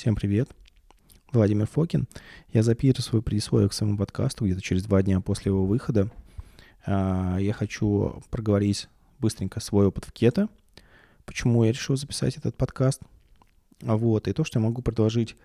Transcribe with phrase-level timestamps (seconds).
[0.00, 0.48] Всем привет.
[1.30, 2.08] Владимир Фокин.
[2.54, 6.10] Я записываю предисловие к своему подкасту где-то через два дня после его выхода.
[6.86, 10.48] А, я хочу проговорить быстренько свой опыт в кето,
[11.26, 13.02] почему я решил записать этот подкаст,
[13.82, 15.36] а вот, и то, что я могу предложить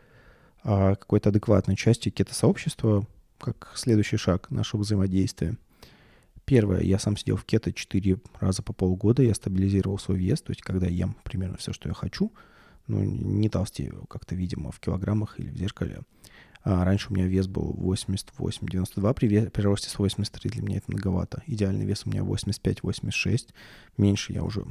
[0.64, 3.06] а, какой-то адекватной части кето-сообщества,
[3.40, 5.58] как следующий шаг нашего взаимодействия.
[6.46, 10.52] Первое, я сам сидел в кето 4 раза по полгода, я стабилизировал свой вес, то
[10.52, 12.32] есть когда ем примерно все, что я хочу,
[12.88, 16.02] ну, не толстею как-то, видимо, в килограммах или в зеркале.
[16.66, 20.92] А раньше у меня вес был 88-92, при, при росте с 83 для меня это
[20.92, 21.44] многовато.
[21.46, 23.50] Идеальный вес у меня 85-86,
[23.98, 24.66] меньше я уже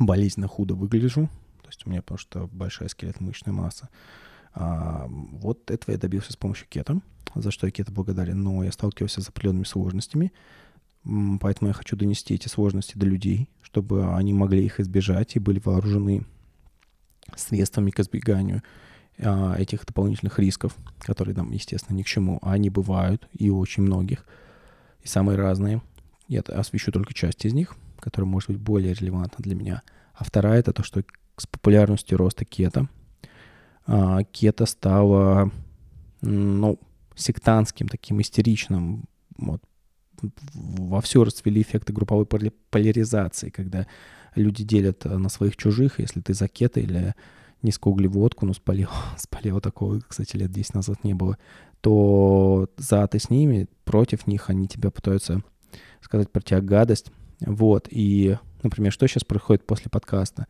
[0.00, 1.28] болезненно худо выгляжу,
[1.62, 3.90] то есть у меня потому что большая скелетно-мышечная масса.
[4.54, 7.00] А, вот этого я добился с помощью кета,
[7.36, 10.32] за что я кето благодарен, но я сталкивался с определенными сложностями,
[11.40, 15.60] поэтому я хочу донести эти сложности до людей, чтобы они могли их избежать и были
[15.64, 16.24] вооружены
[17.36, 18.62] средствами к избеганию
[19.18, 23.82] а, этих дополнительных рисков, которые нам, естественно, ни к чему, а они бывают и очень
[23.82, 24.26] многих,
[25.02, 25.82] и самые разные.
[26.28, 29.82] Я освещу только часть из них, которая может быть более релевантна для меня.
[30.14, 31.02] А вторая— это то, что
[31.36, 32.88] с популярностью роста кета,
[33.86, 35.50] а, кето стало,
[36.20, 36.78] ну,
[37.14, 39.04] сектантским, таким истеричным,
[39.36, 39.62] вот,
[40.54, 43.86] во все расцвели эффекты групповой поляризации, когда
[44.34, 47.14] люди делят э, на своих чужих, если ты за кето или
[47.62, 51.38] низкоуглеводку, ну, спалил, спалил такого, кстати, лет 10 назад не было,
[51.80, 55.42] то за ты с ними, против них, они тебя пытаются
[56.00, 57.10] сказать про тебя гадость.
[57.40, 60.46] Вот, и, например, что сейчас происходит после подкаста?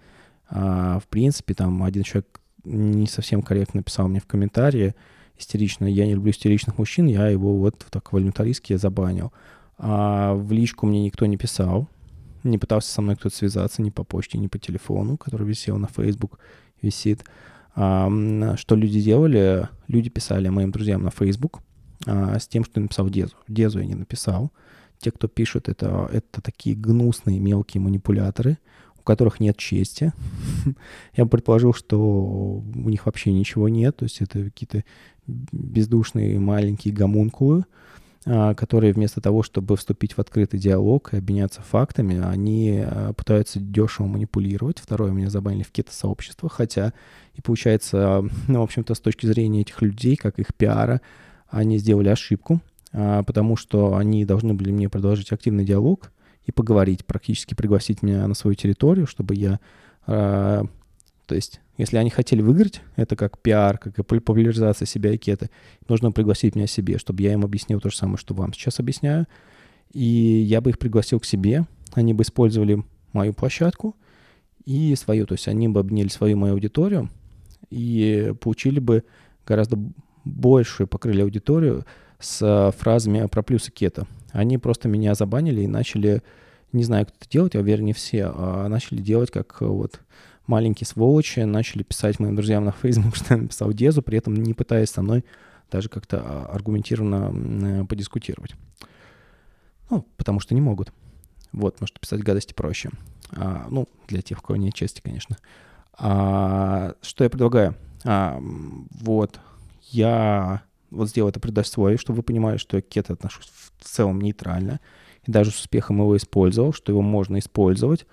[0.49, 4.95] А, в принципе, там один человек не совсем корректно написал мне в комментарии,
[5.39, 9.33] истерично, я не люблю истеричных мужчин, я его вот так волюнтаристски забанил.
[9.77, 11.89] А в личку мне никто не писал,
[12.45, 15.89] не пытался со мной кто-то связаться ни по почте, ни по телефону, который висел на
[15.89, 16.39] Facebook,
[16.83, 17.25] висит.
[17.75, 18.09] А,
[18.57, 19.69] что люди делали?
[19.89, 21.61] Люди писали моим друзьям на Facebook
[22.07, 23.35] а, с тем, что я написал Дезу.
[23.49, 24.53] Дезу я не написал.
[24.99, 28.59] Те, кто пишет, это, это такие гнусные мелкие манипуляторы,
[28.99, 30.13] у которых нет чести.
[31.17, 34.85] я предположил, что у них вообще ничего нет, то есть это какие-то
[35.27, 37.65] бездушные маленькие гомункулы,
[38.25, 44.07] которые вместо того, чтобы вступить в открытый диалог и обменяться фактами, они а, пытаются дешево
[44.07, 44.79] манипулировать.
[44.79, 46.95] Второе, меня забанили в кето-сообщество, хотя
[47.35, 51.03] и получается, ну, в общем-то, с точки зрения этих людей, как их пиара,
[51.49, 52.61] они сделали ошибку,
[52.93, 56.11] а, потому что они должны были мне продолжить активный диалог
[56.47, 59.61] и поговорить, практически пригласить меня на свою территорию, чтобы я
[61.27, 65.51] то есть, если они хотели выиграть, это как пиар, как и популяризация себя и кеты,
[65.89, 69.27] нужно пригласить меня себе, чтобы я им объяснил то же самое, что вам сейчас объясняю.
[69.93, 73.97] И я бы их пригласил к себе, они бы использовали мою площадку
[74.67, 77.11] и свою, то есть они бы обняли свою мою аудиторию
[77.71, 79.05] и получили бы
[79.47, 79.79] гораздо
[80.25, 81.85] большую, покрыли аудиторию
[82.19, 84.07] с фразами про плюсы кета.
[84.33, 86.23] Они просто меня забанили и начали,
[86.73, 90.01] не знаю, как это делать, а вернее все, а начали делать как вот
[90.47, 94.55] маленькие сволочи начали писать моим друзьям на Facebook, что я написал Дезу, при этом не
[94.55, 95.25] пытаясь со мной
[95.71, 98.55] даже как-то а, аргументированно э, подискутировать.
[99.91, 100.93] Ну, потому что не могут.
[101.53, 102.91] Вот, может писать гадости проще.
[103.31, 105.37] А, ну, для тех, у кого нет чести, конечно.
[105.97, 107.77] А, что я предлагаю?
[108.05, 109.41] А, вот,
[109.91, 114.21] я вот сделал это предословие, чтобы вы понимали, что я к кето отношусь в целом
[114.21, 114.81] нейтрально.
[115.25, 118.07] И даже с успехом его использовал, что его можно использовать.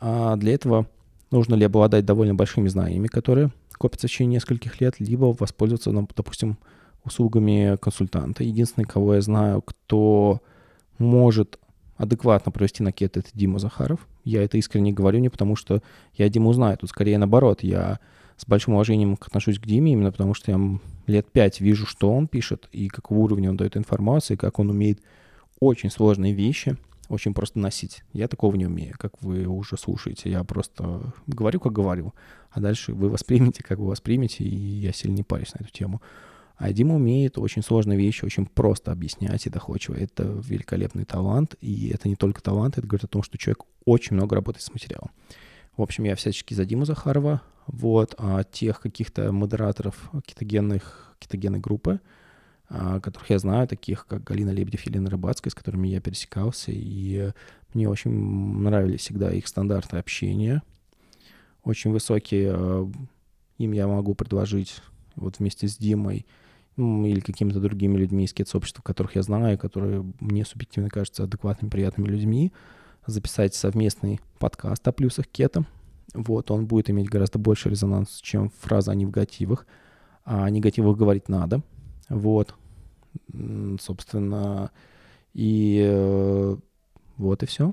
[0.00, 0.86] А для этого
[1.32, 6.08] нужно ли обладать довольно большими знаниями, которые копятся в течение нескольких лет, либо воспользоваться, ну,
[6.14, 6.58] допустим,
[7.04, 8.44] услугами консультанта.
[8.44, 10.40] Единственный, кого я знаю, кто
[10.98, 11.58] может
[11.96, 14.06] адекватно провести на кет, это Дима Захаров.
[14.24, 15.82] Я это искренне говорю не потому, что
[16.14, 17.62] я Диму знаю, тут скорее наоборот.
[17.62, 17.98] Я
[18.36, 20.60] с большим уважением отношусь к Диме именно потому, что я
[21.06, 25.00] лет пять вижу, что он пишет и какого уровня он дает информации, как он умеет
[25.58, 26.76] очень сложные вещи—
[27.12, 28.02] очень просто носить.
[28.12, 30.30] Я такого не умею, как вы уже слушаете.
[30.30, 32.14] Я просто говорю, как говорю,
[32.50, 36.00] а дальше вы воспримете, как вы воспримете, и я сильно не парюсь на эту тему.
[36.56, 39.94] А Дима умеет очень сложные вещи очень просто объяснять и доходчиво.
[39.94, 44.16] Это великолепный талант, и это не только талант, это говорит о том, что человек очень
[44.16, 45.10] много работает с материалом.
[45.76, 52.00] В общем, я всячески за Диму Захарова, вот, а тех каких-то модераторов кетогенных, кетогенной группы,
[52.72, 57.32] которых я знаю, таких как Галина Лебедев, Елена Рыбацкая, с которыми я пересекался, и
[57.74, 60.62] мне очень нравились всегда их стандарты общения,
[61.64, 62.90] очень высокие, а,
[63.58, 64.82] им я могу предложить
[65.16, 66.26] вот вместе с Димой
[66.76, 72.08] или какими-то другими людьми из кет-сообщества, которых я знаю, которые мне субъективно кажутся адекватными, приятными
[72.08, 72.52] людьми,
[73.06, 75.66] записать совместный подкаст о плюсах кета.
[76.14, 79.66] вот, он будет иметь гораздо больше резонанс, чем фраза о негативах.
[80.24, 81.62] А о негативах говорить надо,
[82.08, 82.54] вот,
[83.80, 84.70] собственно,
[85.34, 86.56] и э,
[87.16, 87.72] вот и все.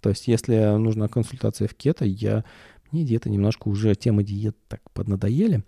[0.00, 2.44] То есть, если нужна консультация в кето, я
[2.92, 5.64] мне диета немножко уже тема диет так поднадоели,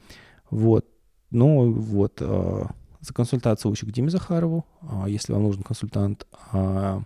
[0.50, 0.86] вот,
[1.30, 2.64] но вот э,
[3.00, 7.00] за консультацию учу к Диме Захарову, э, если вам нужен консультант, э,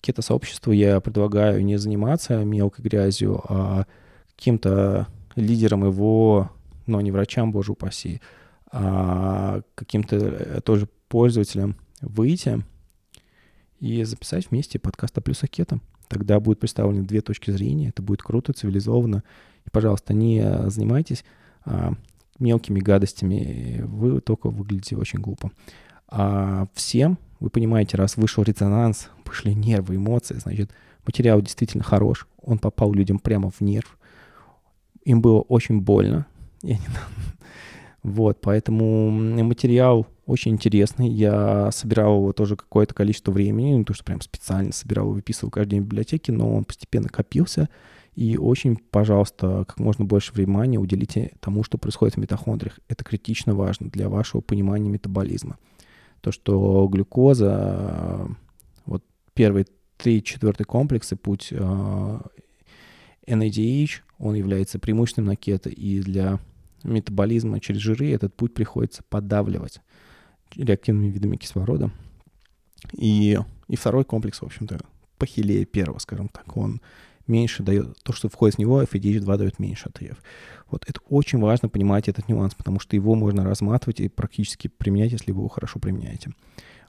[0.00, 3.86] кето-сообществу я предлагаю не заниматься мелкой грязью, а
[4.36, 6.50] каким-то лидером его,
[6.86, 8.20] но не врачам, боже упаси,
[8.70, 12.62] а каким-то э, тоже пользователям выйти
[13.80, 15.50] и записать вместе подкаст о плюсах.
[16.08, 19.22] Тогда будут представлены две точки зрения, это будет круто, цивилизованно.
[19.66, 21.24] И, пожалуйста, не занимайтесь
[21.64, 21.92] а,
[22.38, 25.52] мелкими гадостями, вы только выглядите очень глупо.
[26.08, 30.70] А всем вы понимаете, раз вышел резонанс, пошли нервы, эмоции, значит,
[31.06, 33.98] материал действительно хорош, он попал людям прямо в нерв,
[35.04, 36.26] им было очень больно,
[38.08, 41.08] вот, поэтому материал очень интересный.
[41.08, 45.70] Я собирал его тоже какое-то количество времени, не то, что прям специально собирал, выписывал каждый
[45.72, 47.68] день в библиотеке, но он постепенно копился.
[48.14, 52.80] И очень, пожалуйста, как можно больше внимания уделите тому, что происходит в митохондриях.
[52.88, 55.56] Это критично важно для вашего понимания метаболизма
[56.20, 58.28] то, что глюкоза,
[58.86, 59.04] вот
[59.34, 59.66] первые
[59.96, 61.52] три четвертый комплексы, путь
[63.26, 66.38] NADH, он является преимущественным на кето, и для
[66.84, 69.80] метаболизма через жиры этот путь приходится подавливать
[70.56, 71.90] реактивными видами кислорода.
[72.92, 73.38] И,
[73.68, 74.80] и второй комплекс, в общем-то,
[75.18, 76.56] похилее первого, скажем так.
[76.56, 76.80] Он
[77.26, 80.18] меньше дает, то, что входит в него, FADH2 дает меньше АТФ.
[80.70, 85.12] Вот это очень важно понимать этот нюанс, потому что его можно разматывать и практически применять,
[85.12, 86.32] если вы его хорошо применяете.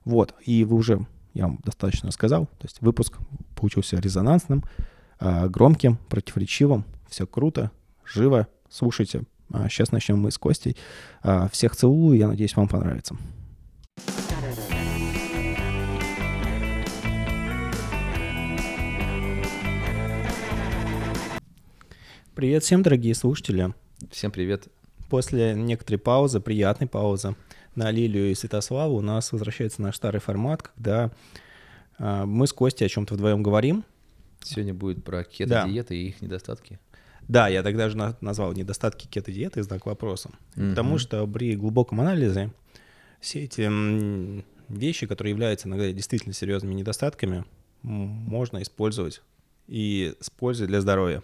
[0.06, 3.18] Вот, и вы уже, я вам достаточно сказал, то есть выпуск
[3.56, 4.64] получился резонансным,
[5.20, 7.72] а, громким, противоречивым, все круто,
[8.06, 9.24] живо, слушайте.
[9.52, 10.78] Сейчас а, начнем мы с Костей.
[11.24, 13.16] А, всех целую, я надеюсь, вам понравится.
[22.36, 23.74] Привет всем, дорогие слушатели.
[24.12, 24.68] Всем привет.
[25.10, 27.36] После некоторой паузы, приятной паузы,
[27.76, 31.12] на Лилию и Святославу у нас возвращается наш старый формат, когда
[31.98, 33.84] э, мы с Костей о чем-то вдвоем говорим.
[34.42, 35.96] Сегодня будет про кето-диеты да.
[35.96, 36.80] и их недостатки.
[37.30, 40.32] Да, я тогда же на- назвал недостатки кето-диеты знак вопроса.
[40.56, 40.70] Mm-hmm.
[40.72, 42.52] Потому что при глубоком анализе
[43.22, 47.46] все эти вещи, которые являются иногда действительно серьезными недостатками,
[47.84, 49.22] можно использовать
[49.68, 51.22] и с пользой для здоровья.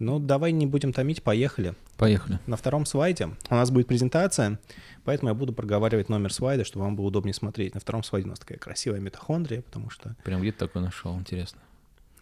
[0.00, 1.74] Ну, давай не будем томить, поехали.
[1.96, 2.38] Поехали.
[2.46, 4.60] На втором слайде у нас будет презентация,
[5.04, 7.74] поэтому я буду проговаривать номер слайда, чтобы вам было удобнее смотреть.
[7.74, 10.16] На втором слайде у нас такая красивая митохондрия, потому что...
[10.24, 11.60] Прям где-то такое нашел, интересно.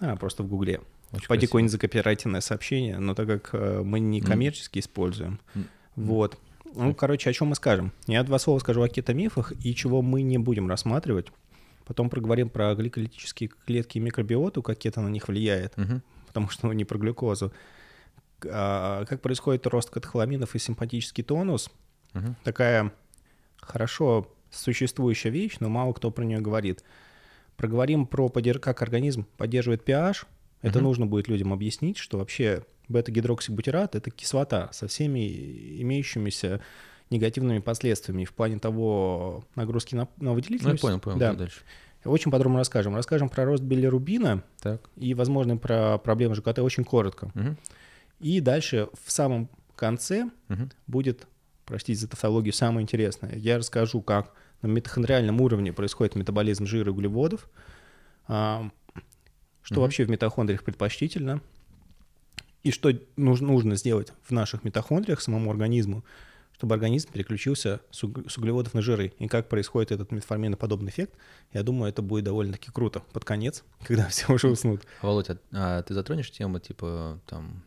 [0.01, 0.81] А, просто в Гугле.
[1.13, 4.81] Очень Пойди какое-нибудь закопирайтенное сообщение, но так как э, мы не коммерчески mm.
[4.81, 5.41] используем.
[5.55, 5.65] Mm.
[5.97, 6.39] Вот.
[6.75, 7.93] Ну, короче, о чем мы скажем?
[8.07, 11.29] Я два слова скажу о кетомифах и чего мы не будем рассматривать.
[11.87, 15.75] Потом проговорим про гликолитические клетки и микробиоту, как кето на них влияет.
[15.75, 16.01] Uh-huh
[16.37, 17.51] потому что ну, не про глюкозу.
[18.45, 21.71] А, как происходит рост катехоламинов и симпатический тонус?
[22.15, 22.35] Угу.
[22.45, 22.93] Такая
[23.57, 26.85] хорошо существующая вещь, но мало кто про нее говорит.
[27.57, 30.27] Проговорим про как организм поддерживает pH.
[30.63, 30.89] Это угу.
[30.89, 36.61] нужно будет людям объяснить, что вообще бета-гидроксибутират— это кислота со всеми имеющимися
[37.11, 40.83] негативными последствиями в плане того нагрузки на, на выделительность.
[40.83, 41.19] Ну, я понял, понял.
[41.19, 41.35] Да.
[41.35, 41.61] Дальше.
[42.05, 42.95] Очень подробно расскажем.
[42.95, 44.89] Расскажем про рост билирубина так.
[44.97, 47.31] и, возможно, про проблемы ЖКТ очень коротко.
[47.35, 47.57] Угу.
[48.21, 50.69] И дальше в самом конце угу.
[50.87, 51.27] будет,
[51.65, 53.37] простите за тавтологию, самое интересное.
[53.37, 57.49] Я расскажу, как на митохондриальном уровне происходит метаболизм жира и углеводов,
[59.67, 59.83] что угу.
[59.83, 61.41] вообще в митохондриях предпочтительно,
[62.63, 66.05] и что нужно, нужно сделать в наших митохондриях самому организму,
[66.53, 69.13] чтобы организм переключился с углеводов на жиры.
[69.19, 71.15] И как происходит этот метформиноподобный эффект,
[71.53, 74.83] я думаю, это будет довольно-таки круто под конец, когда все уже уснут.
[75.03, 77.65] Володь, а, а ты затронешь тему типа там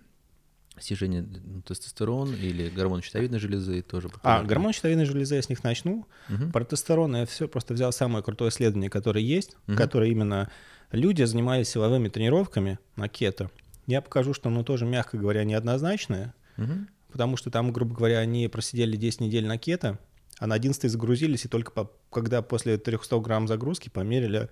[0.80, 1.28] снижение
[1.66, 4.10] тестостерона или гормон щитовидной железы тоже?
[4.24, 6.08] А, гормон щитовидной железы я с них начну.
[6.30, 6.52] Угу.
[6.54, 9.76] Про тестостерон я все просто взял самое крутое исследование, которое есть, угу.
[9.76, 10.50] которое именно
[10.92, 13.50] люди занимались силовыми тренировками на кето.
[13.88, 16.34] Я покажу, что оно тоже, мягко говоря, неоднозначное.
[16.58, 20.00] Угу потому что там, грубо говоря, они просидели 10 недель на кето,
[20.38, 24.50] а на 11 загрузились, и только по, когда после 300 грамм загрузки померили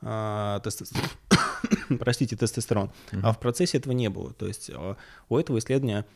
[0.00, 1.08] а, тестостерон.
[1.98, 2.90] Простите, тестостерон.
[3.12, 3.20] Mm-hmm.
[3.22, 4.32] А в процессе этого не было.
[4.32, 4.96] То есть а,
[5.28, 6.06] у этого исследования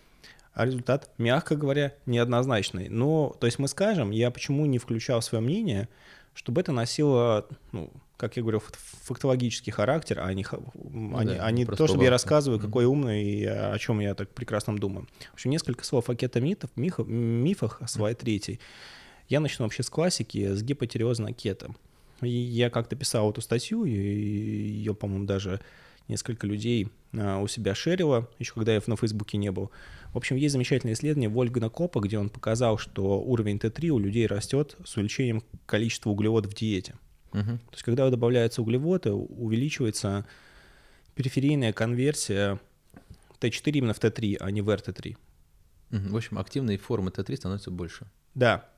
[0.55, 2.89] результат, мягко говоря, неоднозначный.
[2.89, 5.89] Но, то есть мы скажем, я почему не включал свое мнение,
[6.35, 11.45] чтобы это носило, ну, как я говорю, фактологический характер, а не, ну, а не, да,
[11.45, 15.07] а не то, чтобы я рассказываю, какой умный и о чем я так прекрасно думаю.
[15.31, 18.61] В общем, несколько слов о кетомитах, мифах, мифах о своей третьей.
[19.29, 21.75] Я начну вообще с классики, с гипотериоза кето.
[22.21, 25.61] И я как-то писал эту статью, и ее, по-моему, даже
[26.09, 29.71] несколько людей а, у себя шерило, еще когда я на Фейсбуке не был.
[30.13, 34.27] В общем, есть замечательное исследование Вольгана Копа, где он показал, что уровень Т3 у людей
[34.27, 36.95] растет с увеличением количества углеводов в диете.
[37.33, 37.43] Угу.
[37.43, 40.25] То есть, когда добавляются углеводы, увеличивается
[41.15, 42.61] периферийная конверсия
[43.41, 45.17] Т4 именно в Т3, а не в РТ3.
[45.91, 46.09] Угу.
[46.09, 48.07] В общем, активные формы Т3 становятся больше.
[48.35, 48.69] Да.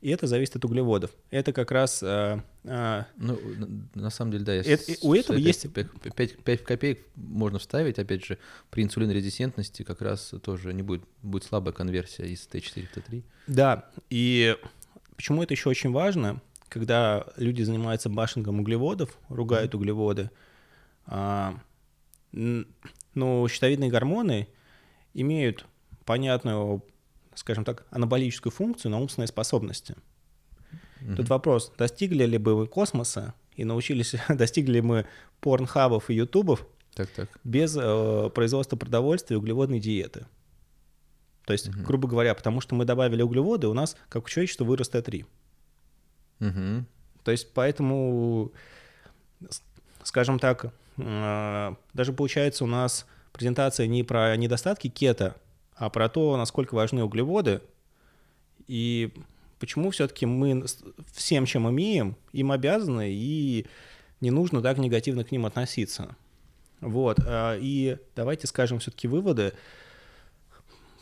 [0.00, 1.10] И это зависит от углеводов.
[1.30, 2.02] Это как раз...
[2.02, 3.38] Э, э, ну,
[3.94, 4.54] на самом деле, да.
[4.54, 5.72] Это, у этого есть...
[5.72, 8.38] 5, 5, 5 копеек можно вставить, опять же,
[8.70, 13.24] при инсулинорезистентности как раз тоже не будет, будет слабая конверсия из Т4 в Т3.
[13.48, 14.56] Да, и
[15.16, 19.76] почему это еще очень важно, когда люди занимаются башингом углеводов, ругают mm-hmm.
[19.76, 20.30] углеводы,
[21.06, 21.58] а,
[22.32, 24.48] ну, щитовидные гормоны
[25.14, 25.64] имеют
[26.04, 26.84] понятную
[27.36, 29.94] скажем так, анаболическую функцию на умственной способности.
[31.00, 31.16] Mm-hmm.
[31.16, 35.06] Тут вопрос, достигли ли бы вы космоса и научились, достигли ли мы
[35.40, 37.28] порнхабов и ютубов так, так.
[37.44, 40.26] без э, производства продовольствия и углеводной диеты.
[41.44, 41.82] То есть, mm-hmm.
[41.82, 45.26] грубо говоря, потому что мы добавили углеводы, у нас, как у человечества, вырос Т3.
[46.40, 46.84] Mm-hmm.
[47.22, 48.52] То есть, поэтому,
[50.02, 55.36] скажем так, э, даже получается у нас презентация не про недостатки кето,
[55.76, 57.60] а про то, насколько важны углеводы
[58.66, 59.12] и
[59.58, 60.64] почему все-таки мы
[61.12, 63.66] всем, чем имеем, им обязаны, и
[64.20, 66.16] не нужно так негативно к ним относиться.
[66.80, 67.18] Вот.
[67.24, 69.52] А, и давайте скажем все-таки выводы.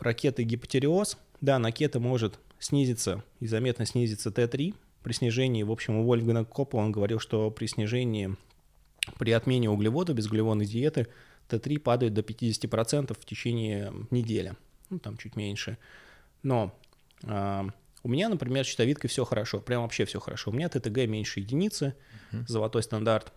[0.00, 1.16] Ракета и гипотереоз.
[1.40, 6.47] Да, на кето может снизиться и заметно снизиться Т3 при снижении, в общем, у Вольфгана
[6.47, 8.35] Копа он говорил, что при снижении,
[9.19, 11.09] при отмене углеводов, безуглеводной диеты,
[11.48, 14.54] Т3 падает до 50% в течение недели
[14.94, 15.78] ну, там чуть меньше.
[16.42, 16.74] Но
[17.22, 17.64] э,
[18.02, 20.50] у меня, например, с щитовидкой все хорошо, прям вообще все хорошо.
[20.50, 21.94] У меня ТТГ меньше единицы,
[22.32, 22.46] uh-huh.
[22.46, 23.32] золотой стандарт.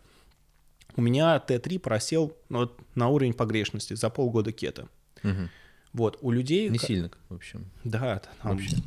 [0.95, 4.87] У меня Т3 просел ну, вот, на уровень погрешности за полгода кета.
[5.23, 5.49] Uh-huh.
[5.93, 6.69] Вот, у людей...
[6.69, 7.69] Не сильно, в общем.
[7.83, 8.77] Да, там вообще.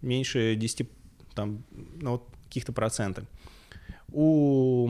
[0.00, 0.88] меньше 10,
[1.34, 3.24] там, ну, каких-то процентов
[4.12, 4.88] у...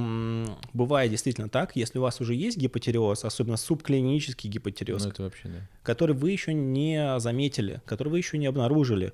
[0.72, 5.48] бывает действительно так, если у вас уже есть гипотереоз, особенно субклинический гипотереоз, ну, это вообще,
[5.48, 5.68] да.
[5.82, 9.12] который вы еще не заметили, который вы еще не обнаружили,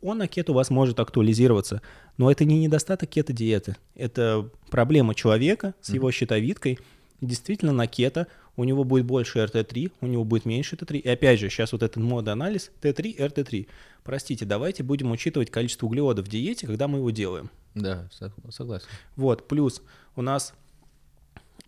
[0.00, 1.80] он на кето у вас может актуализироваться.
[2.18, 3.76] Но это не недостаток кето-диеты.
[3.94, 6.78] Это проблема человека с его щитовидкой.
[7.22, 8.26] Действительно, на кето
[8.56, 10.98] у него будет больше РТ3, у него будет меньше Т3.
[10.98, 13.68] И опять же, сейчас вот этот мод-анализ Т3, РТ3.
[14.02, 17.48] Простите, давайте будем учитывать количество углеводов в диете, когда мы его делаем.
[17.76, 18.08] Да,
[18.50, 18.86] согласен.
[19.14, 19.82] Вот, плюс
[20.16, 20.52] у нас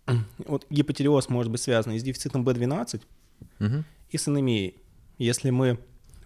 [0.39, 3.01] вот гипотереоз может быть связан и с дефицитом B12,
[3.61, 3.83] угу.
[4.09, 4.75] и с анемией.
[5.17, 5.79] Если мы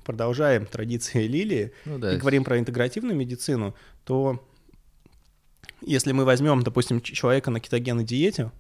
[0.04, 2.16] продолжаем традиции Лилии ну, да.
[2.16, 4.44] и говорим про интегративную медицину, то
[5.82, 8.52] если мы возьмем, допустим, человека на кетогенной диете,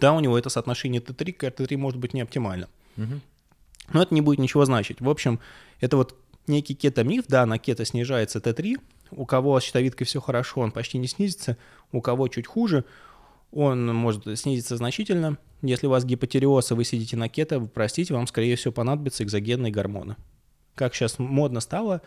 [0.00, 2.68] да, у него это соотношение Т3 к РТ3 может быть не оптимально.
[2.96, 3.20] Угу.
[3.92, 5.00] Но это не будет ничего значить.
[5.00, 5.40] В общем,
[5.80, 10.60] это вот некий кетомиф, да, на кето снижается Т3, у кого с щитовидкой все хорошо,
[10.60, 11.56] он почти не снизится,
[11.92, 12.84] у кого чуть хуже,
[13.52, 15.38] он может снизиться значительно.
[15.62, 19.72] Если у вас гипотереоз, и вы сидите на кето, простите, вам, скорее всего, понадобятся экзогенные
[19.72, 20.16] гормоны.
[20.74, 22.02] Как сейчас модно стало,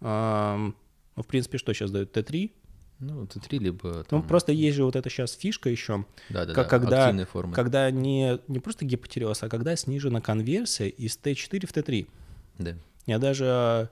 [0.00, 0.72] ну,
[1.16, 2.16] в принципе, что сейчас дают?
[2.16, 2.50] Т3?
[3.00, 3.88] Ну, Т3 либо...
[3.88, 4.20] Ну, там...
[4.20, 7.90] Ну, просто есть же вот эта сейчас фишка еще, да, да, как, да, когда, когда
[7.90, 12.06] не, не просто гипотереоз, а когда снижена конверсия из Т4 в Т3.
[12.58, 12.76] Да.
[13.06, 13.90] Я даже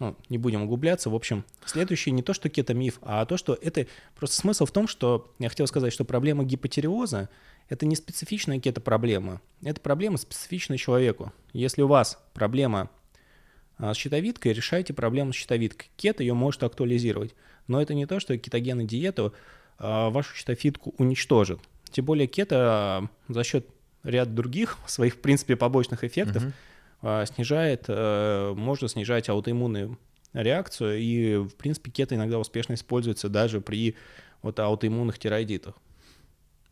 [0.00, 1.10] ну, не будем углубляться.
[1.10, 3.86] В общем, следующий не то, что кето-миф, а то, что это
[4.16, 7.28] просто смысл в том, что я хотел сказать, что проблема гипотереоза–
[7.68, 11.32] это не специфичная кето-проблема, это проблема специфичная человеку.
[11.52, 12.90] Если у вас проблема
[13.80, 15.90] с щитовидкой, решайте проблему с щитовидкой.
[15.96, 17.34] Кето ее может актуализировать,
[17.66, 19.32] но это не то, что кетогенная диета
[19.78, 21.60] а, вашу щитовидку уничтожит.
[21.90, 23.66] Тем более кето а, за счет
[24.02, 26.44] ряд других своих, в принципе, побочных эффектов–
[27.02, 29.98] а, снижает, можно снижать аутоиммунную
[30.32, 33.96] реакцию, и, в принципе, кето иногда успешно используется даже при
[34.42, 35.76] вот аутоиммунных тироидитах.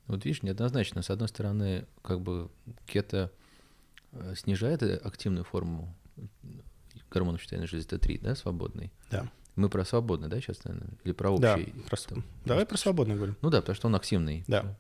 [0.07, 1.03] Вот видишь, неоднозначно.
[1.03, 2.51] С одной стороны, как бы
[2.87, 3.31] кето
[4.13, 5.95] э, снижает активную форму
[7.11, 8.93] гормона щитовидной железы Т3, да, свободный?
[9.11, 9.29] Да.
[9.57, 10.91] Мы про свободный, да, сейчас, наверное?
[11.05, 11.43] Или про общий?
[11.43, 11.59] Да,
[11.91, 13.37] про, там, давай про свободный говорим.
[13.43, 14.45] Ну да, потому что он активный.
[14.47, 14.77] Да.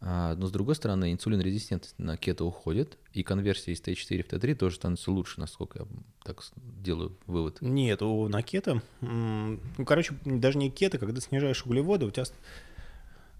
[0.00, 4.54] А, но с другой стороны, инсулинорезистентность на кето уходит, и конверсия из Т4 в Т3
[4.54, 5.86] тоже становится лучше, насколько я
[6.22, 7.58] так делаю вывод.
[7.60, 12.24] Нет, у, на кето, ну, короче, даже не кето, когда снижаешь углеводы, у тебя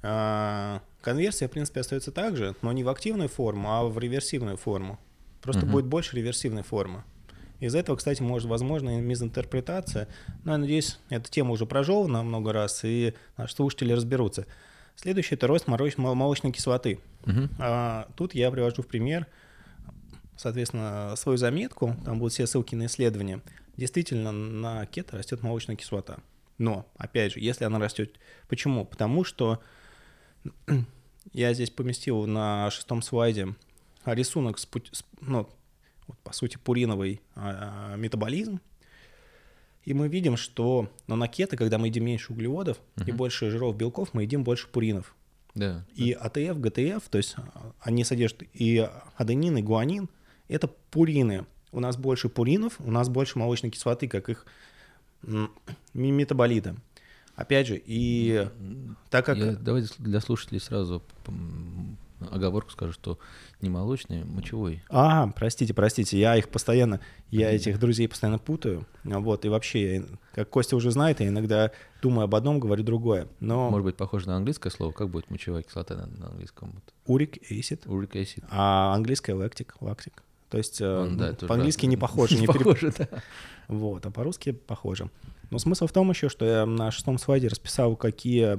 [0.03, 4.57] а, конверсия, в принципе, остается так же, но не в активную форму, а в реверсивную
[4.57, 4.99] форму.
[5.43, 5.73] Просто угу.
[5.73, 7.05] будет больше реверсивной формы.
[7.61, 10.09] Из-за этого, кстати, может, возможно, мизинтерпретация.
[10.45, 14.47] Но я надеюсь, эта тема уже прожевана много раз, и наши слушатели разберутся.
[14.95, 17.01] Следующий– это рост молочной кислоты.
[17.27, 17.49] Угу.
[17.59, 19.27] А, тут я привожу в пример,
[20.37, 23.41] соответственно, свою заметку, там будут все ссылки на исследования.
[23.77, 26.19] Действительно, на кето растет молочная кислота.
[26.59, 28.19] Но, опять же, если она растет...
[28.49, 28.87] Почему?
[28.87, 29.61] Потому что
[31.33, 33.55] я здесь поместил на шестом слайде
[34.05, 34.69] рисунок с,
[35.21, 35.49] ну,
[36.07, 38.61] вот, по сути, пуриновый а, метаболизм,
[39.85, 43.09] и мы видим, что на кето, когда мы едим меньше углеводов uh-huh.
[43.09, 45.15] и больше жиров, белков, мы едим больше пуринов.
[45.55, 45.87] Да.
[45.95, 50.09] И АТФ, ГТФ, то есть а, они содержат и аденин, и гуанин,
[50.49, 51.47] это пурины.
[51.73, 54.47] У нас больше пуринов, у нас больше молочной кислоты, как их
[55.95, 56.77] метаболиты.
[57.35, 58.49] Опять же, и
[59.11, 59.37] так как...
[59.37, 61.03] Я, давайте для слушателей сразу
[62.21, 63.19] оговорку скажу, что
[63.61, 64.83] не молочный, мочевой.
[64.89, 70.51] А, простите, простите, я их постоянно, я этих друзей постоянно путаю, вот, и вообще, как
[70.51, 73.71] Костя уже знает, я иногда думаю об одном, говорю другое, но...
[73.71, 76.83] Может быть, похоже на английское слово, как будет мочевая кислота на, на английском?
[77.07, 77.89] Урик acid.
[77.89, 78.45] Урик acid.
[78.51, 80.13] А английское lactic, lactic.
[80.51, 82.39] То есть э, Он, да, по-английски не похоже.
[82.39, 83.09] Не похоже, да.
[83.69, 85.11] Вот, а по-русски похоже.
[85.51, 88.59] Но смысл в том еще, что я на шестом слайде расписал, какие,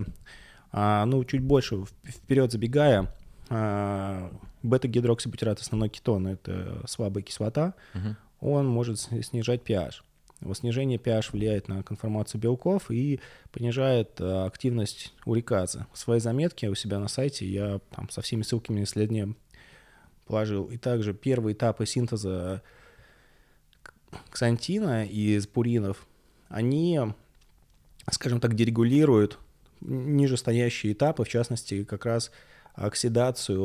[0.71, 3.16] а, ну, чуть больше вперед забегая, а,
[3.49, 8.15] бета-гидроксибутират основной кетон— это слабая кислота, угу.
[8.41, 10.01] он может снижать pH.
[10.41, 13.19] Его снижение pH влияет на конформацию белков и
[13.51, 15.87] понижает а, активность уриказы.
[15.93, 19.33] В своей заметке у себя на сайте я там со всеми ссылками на исследования
[20.27, 20.65] положил.
[20.65, 22.61] И также первые этапы синтеза
[24.29, 26.05] ксантина из пуринов,
[26.49, 26.99] они,
[28.11, 29.39] скажем так, дерегулируют
[29.81, 32.31] нижестоящие этапы, в частности, как раз
[32.77, 33.59] оксидацию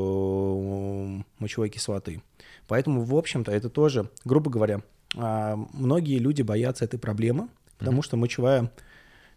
[1.39, 2.23] мочевой кислоты.
[2.67, 4.81] Поэтому, в общем-то, это тоже, грубо говоря,
[5.15, 8.05] а, многие люди боятся этой проблемы, потому mm-hmm.
[8.05, 8.73] что мочевая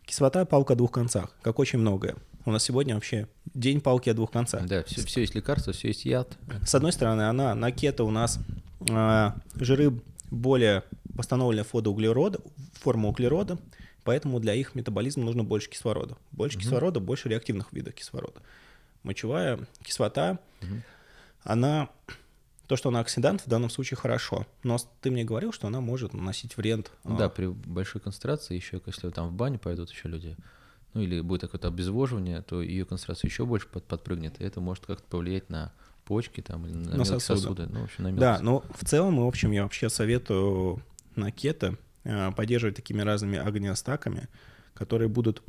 [0.06, 2.16] кислота— палка о двух концах, как очень многое.
[2.46, 4.66] У нас сегодня вообще день палки о двух концах.
[4.66, 6.38] Да, все, все есть лекарство, все есть яд.
[6.66, 8.40] С одной стороны, она на кето у нас
[8.88, 10.00] э, жиры
[10.32, 12.40] более восстановленная фотоуглерода,
[12.74, 13.58] форма углерода,
[14.04, 16.16] поэтому для их метаболизма нужно больше кислорода.
[16.32, 16.62] Больше mm-hmm.
[16.62, 18.40] кислорода, больше реактивных видов кислорода
[19.06, 20.82] мочевая кислота, угу.
[21.44, 21.90] она,
[22.68, 24.46] то, что она оксидант, в данном случае хорошо.
[24.64, 26.92] Но ты мне говорил, что она может наносить вред.
[27.04, 30.36] Ну, да, при большой концентрации еще, если там в баню пойдут еще люди,
[30.94, 34.86] ну или будет какое-то обезвоживание, то ее концентрация еще больше под, подпрыгнет, и это может
[34.86, 35.72] как-то повлиять на
[36.06, 37.42] почки там или на, на сосуды.
[37.42, 37.68] сосуды.
[37.68, 40.82] Ну, в общем, на да, но в целом, в общем, я вообще советую
[41.16, 44.30] на кето э, поддерживать такими разными агниостаками,
[44.74, 45.42] которые будут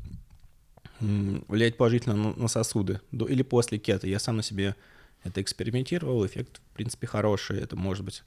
[1.01, 4.07] влиять положительно на сосуды до или после кета.
[4.07, 4.75] Я сам на себе
[5.25, 7.59] это экспериментировал, эффект, в принципе, хороший.
[7.61, 8.23] Это может быть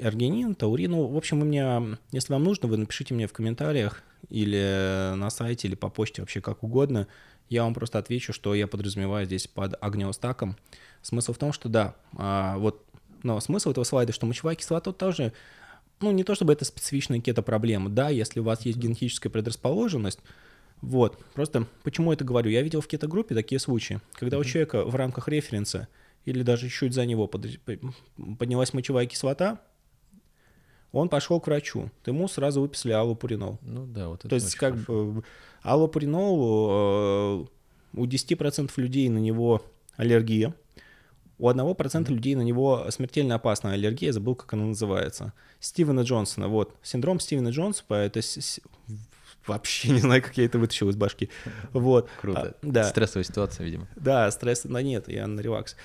[0.00, 0.90] аргинин, таурин.
[0.92, 5.30] Ну, в общем, вы мне, если вам нужно, вы напишите мне в комментариях или на
[5.30, 7.06] сайте, или по почте, вообще как угодно.
[7.48, 10.56] Я вам просто отвечу, что я подразумеваю здесь под огнеостаком.
[11.02, 12.84] Смысл в том, что да, а, вот,
[13.22, 15.32] но смысл этого слайда, что мочевая кислота тоже,
[16.00, 17.88] ну, не то чтобы это специфичная кето-проблема.
[17.88, 20.18] Да, если у вас есть генетическая предрасположенность,
[20.82, 22.50] вот, просто почему это говорю?
[22.50, 25.88] Я видел в кето-группе такие случаи, когда у человека в рамках референса
[26.24, 29.60] или даже чуть за него поднялась мочевая кислота,
[30.92, 33.58] он пошел к врачу, ему сразу выписали аллопуринол.
[33.62, 35.06] Ну да, вот это То есть как хорошо.
[35.06, 35.24] бы
[35.62, 37.46] аллопуринол, э,
[37.94, 39.62] у 10% людей на него
[39.96, 40.54] аллергия,
[41.38, 42.12] у 1% mm-hmm.
[42.12, 45.32] людей на него смертельно опасная аллергия, забыл, как она называется.
[45.60, 46.74] Стивена Джонсона, вот.
[46.82, 48.20] Синдром Стивена Джонсона, это
[49.46, 51.30] вообще не знаю, как я это вытащил из башки.
[51.72, 52.08] Вот.
[52.20, 52.56] Круто.
[52.62, 52.84] А, да.
[52.84, 53.88] Стрессовая ситуация, видимо.
[53.96, 55.76] Да, стресс, да нет, я на релакс.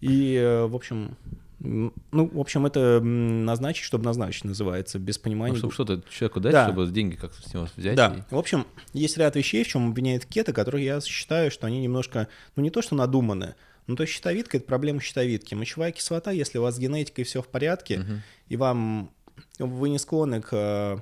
[0.00, 1.16] И, э, в общем,
[1.60, 5.52] ну, в общем, это назначить, чтобы назначить, называется, без понимания.
[5.52, 6.64] Ну, чтобы что-то человеку дать, да.
[6.64, 7.96] чтобы деньги как-то с него взять.
[7.96, 8.24] Да.
[8.30, 8.34] И...
[8.34, 12.28] В общем, есть ряд вещей, в чем обвиняет кето, которые я считаю, что они немножко,
[12.56, 15.54] ну, не то, что надуманы, ну, то есть щитовидка— это проблема щитовидки.
[15.54, 18.12] Мочевая кислота, если у вас с генетикой все в порядке, угу.
[18.48, 19.10] и вам
[19.58, 20.98] вы не склонны к э,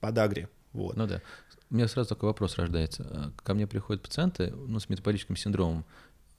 [0.00, 0.96] подагре, вот.
[0.96, 1.22] Ну да.
[1.70, 3.06] У меня сразу такой вопрос рождается.
[3.10, 5.84] Э, ко мне приходят пациенты ну, с метаболическим синдромом,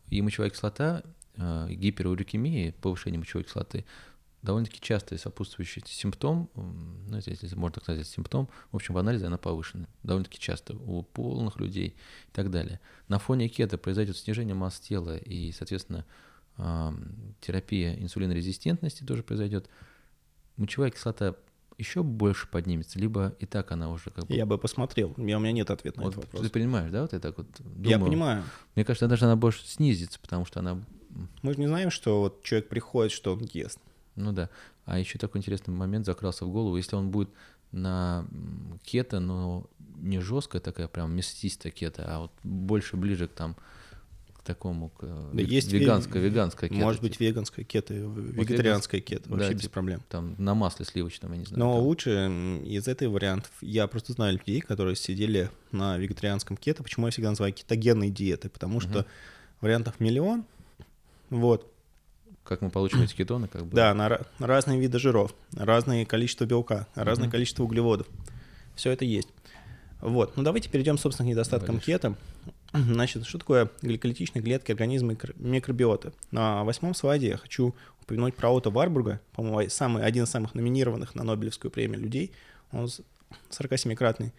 [0.10, 1.04] и мочевая кислота,
[1.36, 3.86] э, гиперурикемия, повышение мочевой кислоты,
[4.42, 9.38] довольно-таки частый сопутствующий симптом, ну, если можно так сказать, симптом, в общем, в анализе она
[9.38, 9.86] повышена.
[10.04, 12.80] Довольно-таки часто у полных людей и так далее.
[13.10, 16.06] На фоне кето произойдет снижение масс тела и, соответственно,
[17.42, 19.70] терапия инсулинорезистентности тоже произойдет.
[20.56, 21.36] Мочевая кислота
[21.80, 24.36] еще больше поднимется, либо и так она уже как бы...
[24.36, 26.44] Я бы посмотрел, у меня нет ответа на вот этот вопрос.
[26.44, 27.90] Ты понимаешь, да, вот я так вот думаю.
[27.90, 28.44] Я понимаю.
[28.76, 30.84] Мне кажется, даже она больше снизится, потому что она...
[31.42, 33.80] Мы же не знаем, что вот человек приходит, что он ест.
[34.16, 34.50] Ну да.
[34.86, 36.76] А еще такой интересный момент закрался в голову.
[36.76, 37.30] Если он будет
[37.72, 38.28] на
[38.84, 39.66] кето, но
[39.98, 43.56] не жесткая такая прям мясистая кето, а вот больше ближе к там
[44.40, 46.82] к такому к да есть веганская веганская кето.
[46.82, 50.02] Может быть веганская кето, вегетарианская кето, вообще да, без типа, проблем.
[50.08, 51.60] Там на масле сливочном, я не знаю.
[51.60, 51.84] Но там.
[51.84, 52.10] лучше
[52.66, 56.84] из этой вариантов я просто знаю людей, которые сидели на вегетарианском кето.
[56.84, 58.50] Почему я всегда называю кетогенной диеты?
[58.50, 58.82] Потому угу.
[58.82, 59.06] что
[59.60, 60.46] вариантов миллион.
[61.30, 61.70] Вот.
[62.44, 63.76] Как мы получим эти кетоны, как бы.
[63.76, 67.34] Да, на, на разные виды жиров, разное количество белка, разное угу.
[67.34, 68.08] количество углеводов.
[68.76, 69.28] Все это есть.
[70.02, 71.82] Вот, ну давайте перейдем, собственно, к недостаткам Давай.
[71.82, 72.16] кето.
[72.74, 76.14] Значит, что такое гликолитичные клетки организма и микробиота?
[76.32, 81.16] На восьмом слайде я хочу упомянуть про Отто Варбурга, по-моему, самый, один из самых номинированных
[81.16, 82.32] на Нобелевскую премию людей.
[82.72, 82.88] Он
[83.50, 84.34] 47-кратный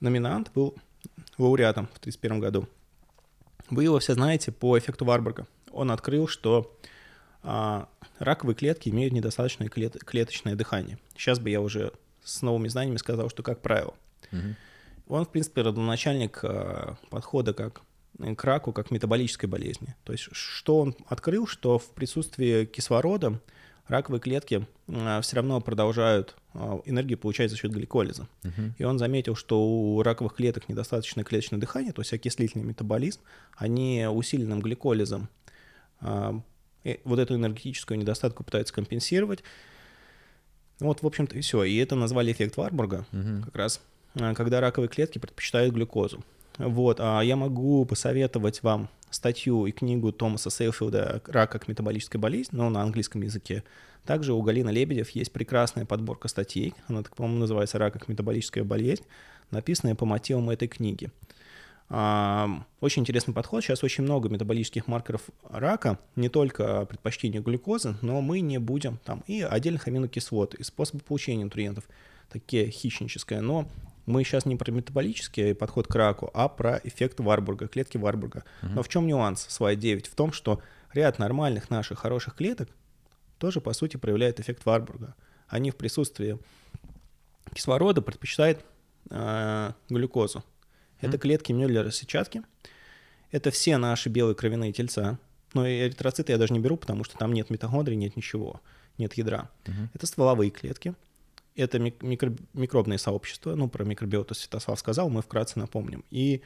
[0.00, 0.74] номинант, был
[1.38, 2.68] лауреатом в 1931 году.
[3.70, 5.46] Вы его все знаете по эффекту Варбурга.
[5.72, 6.76] Он открыл, что
[7.42, 10.98] а, раковые клетки имеют недостаточное клет, клеточное дыхание.
[11.16, 11.92] Сейчас бы я уже
[12.24, 13.94] с новыми знаниями сказал, что как правило.
[14.32, 14.56] Угу.
[15.08, 17.82] Он, в принципе, родоначальник э, подхода как
[18.18, 19.94] к раку, как метаболической болезни.
[20.04, 23.40] То есть что он открыл, что в присутствии кислорода
[23.86, 28.26] раковые клетки э, все равно продолжают э, энергию получать за счет гликолиза.
[28.42, 28.72] Uh-huh.
[28.78, 33.20] И он заметил, что у раковых клеток недостаточное клеточное дыхание, то есть окислительный метаболизм,
[33.56, 35.28] они усиленным гликолизом
[36.00, 39.42] вот эту энергетическую недостатку пытаются компенсировать.
[40.78, 41.64] Вот, в общем-то, и все.
[41.64, 43.44] И это назвали эффект Варбурга, uh-huh.
[43.44, 43.95] как раз Э,
[44.34, 46.24] когда раковые клетки предпочитают глюкозу.
[46.58, 52.50] Вот, а я могу посоветовать вам статью и книгу Томаса Сейлфилда «Рак как метаболическая болезнь»,
[52.52, 53.62] но на английском языке.
[54.04, 59.04] Также у Галины Лебедев есть прекрасная подборка статей, она, по-моему, называется «Рак как метаболическая болезнь»,
[59.50, 61.10] написанная по мотивам этой книги.
[61.88, 62.48] А,
[62.80, 63.62] очень интересный подход.
[63.62, 69.22] Сейчас очень много метаболических маркеров рака, не только предпочтение глюкозы, но мы не будем там
[69.26, 71.84] и отдельных аминокислот, и способы получения нутриентов,
[72.28, 73.68] такие хищническое, но
[74.06, 78.44] мы сейчас не про метаболический подход к раку, а про эффект Варбурга, клетки Варбурга.
[78.62, 78.72] Угу.
[78.72, 80.06] Но в чем нюанс слайд 9?
[80.06, 80.62] В том, что
[80.94, 82.68] ряд нормальных наших хороших клеток
[83.38, 85.14] тоже, по сути, проявляет эффект Варбурга.
[85.48, 86.38] Они в присутствии
[87.52, 88.64] кислорода предпочитают
[89.10, 90.44] э, глюкозу.
[91.00, 92.42] Это клетки Мюллера сетчатки.
[93.30, 95.18] Это все наши белые кровяные тельца.
[95.52, 98.60] Но и эритроциты я даже не беру, потому что там нет митохондрий, нет ничего,
[98.98, 99.50] нет ядра.
[99.64, 99.88] Uh-huh.
[99.94, 100.94] Это стволовые клетки
[101.56, 106.42] это микро, микробные сообщества, ну, про микробиоту Святослав сказал, мы вкратце напомним, и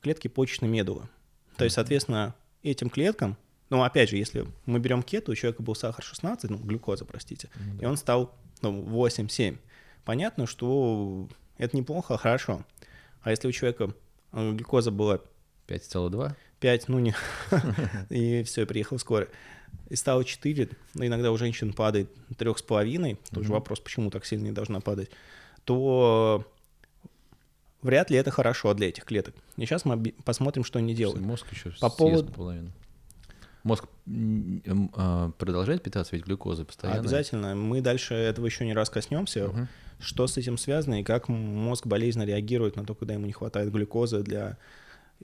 [0.00, 1.08] клетки почечной медулы.
[1.56, 3.36] То есть, соответственно, этим клеткам,
[3.70, 7.48] ну, опять же, если мы берем кету, у человека был сахар 16, ну, глюкоза, простите,
[7.48, 7.82] mm-hmm.
[7.82, 9.58] и он стал ну, 8-7.
[10.04, 12.64] Понятно, что это неплохо, хорошо.
[13.22, 13.94] А если у человека
[14.32, 15.20] э, глюкоза была
[15.68, 16.34] 5,2?
[16.60, 17.14] 5, ну не,
[18.10, 19.28] и все, приехал скоро
[19.88, 23.52] и стало 4, но иногда у женщин падает 3,5, тоже mm-hmm.
[23.52, 25.10] вопрос, почему так сильно не должна падать,
[25.64, 26.46] то
[27.82, 29.34] вряд ли это хорошо для этих клеток.
[29.56, 31.20] И сейчас мы посмотрим, что они делают.
[31.20, 32.32] Мозг еще По поводу...
[32.32, 32.72] половину.
[33.64, 33.84] Мозг
[34.94, 36.98] а, продолжает питаться ведь глюкозой постоянно?
[36.98, 37.54] Обязательно.
[37.54, 39.48] Мы дальше этого еще не раз коснемся.
[39.48, 39.68] Угу.
[40.00, 43.70] Что с этим связано и как мозг болезненно реагирует на то, когда ему не хватает
[43.70, 44.58] глюкозы для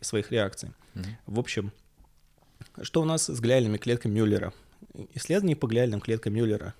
[0.01, 0.71] своих реакций.
[0.95, 1.05] Угу.
[1.27, 1.73] В общем,
[2.83, 4.53] что у нас с глиальными клетками Мюллера?
[5.15, 6.75] Исследований по глиальным клеткам Мюллера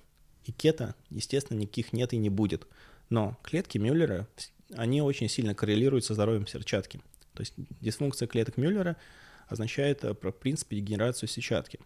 [0.45, 2.67] и кета, естественно, никаких нет и не будет.
[3.09, 4.27] Но клетки Мюллера,
[4.75, 7.01] они очень сильно коррелируют со здоровьем сетчатки.
[7.33, 8.97] То есть дисфункция клеток Мюллера
[9.47, 11.79] означает, э, в принципе, дегенерацию сетчатки.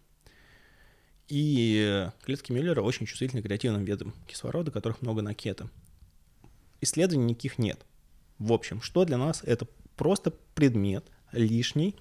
[1.27, 5.69] И клетки Мюллера очень чувствительны к реактивным видам кислорода, которых много на кето.
[6.81, 7.85] Исследований никаких нет.
[8.39, 11.95] В общем, что для нас это просто предмет лишний,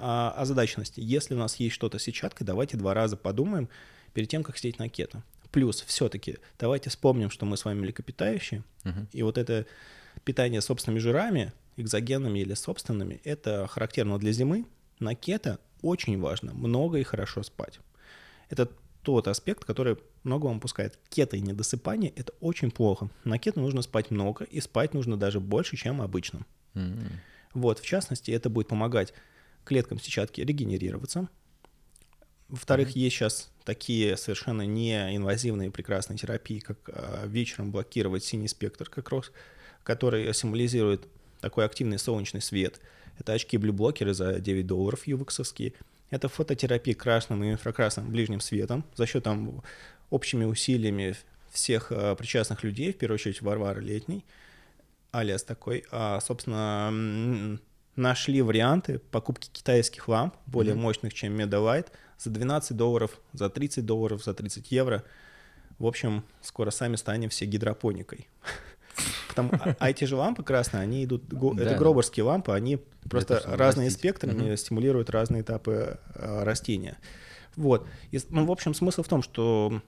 [0.00, 1.00] а, озадаченности.
[1.00, 3.68] Если у нас есть что-то с сетчаткой, давайте два раза подумаем
[4.14, 5.22] перед тем, как сидеть на кето.
[5.50, 9.06] Плюс все-таки давайте вспомним, что мы с вами млекопитающие, uh-huh.
[9.12, 9.66] и вот это
[10.24, 14.66] питание собственными жирами, экзогенными или собственными, это характерно для зимы.
[14.98, 17.80] На кето очень важно много и хорошо спать.
[18.48, 18.68] Это
[19.02, 20.98] тот аспект, который много вам пускает.
[21.08, 23.08] Кето и недосыпание– это очень плохо.
[23.24, 26.46] На кето нужно спать много, и спать нужно даже больше, чем обычно.
[26.74, 27.12] Mm-hmm.
[27.54, 29.14] Вот, в частности, это будет помогать
[29.64, 31.28] клеткам сетчатки регенерироваться,
[32.48, 39.08] Во-вторых, есть сейчас такие совершенно неинвазивные прекрасные терапии, как а, вечером блокировать синий спектр как
[39.10, 39.30] раз,
[39.84, 41.06] который символизирует
[41.40, 42.80] такой активный солнечный свет.
[43.18, 45.74] Это очки блюблокеры за 9 долларов ювексовские.
[46.10, 49.62] Это фототерапия красным и инфракрасным ближним светом за счет там
[50.10, 51.16] общими усилиями
[51.50, 54.24] всех э, причастных людей, в первую очередь Варвары Летней,
[55.12, 57.58] алиас такой, а, собственно,
[57.96, 60.78] нашли варианты покупки китайских ламп, более mm-hmm.
[60.78, 65.04] мощных, чем Medalight, за 12 долларов, за 30 долларов, за 30 евро.
[65.78, 68.28] В общем, скоро сами станем все гидропоникой.
[69.28, 73.90] Потому, а, а эти же лампы красные, они идут, это гроберские лампы, они просто разные
[73.90, 76.98] спектрами стимулируют разные этапы а, растения.
[77.56, 77.86] Вот.
[78.30, 79.80] ну, в общем, смысл в том, что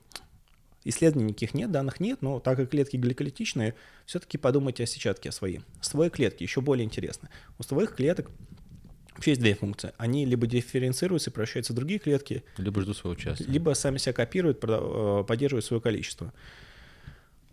[0.85, 3.75] исследований никаких нет, данных нет, но так как клетки гликолитичные,
[4.07, 5.61] все-таки подумайте о сетчатке о своей.
[5.81, 7.29] Стволовые клетки еще более интересны.
[7.59, 8.31] У стволовых клеток
[9.15, 9.93] вообще есть две функции.
[9.99, 14.13] Они либо дифференцируются и превращаются в другие клетки, либо ждут своего часа, либо сами себя
[14.13, 16.33] копируют, э, поддерживают свое количество.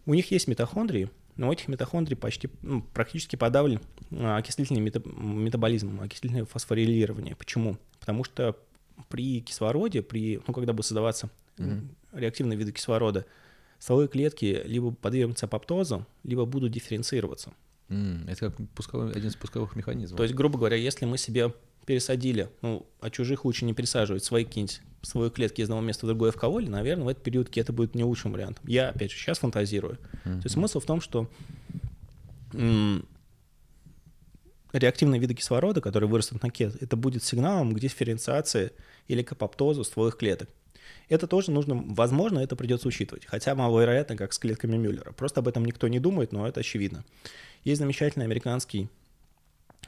[0.06, 3.80] У них есть митохондрии, но у этих митохондрий почти, ну, практически подавлен
[4.12, 7.36] э, окислительный метаболизм, окислительное фосфорилирование.
[7.36, 7.78] Почему?
[8.00, 8.58] Потому что
[9.08, 11.88] при кислороде, при, ну, когда будет создаваться mm-hmm.
[12.12, 13.26] Реактивные виды кислорода,
[13.80, 17.54] стволовые клетки либо подвергнутся апоптозу, либо будут дифференцироваться.
[17.90, 20.18] Mm, это как пусковой, один из пусковых механизмов.
[20.18, 21.54] То есть, грубо говоря, если мы себе
[21.86, 26.10] пересадили, ну, а чужих лучше не пересаживать, свои какие-нибудь свои клетки из одного места в
[26.10, 28.64] другое в кого наверное, в этот период это будет не лучшим вариантом.
[28.68, 29.94] Я, опять же, сейчас фантазирую.
[29.94, 30.24] Mm-hmm.
[30.24, 31.30] То есть смысл в том, что
[32.54, 33.08] м-
[34.74, 38.72] реактивные виды кислорода, которые вырастут на кет, это будет сигналом к дифференциации
[39.08, 40.50] или к апоптозу стволовых клеток.
[41.08, 45.12] Это тоже нужно, возможно, это придется учитывать, хотя маловероятно, как с клетками Мюллера.
[45.12, 47.04] Просто об этом никто не думает, но это очевидно.
[47.64, 48.90] Есть замечательный американский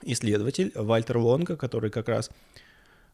[0.04, 2.32] исследователь Вальтер Лонга, который как раз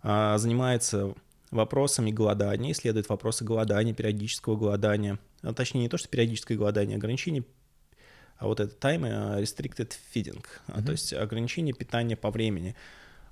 [0.02, 1.14] а, занимается
[1.52, 7.44] вопросами голодания, исследует вопросы голодания, периодического голодания, а, точнее не то, что периодическое голодание, ограничение
[8.38, 10.86] а вот это time э, restricted feeding, mm-hmm.
[10.86, 12.76] то есть ограничение питания по времени.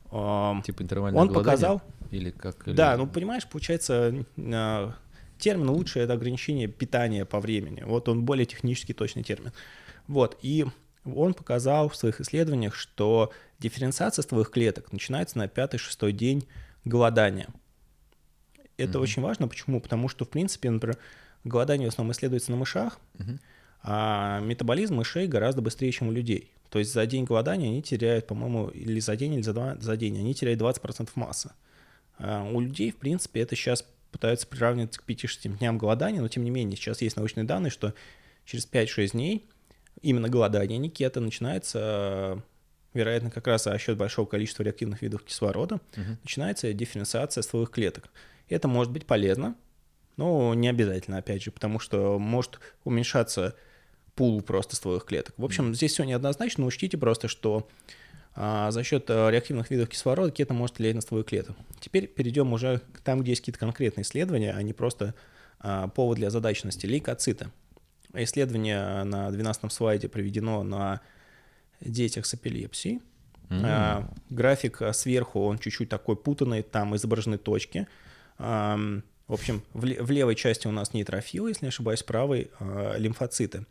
[0.10, 1.82] Типа интервальное Он показал...
[2.12, 2.68] Или как?
[2.68, 2.76] Или...
[2.76, 4.92] Да, ну понимаешь, получается, э,
[5.40, 7.84] термин лучше это ограничение питания по времени.
[7.86, 9.52] Вот он более технически точный термин.
[10.08, 10.66] Вот, и
[11.04, 16.48] он показал в своих исследованиях, что дифференциация стволовых клеток начинается на пятый-шестой день
[16.84, 17.48] голодания.
[18.78, 19.02] Это mm-hmm.
[19.02, 19.48] очень важно.
[19.48, 19.80] Почему?
[19.80, 20.98] Потому что, в принципе, например,
[21.44, 23.40] голодание в основном исследуется на мышах, mm-hmm.
[23.88, 26.52] А метаболизм мышей гораздо быстрее, чем у людей.
[26.72, 29.96] То есть за день голодания они теряют, по-моему, или за день, или за, два, за
[29.96, 31.52] день, они теряют 20% массы.
[32.18, 36.44] А у людей, в принципе, это сейчас пытаются приравнивать к 5-6 дням голодания, но тем
[36.44, 37.94] не менее, сейчас есть научные данные, что
[38.44, 39.48] через 5-6 дней
[40.02, 42.42] именно голодание, не кето, начинается,
[42.96, 46.18] вероятно, как раз за счет большого количества реактивных видов кислорода, угу.
[46.24, 48.10] начинается дифференциация стволовых клеток.
[48.50, 49.56] Это может быть полезно,
[50.18, 53.56] но не обязательно, опять же, потому что может уменьшаться
[54.16, 55.36] пул просто стволовых клеток.
[55.38, 56.66] В общем, здесь все неоднозначно.
[56.66, 57.68] Учтите просто, что
[58.34, 61.54] а, за счет а, реактивных видов кислорода кето может влиять на стволовые клетки.
[61.80, 65.14] Теперь перейдем уже к там, где есть какие-то конкретные исследования, а не просто
[65.60, 66.86] а, повод для задачности.
[66.86, 67.50] Лейкоциты.
[68.14, 71.02] Исследование на 12 слайде проведено на
[71.82, 73.02] детях с эпилепсией.
[73.50, 73.62] Mm-hmm.
[73.64, 77.88] А, график сверху, он чуть-чуть такой путанный, там изображены точки.
[78.38, 78.78] А,
[79.28, 83.66] в общем, в, в левой части у нас нейтрофилы, если не ошибаюсь, правой а, лимфоциты.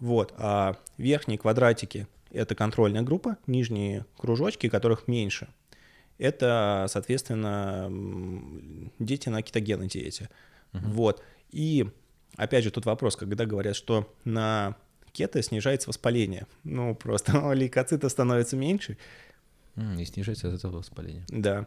[0.00, 5.48] Вот, а верхние квадратики— это контрольная группа, нижние кружочки, которых меньше.
[6.18, 7.90] Это, соответственно,
[8.98, 10.28] дети на кетогенной диете.
[10.74, 10.82] Угу.
[10.88, 11.22] Вот.
[11.50, 11.88] И,
[12.36, 14.76] опять же, тут вопрос, когда говорят, что на
[15.12, 16.46] кето снижается воспаление.
[16.64, 18.98] Ну, просто лейкоцитов становится меньше.
[19.76, 21.24] И снижается от этого воспаление.
[21.28, 21.66] Да.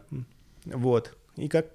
[0.66, 1.16] Вот.
[1.36, 1.66] И как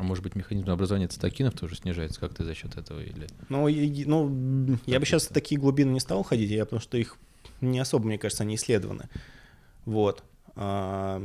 [0.00, 3.00] а может быть, механизм образования цитокинов тоже снижается как-то за счет этого?
[3.00, 3.26] Или...
[3.50, 6.96] Ну, и, ну я бы сейчас в такие глубины не стал ходить, я, потому что
[6.96, 7.18] их
[7.60, 9.10] не особо, мне кажется, не исследованы.
[9.84, 10.24] Вот.
[10.56, 11.20] А,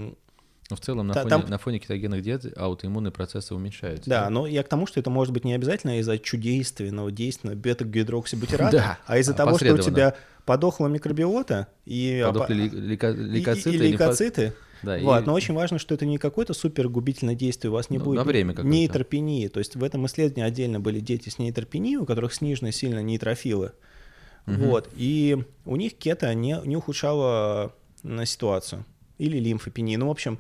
[0.70, 1.46] но в целом на, фоне, там...
[1.48, 4.10] на фоне кетогенных диет аутоиммунные процессы уменьшаются.
[4.10, 7.56] Да, да, но я к тому, что это может быть не обязательно из-за чудейственного действия
[7.56, 13.76] бета-гидроксибутирата, да, а из-за того, что у тебя подохла микробиота и, Подохли лейко- лейкоциты, и,
[13.76, 15.26] и лейкоциты, да, вот, и...
[15.26, 18.18] Но очень важно, что это не какое-то супер губительное действие, у вас не ну, будет
[18.18, 19.48] на время нейтропении.
[19.48, 23.74] То есть в этом исследовании отдельно были дети с нейтропенией, у которых снижены сильно нейтрофилы.
[24.48, 24.56] Угу.
[24.56, 28.86] Вот, и у них кето не, не ухудшало на ситуацию.
[29.18, 29.98] Или лимфопения.
[29.98, 30.40] Ну, в общем,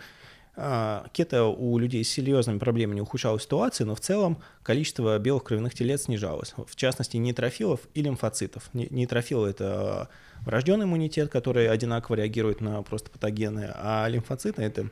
[0.55, 5.73] кето у людей с серьезными проблемами не ухудшало ситуацию, но в целом количество белых кровяных
[5.73, 6.53] телец снижалось.
[6.55, 8.69] В частности, нейтрофилов и лимфоцитов.
[8.73, 10.09] Нейтрофилы— это
[10.41, 14.89] врожденный иммунитет, который одинаково реагирует на просто патогены, а лимфоциты— это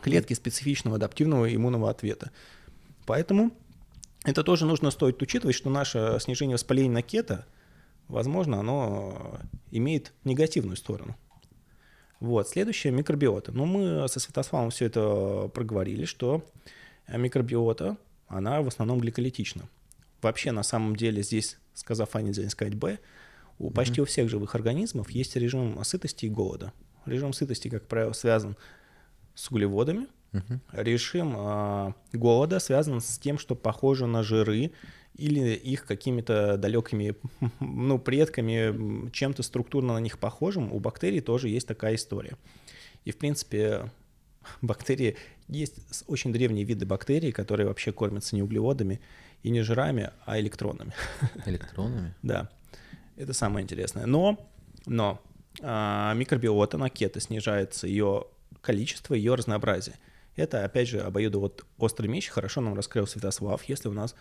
[0.00, 2.30] клетки специфичного адаптивного иммунного ответа.
[3.06, 3.52] Поэтому
[4.24, 7.46] это тоже нужно стоит учитывать, что наше снижение воспаления на кето,
[8.08, 9.38] возможно, оно
[9.70, 11.16] имеет негативную сторону.
[12.22, 13.50] Вот, следующее– микробиота.
[13.50, 16.44] Ну, мы со Святославом все это проговорили, что
[17.08, 17.96] микробиота,
[18.28, 19.68] она в основном гликолитична.
[20.22, 23.00] Вообще, на самом деле, здесь, сказав А, нельзя не сказать Б,
[23.58, 23.74] у mm-hmm.
[23.74, 26.72] почти у всех живых организмов есть режим сытости и голода.
[27.06, 28.56] Режим сытости, как правило, связан
[29.34, 30.06] с углеводами.
[30.30, 30.60] Mm-hmm.
[30.74, 34.70] Режим э, голода связан с тем, что похоже на жиры
[35.14, 37.14] или их какими-то далекими
[37.60, 40.72] ну, предками, чем-то структурно на них похожим.
[40.72, 42.36] У бактерий тоже есть такая история.
[43.04, 43.90] И, в принципе,
[44.62, 45.16] бактерии...
[45.48, 49.00] Есть очень древние виды бактерий, которые вообще кормятся не углеводами
[49.42, 50.92] и не жирами, а электронами.
[51.46, 52.14] Электронами?
[52.22, 52.48] Да.
[53.16, 54.06] Это самое интересное.
[54.06, 54.38] Но,
[54.86, 55.20] но
[55.60, 58.24] а, микробиота на кето снижается ее
[58.62, 59.96] количество, ее разнообразие.
[60.36, 63.62] Это, опять же, обоюдо острый меч хорошо нам раскрыл Святослав.
[63.64, 64.14] Если у нас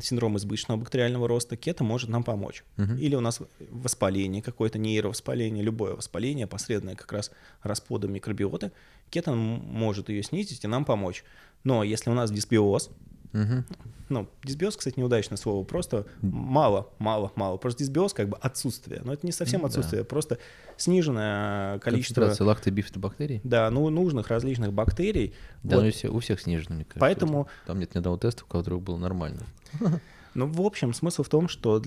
[0.00, 2.64] синдром избыточного бактериального роста, кето может нам помочь.
[2.78, 2.94] Угу.
[2.94, 8.70] Или у нас воспаление, какое-то нейровоспаление, любое воспаление, посредственное как раз расплодом микробиоты,
[9.10, 11.24] кето может ее снизить и нам помочь.
[11.64, 12.90] Но если у нас дисбиоз,
[13.34, 13.64] Угу.
[14.10, 17.56] Ну, дисбиоз, кстати, неудачное слово, просто мало, мало, мало.
[17.56, 19.02] Просто дисбиоз как бы отсутствие.
[19.04, 20.08] Но это не совсем отсутствие, да.
[20.08, 20.38] просто
[20.76, 22.20] сниженное количество...
[22.20, 23.40] Концентрация лактобифидобактерий?
[23.44, 25.34] Да, ну, нужных различных бактерий.
[25.62, 25.94] Да, вот.
[26.02, 27.00] ну, у всех снижено, мне кажется.
[27.00, 27.48] Поэтому...
[27.66, 29.42] Там нет ни одного теста, у которого было нормально.
[30.36, 31.80] Ну, в общем, смысл в том, что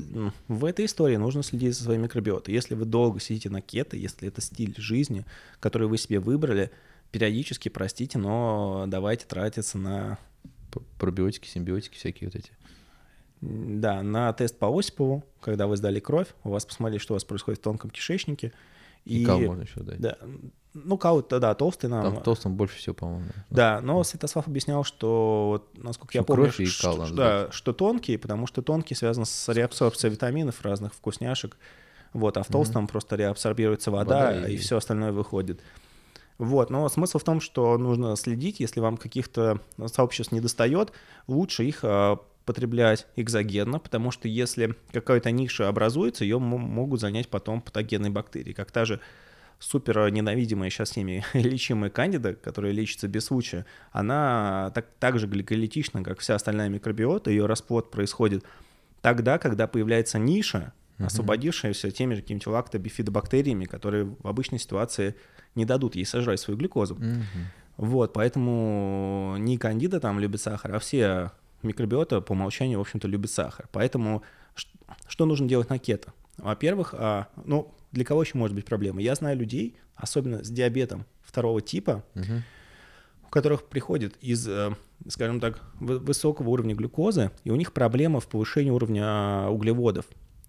[0.47, 2.53] в этой истории нужно следить за своей микробиотой.
[2.53, 5.25] Если вы долго сидите на кето, если это стиль жизни,
[5.59, 6.71] который вы себе выбрали,
[7.11, 10.17] периодически, простите, но давайте тратиться на
[10.99, 12.51] пробиотики, симбиотики всякие вот эти.
[13.41, 17.23] Да, на тест по Осипову, когда вы сдали кровь, у вас посмотрели, что у вас
[17.23, 18.51] происходит в тонком кишечнике.
[19.05, 19.99] И, и кал можно еще дать.
[19.99, 20.17] Да,
[20.73, 22.03] ну, кал это, да, толстый нам.
[22.03, 23.29] Там толстым больше всего, по-моему.
[23.49, 27.73] Да, но Святослав объяснял, что, насколько что я помню, кровь и что, кал да, что
[27.73, 31.57] тонкий, потому что тонкий связан с реабсорбцией витаминов, разных вкусняшек.
[32.13, 32.89] Вот, а в толстом mm-hmm.
[32.89, 35.61] просто реабсорбируется вода, вода и, и все остальное выходит.
[36.37, 40.93] Вот, но смысл в том, что нужно следить, если вам каких-то сообществ не достает,
[41.25, 47.61] лучше их а, потреблять экзогенно, потому что если какая-то ниша образуется, ее могут занять потом
[47.61, 48.99] патогенные бактерии, как та же
[49.59, 56.03] супер ненавидимая сейчас всеми лечимая кандида, которая лечится без случая, она так, так же гликолитична,
[56.03, 58.45] как вся остальная микробиота, ее расплод происходит
[59.01, 65.15] тогда, когда появляется ниша, освободившаяся теми же какими-то лактобифидобактериями, которые в обычной ситуации
[65.57, 66.95] не дадут ей сожрать свою глюкозу.
[66.95, 67.23] Mm-hmm.
[67.77, 73.31] Вот, поэтому не кандида там любит сахар, а все микробиота по умолчанию, в общем-то, любят
[73.31, 73.67] сахар.
[73.71, 74.23] Поэтому
[75.07, 76.13] что нужно делать на кето?
[76.37, 79.01] Во-первых, а, ну, для кого еще может быть проблема?
[79.01, 82.43] Я знаю людей, особенно с диабетом второго типа, угу.
[83.25, 84.75] у которых приходит из, э,
[85.07, 90.05] скажем так, высокого уровня глюкозы, и у них проблема в повышении уровня а, углеводов.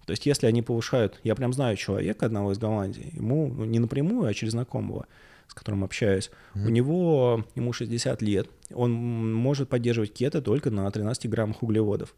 [0.09, 3.77] То есть если они повышают, я прям знаю человека одного из Голландии, ему ну, не
[3.77, 5.05] напрямую, а через знакомого,
[5.47, 6.65] с которым общаюсь, mm-hmm.
[6.65, 12.15] у него, ему 60 лет, он может поддерживать кето только на 13 граммах углеводов.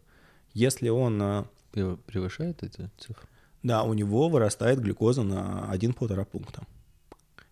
[0.54, 1.22] Если он...
[1.22, 3.28] А, превышает эти цифры?
[3.62, 6.64] Да, у него вырастает глюкоза на 1-1,5 пункта.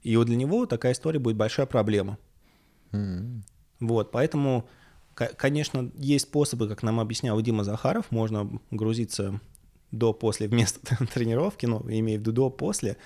[0.04, 2.18] И вот для него такая история будет большая проблема.
[2.94, 3.42] Mm-hmm.
[3.82, 4.70] Вот, поэтому,
[5.16, 9.42] конечно, есть способы, как нам объяснял Дима Захаров, можно грузиться
[9.92, 10.80] до-после вместо
[11.14, 12.98] тренировки, ну, имею в виду до-после,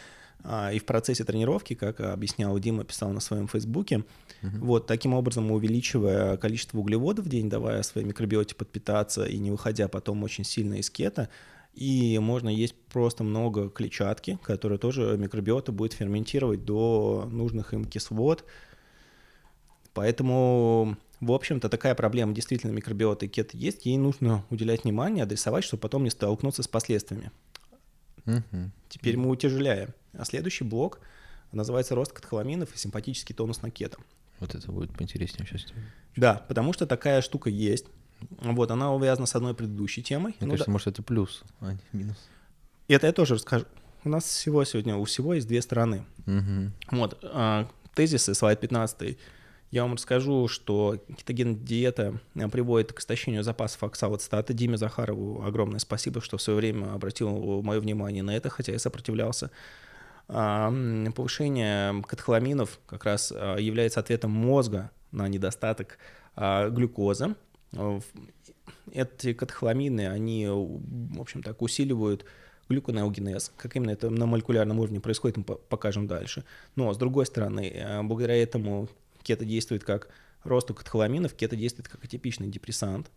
[0.43, 4.03] а, и в процессе тренировки, как объяснял Дима, писал на своем фейсбуке,
[4.41, 4.59] uh-huh.
[4.59, 9.87] вот таким образом увеличивая количество углеводов в день, давая своей микробиоте подпитаться и не выходя
[9.87, 11.29] потом очень сильно из кета,
[11.73, 18.43] и можно есть просто много клетчатки, которая тоже микробиота будет ферментировать до нужных им кислот.
[19.93, 25.81] Поэтому в общем-то, такая проблема действительно микробиоты кет есть, ей нужно уделять внимание, адресовать, чтобы
[25.81, 27.31] потом не столкнуться с последствиями.
[28.25, 28.71] Угу.
[28.89, 29.89] Теперь мы утяжеляем.
[30.13, 30.99] А следующий блок
[31.51, 33.97] называется рост катехоламинов и симпатический тонус на кето.
[34.39, 35.65] Вот это будет поинтереснее сейчас.
[36.15, 37.85] Да, потому что такая штука есть.
[38.39, 40.35] Вот, она увязана с одной предыдущей темой.
[40.39, 40.71] Мне ну, кажется, да.
[40.71, 42.17] может, это плюс, а не минус.
[42.87, 43.65] Это я тоже расскажу.
[44.03, 46.05] У нас всего сегодня, у всего есть две стороны.
[46.25, 46.97] Угу.
[46.97, 49.17] Вот, а, тезисы, слайд 15
[49.73, 54.53] я вам расскажу, что кетогенная диета э, приводит к истощению запасов оксалоцитата.
[54.53, 58.77] Диме Захарову огромное спасибо, что в свое время обратил мое внимание на это, хотя я
[58.77, 59.49] сопротивлялся.
[60.27, 60.71] А,
[61.15, 65.97] повышение катехоламинов как раз э, является ответом мозга на недостаток
[66.35, 67.33] а, глюкозы.
[68.91, 72.25] Эти катехоламины, они, в общем так, усиливают
[72.69, 73.51] глюконеогенез.
[73.57, 76.43] Как именно это на молекулярном уровне происходит, мы покажем дальше.
[76.75, 78.87] Но, с другой стороны, э, благодаря этому
[79.23, 80.09] кето действует как
[80.43, 83.09] росту катехоламинов кето действует как атипичный депрессант.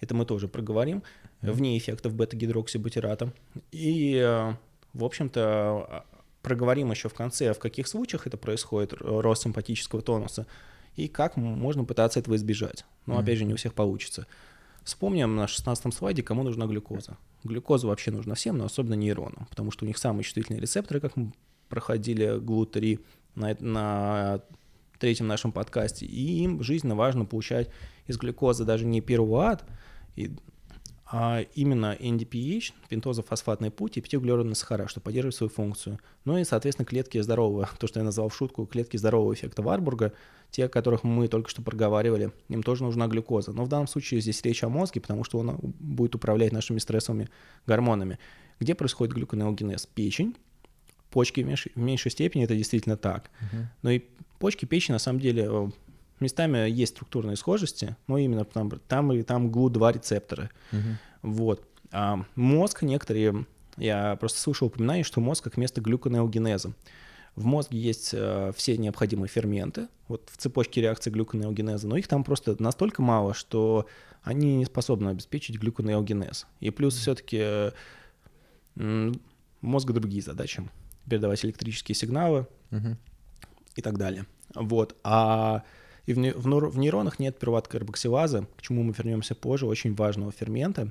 [0.00, 1.02] Это мы тоже проговорим,
[1.40, 3.32] вне эффектов бета-гидроксибутирата.
[3.70, 4.54] И, э,
[4.92, 6.04] в общем-то,
[6.42, 10.46] проговорим еще в конце, в каких случаях это происходит, рост симпатического тонуса,
[10.96, 12.84] и как можно пытаться этого избежать.
[13.06, 14.26] Но, опять же, не у всех получится.
[14.82, 17.16] Вспомним на 16 слайде, кому нужна глюкоза.
[17.44, 21.16] Глюкоза вообще нужна всем, но особенно нейронам, потому что у них самые чувствительные рецепторы, как
[21.16, 21.32] мы
[21.68, 22.98] проходили глутери
[23.34, 24.42] на, на
[25.02, 27.68] третьем нашем подкасте, и им жизненно важно получать
[28.06, 29.64] из глюкозы даже не пируват,
[31.04, 35.98] а именно NDPH, пентозофосфатный путь и пятиуглеродные сахара, чтобы поддерживать свою функцию.
[36.24, 40.12] Ну и, соответственно, клетки здорового, то, что я назвал в шутку, клетки здорового эффекта Варбурга,
[40.52, 43.52] те, о которых мы только что проговаривали, им тоже нужна глюкоза.
[43.52, 47.28] Но в данном случае здесь речь о мозге, потому что он будет управлять нашими стрессовыми
[47.66, 48.20] гормонами.
[48.60, 49.86] Где происходит глюконеогенез?
[49.86, 50.36] Печень,
[51.12, 53.30] почки в меньшей, степени это действительно так.
[53.40, 53.64] Uh-huh.
[53.82, 54.02] Но и
[54.38, 55.68] почки, печень на самом деле э,
[56.18, 60.50] местами есть структурные схожести, но именно там, там и там ГЛУ-2 рецепторы.
[60.72, 60.96] Uh-huh.
[61.22, 61.68] Вот.
[61.92, 63.46] А мозг некоторые,
[63.76, 66.72] я просто слышал упоминание, что мозг как место глюконеогенеза.
[67.36, 72.24] В мозге есть э, все необходимые ферменты, вот в цепочке реакции глюконеогенеза, но их там
[72.24, 73.86] просто настолько мало, что
[74.22, 76.46] они не способны обеспечить глюконеогенез.
[76.60, 77.38] И плюс все-таки
[78.76, 79.12] э,
[79.60, 80.62] мозга другие задачи
[81.08, 82.96] передавать электрические сигналы угу.
[83.76, 84.26] и так далее.
[84.54, 84.96] Вот.
[85.02, 85.62] А
[86.06, 90.90] и в, в, в нейронах нет пируват-карбоксилазы, к чему мы вернемся позже, очень важного фермента.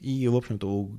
[0.00, 0.90] И, в общем-то, у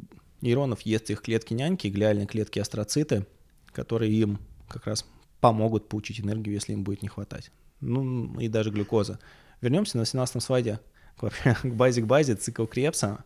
[0.41, 3.25] нейронов есть их клетки-няньки, глиальные клетки астроциты,
[3.73, 4.39] которые им
[4.69, 5.05] как раз
[5.41, 7.51] помогут получить энергию, если им будет не хватать.
[7.81, 9.19] Ну, и даже глюкоза.
[9.59, 10.79] Вернемся на 17 слайде
[11.17, 13.25] к базе к базе, цикл Крепса.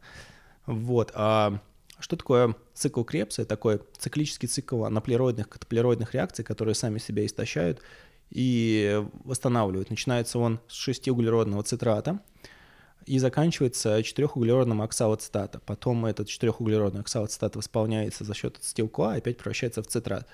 [0.66, 1.12] Вот.
[1.14, 1.62] А
[2.00, 3.46] что такое цикл Крепса?
[3.46, 7.82] Такой циклический цикл анаплероидных, катаплероидных реакций, которые сами себя истощают
[8.30, 9.90] и восстанавливают.
[9.90, 12.20] Начинается он с шестиуглеродного цитрата
[13.06, 15.60] и заканчивается четырехуглеродным оксалоцитата.
[15.66, 20.28] Потом этот четырехуглеродный оксалоцитат восполняется за счет ацетил-КоА и опять превращается в цитрат.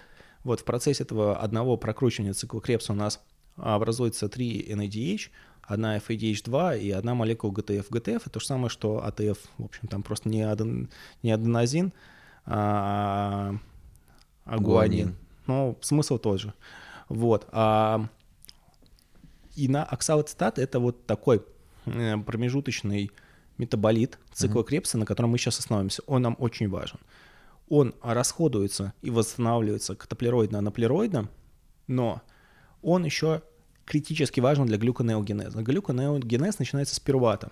[0.44, 3.22] Вот в процессе этого одного прокручивания цикла Крепса у нас
[3.56, 5.30] образуется 3 NADH,
[5.64, 7.88] одна FADH2 и одна молекула GTF.
[7.90, 9.38] GTF— это то же самое, что ATF.
[9.58, 10.90] В общем, там просто не, аден,
[11.22, 11.94] не аденозин,
[12.46, 13.56] а,
[14.46, 15.16] а гуанин.
[15.48, 16.54] Но смысл тот же.
[17.10, 17.48] Вот.
[17.52, 18.08] А,
[19.56, 21.44] и на оксалоцитат— это вот такой
[21.86, 23.12] э, промежуточный
[23.58, 24.66] метаболит цикла mm-hmm.
[24.66, 26.02] Крепса, на котором мы сейчас остановимся.
[26.08, 27.00] Он нам очень важен.
[27.70, 31.30] Он расходуется и восстанавливается катаплероидно-анаплероидно,
[31.88, 32.22] но
[32.82, 33.42] он еще
[33.86, 35.62] критически важен для глюконеогенеза.
[35.62, 37.52] Глюконеогенез начинается с пирувата.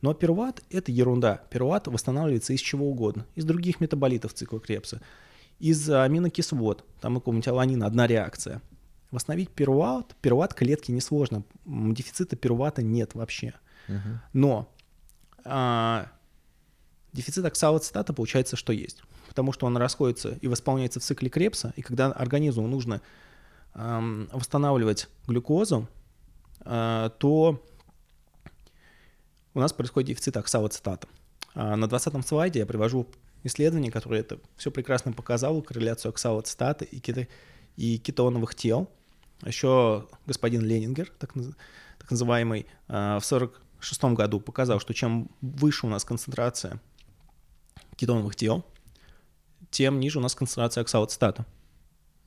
[0.00, 1.42] Но пируват— это ерунда.
[1.50, 3.26] Пируват восстанавливается из чего угодно.
[3.34, 5.00] Из других метаболитов цикла Крепса.
[5.58, 6.84] Из аминокислот.
[7.00, 8.62] Там какого-нибудь аланина одна реакция.
[9.10, 11.42] Восстановить пируват, пируват клетки несложно.
[11.64, 13.54] Дефицита пирувата нет вообще.
[14.32, 14.72] Но
[15.44, 16.08] а,
[17.12, 19.02] дефицит оксалоцитата получается, что есть.
[19.28, 23.00] Потому что он расходится и восполняется в цикле Крепса, и когда организму нужно
[23.74, 25.88] восстанавливать глюкозу,
[26.60, 27.62] а, то
[29.54, 31.08] у нас происходит дефицит оксалоцитата.
[31.54, 33.06] А, на 20 слайде я привожу
[33.44, 37.26] исследование, которое это все прекрасно показало, корреляцию оксалоцитата и, кето,
[37.76, 38.90] и кетоновых тел.
[39.44, 41.34] Еще господин Ленингер, так,
[42.10, 46.80] называемый, а, в 1946 году показал, что чем выше у нас концентрация
[47.96, 48.64] кетоновых тел,
[49.70, 51.46] тем ниже у нас концентрация оксалоцитата.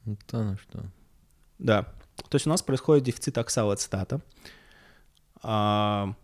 [0.06, 0.86] Да, ну что.
[1.62, 1.84] Да.
[2.30, 4.22] То есть у нас происходит дефицит оксалоцитата,
[5.44, 6.16] а,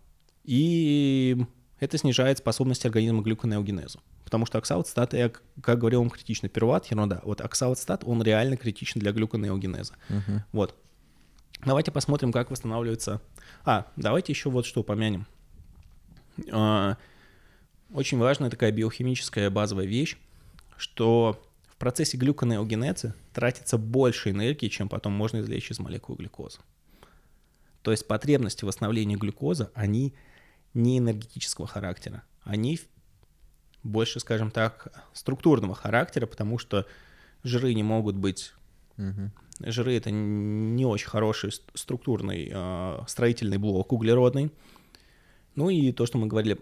[0.44, 1.36] и
[1.80, 4.00] это снижает способность организма к глюконеогенезу.
[4.24, 5.30] Потому что оксалоцитат, я,
[5.62, 6.50] как говорил, он критичный.
[6.50, 7.22] Перват, ерунда.
[7.24, 9.94] Вот оксалоцитат, он реально критичен для глюконеогенеза.
[10.10, 10.40] Uh-huh.
[10.52, 10.74] Вот.
[11.64, 13.22] Давайте посмотрим, как восстанавливается...
[13.64, 15.26] А, давайте еще вот что упомянем.
[16.52, 16.98] А,
[17.92, 20.18] очень важная такая биохимическая базовая вещь,
[20.76, 21.42] что
[21.78, 26.58] процессе глюконеогенеза тратится больше энергии, чем потом можно извлечь из молекул глюкозы.
[27.82, 30.14] То есть потребности в восстановлении глюкозы, они
[30.74, 32.22] не энергетического характера.
[32.42, 32.80] Они
[33.82, 36.86] больше, скажем так, структурного характера, потому что
[37.44, 38.52] жиры не могут быть...
[38.98, 39.30] Угу.
[39.70, 44.52] Жиры— это не очень хороший структурный э, строительный блок углеродный.
[45.54, 46.58] Ну и то, что мы говорили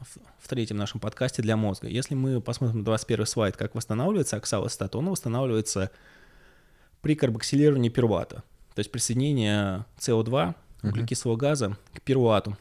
[0.00, 1.88] в третьем нашем подкасте для мозга.
[1.88, 5.90] Если мы посмотрим на 21 слайд, как восстанавливается оксалоцитат, он восстанавливается
[7.02, 8.42] при карбоксилировании пирувата,
[8.74, 12.56] то есть присоединение СО2, углекислого газа, к пирувату.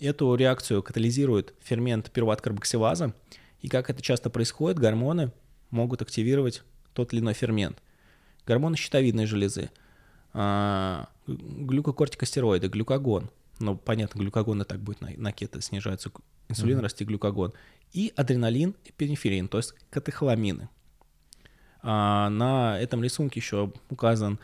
[0.00, 3.14] Эту реакцию катализирует фермент пируват-карбоксилаза,
[3.60, 5.30] и как это часто происходит, гормоны
[5.70, 6.62] могут активировать
[6.92, 7.82] тот или иной фермент.
[8.46, 9.70] Гормоны щитовидной железы,
[10.32, 13.30] а, глюкокортикостероиды, глюкогон.
[13.60, 16.10] Ну, понятно, глюкогон и так будет на, на кето снижается,
[16.48, 16.82] инсулин mm-hmm.
[16.82, 17.52] расти глюкогон.
[17.92, 20.68] И адреналин и пениферин, то есть катехоламины.
[21.82, 24.38] А, на этом рисунке еще указан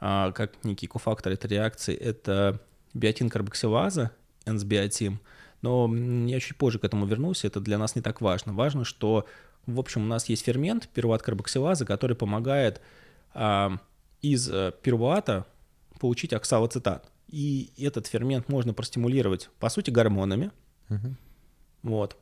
[0.00, 2.60] а, как некий кофактор этой реакции, это
[2.92, 4.10] биотин-карбоксилаза,
[4.44, 5.20] энсбиотим.
[5.62, 5.88] Но
[6.26, 8.52] я чуть позже к этому вернусь, это для нас не так важно.
[8.52, 9.26] Важно, что,
[9.66, 12.80] в общем, у нас есть фермент, пируват карбоксилазы, который помогает
[13.32, 13.78] а,
[14.20, 15.46] из э, пирувата
[16.00, 17.11] получить оксалоцитат.
[17.32, 20.52] И этот фермент можно простимулировать, по сути, гормонами,
[20.90, 21.16] угу.
[21.82, 22.18] вот,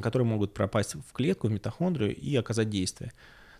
[0.00, 3.12] которые могут пропасть в клетку, в митохондрию и оказать действие.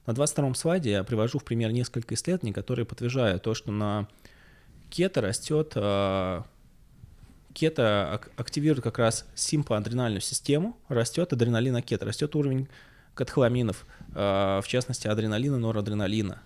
[0.07, 4.07] На 22-м слайде я привожу в пример несколько исследований, которые подтверждают то, что на
[4.89, 6.43] кето растет, э,
[7.55, 12.69] кето активирует как раз симпоадrenальную систему, растет адреналина кето, растет уровень
[13.15, 13.85] катхоламинов,
[14.15, 16.41] э, в частности адреналина, норадреналина.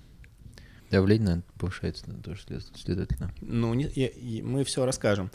[0.90, 2.42] Давление, наверное, повышается тоже,
[2.74, 3.32] следовательно.
[3.40, 5.30] Ну, не, и, и мы все расскажем.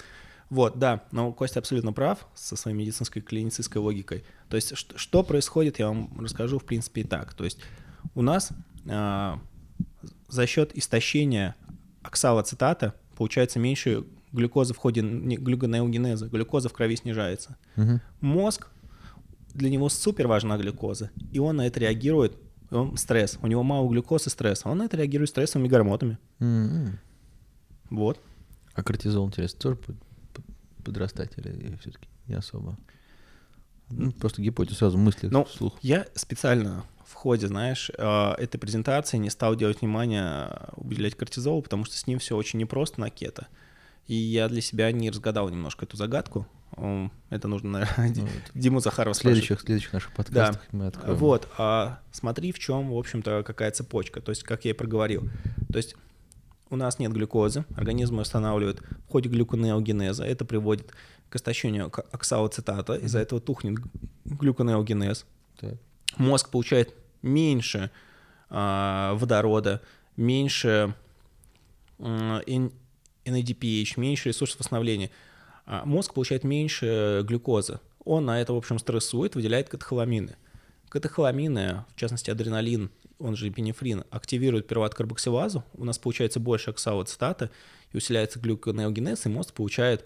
[0.50, 4.24] Вот, да, но Костя абсолютно прав со своей медицинской клиницистской логикой.
[4.50, 7.34] То есть, что, что происходит, я вам расскажу, в принципе, и так.
[7.34, 7.60] То есть,
[8.14, 8.52] у нас
[8.86, 9.34] э,
[10.28, 11.56] за счет истощения
[12.04, 17.58] оксалоцитата получается меньше глюкозы в ходе глюконеогенеза, глюкоза в крови снижается.
[17.78, 18.02] Угу.
[18.22, 18.68] Мозг,
[19.54, 22.36] для него супер важна глюкоза, и он на это реагирует,
[22.74, 26.18] он стресс, у него мало глюкозы, стресс, он на это реагирует стрессовыми гормонами.
[26.40, 26.98] Угу.
[27.92, 28.20] Вот.
[28.74, 29.78] А кортизол, интересно, тоже
[30.84, 32.78] подрастать или все-таки не особо?
[33.90, 35.78] Ну, просто гипотеза сразу мысли ну, вслух.
[35.82, 41.86] Я специально в ходе, знаешь, э, этой презентации не стал делать внимание уделять кортизолу, потому
[41.86, 43.48] что с ним все очень непросто на кето.
[44.08, 46.48] И я для себя не разгадал немножко эту загадку.
[47.30, 50.78] Это нужно, наверное, ну, Диму Захарова следующих, следующих наших подкастах да.
[50.78, 51.18] мы откроем.
[51.18, 54.22] Вот, а смотри, в чем, в общем-то, какая цепочка.
[54.22, 55.30] То есть, как я и проговорил.
[55.72, 55.96] То есть,
[56.70, 60.24] у нас нет глюкозы, организм устанавливает в ходе глюконеогенеза.
[60.26, 60.92] Это приводит
[61.30, 63.80] к истощению оксалоцитата, из-за этого тухнет
[64.26, 65.26] глюконеогенез.
[65.60, 65.76] Так.
[66.18, 67.92] Мозг получает меньше
[68.50, 69.82] э, водорода,
[70.16, 70.96] меньше
[72.00, 72.42] э,
[73.26, 75.10] NADPH, меньше ресурсов восстановления.
[75.66, 77.80] А мозг получает меньше глюкозы.
[78.04, 80.36] Он на это, в общем, стрессует, выделяет катехоламины.
[80.90, 87.50] Катехоламины, в частности адреналин, он же эпинефрин, активирует пируват-карбоксилазу, у нас получается больше оксалоцитата,
[87.92, 90.06] и усиляется глюконеогенез, и мозг получает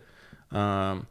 [0.51, 1.01] э,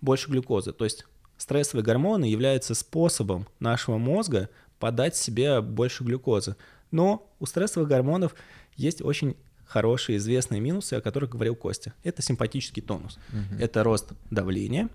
[0.00, 0.72] больше глюкозы.
[0.72, 1.06] То есть
[1.36, 6.56] стрессовые гормоны являются способом нашего мозга подать себе больше глюкозы.
[6.90, 8.34] Но у стрессовых гормонов
[8.76, 9.36] есть очень
[9.70, 11.94] хорошие известные минусы, о которых говорил Костя.
[12.02, 13.18] Это симпатический тонус.
[13.28, 13.60] Угу.
[13.60, 14.88] Это рост давления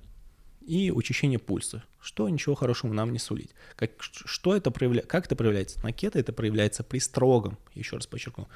[0.67, 3.51] и учащение пульса, что ничего хорошего нам не сулит.
[3.77, 5.01] Как, что это проявля...
[5.01, 5.81] Как это проявляется?
[5.81, 8.49] На кето это проявляется при строгом, еще раз подчеркну,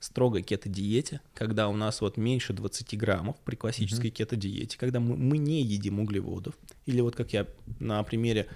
[0.00, 4.14] строгой кето-диете, когда у нас вот меньше 20 граммов при классической mm-hmm.
[4.14, 6.54] кето-диете, когда мы, мы не едим углеводов.
[6.86, 7.46] Или вот как я
[7.80, 8.46] на примере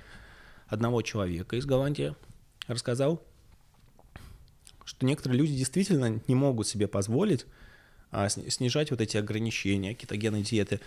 [0.69, 2.15] одного человека из Голландии
[2.67, 3.23] рассказал,
[5.01, 7.47] что некоторые люди действительно не могут себе позволить
[8.11, 10.79] а, снижать вот эти ограничения кетогенной диеты.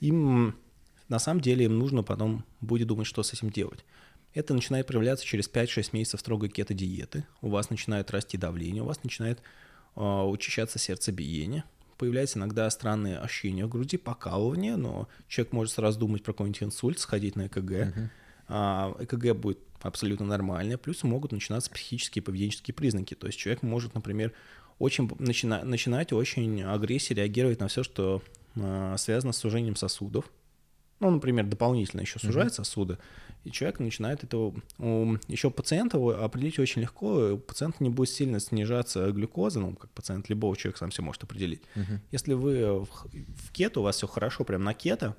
[0.00, 0.56] Им
[1.08, 3.82] на самом деле им нужно потом будет думать, что с этим делать.
[4.34, 7.24] Это начинает проявляться через 5-6 месяцев строгой кето-диеты.
[7.40, 9.40] У вас начинает расти давление, у вас начинает
[9.96, 11.64] э, учащаться сердцебиение.
[11.96, 16.98] Появляются иногда странные ощущения в груди, покалывание, но человек может сразу думать про какой-нибудь инсульт,
[16.98, 17.70] сходить на ЭКГ.
[17.70, 18.08] Uh-huh.
[18.48, 23.14] А, ЭКГ будет абсолютно нормальное, плюс могут начинаться психические и поведенческие признаки.
[23.14, 24.32] То есть человек может, например,
[24.78, 28.22] очень начина, начинать очень агрессии реагировать на все, что
[28.56, 30.30] э, связано с сужением сосудов.
[31.00, 32.56] Ну, например, дополнительно еще сужают mm-hmm.
[32.56, 32.98] сосуды,
[33.42, 34.54] и человек начинает этого...
[34.78, 39.90] У, еще пациента определить очень легко, у пациента не будет сильно снижаться глюкоза, ну, как
[39.90, 41.62] пациент любого человека сам все может определить.
[41.74, 41.98] Mm-hmm.
[42.12, 45.16] Если вы в, в кето, у вас все хорошо, прям на кето,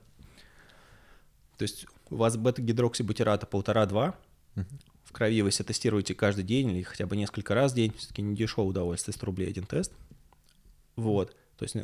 [1.57, 4.15] то есть у вас бета-гидроксибутирата полтора-два,
[5.03, 8.21] в крови вы себя тестируете каждый день или хотя бы несколько раз в день, все-таки
[8.21, 9.91] не дешевое удовольствие, 100 рублей один тест.
[10.95, 11.35] Вот.
[11.57, 11.75] То есть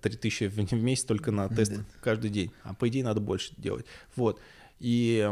[0.00, 1.84] 3000 в месяц только на тест mm-hmm.
[2.00, 2.52] каждый день.
[2.62, 3.86] А по идее надо больше делать.
[4.16, 4.40] Вот.
[4.78, 5.30] И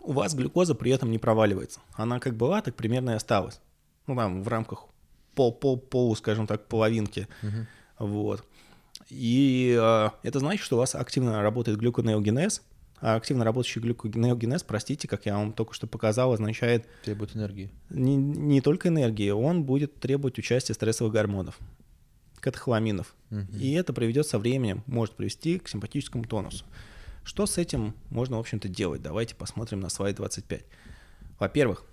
[0.00, 1.80] у вас глюкоза при этом не проваливается.
[1.94, 3.60] Она как была, так примерно и осталась.
[4.06, 4.86] Ну, там, в рамках
[5.34, 7.28] пол, пол, полу, скажем так, половинки.
[7.42, 7.66] Mm-hmm.
[7.98, 8.44] Вот.
[9.10, 12.62] И э, это значит, что у вас активно работает глюконеогенез,
[13.00, 16.86] активно работающий глюкогенез, простите, как я вам только что показал, означает...
[17.04, 17.70] Требует энергии.
[17.90, 21.58] Не, не только энергии, он будет требовать участия стрессовых гормонов,
[22.40, 23.14] катехоламинов.
[23.30, 23.58] Угу.
[23.58, 26.64] И это приведет со временем, может привести к симпатическому тонусу.
[27.24, 29.02] Что с этим можно, в общем-то, делать?
[29.02, 30.64] Давайте посмотрим на слайд 25.
[31.38, 31.84] Во-первых,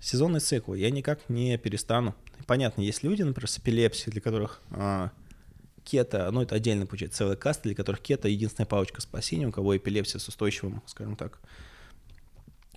[0.00, 0.74] сезонный цикл.
[0.74, 2.14] Я никак не перестану.
[2.46, 5.10] Понятно, есть люди, например, с эпилепсией, для которых а,
[5.86, 9.76] кето, ну это отдельно получается целая каста, для которых кето единственная палочка спасения, у кого
[9.76, 11.40] эпилепсия с устойчивым, скажем так,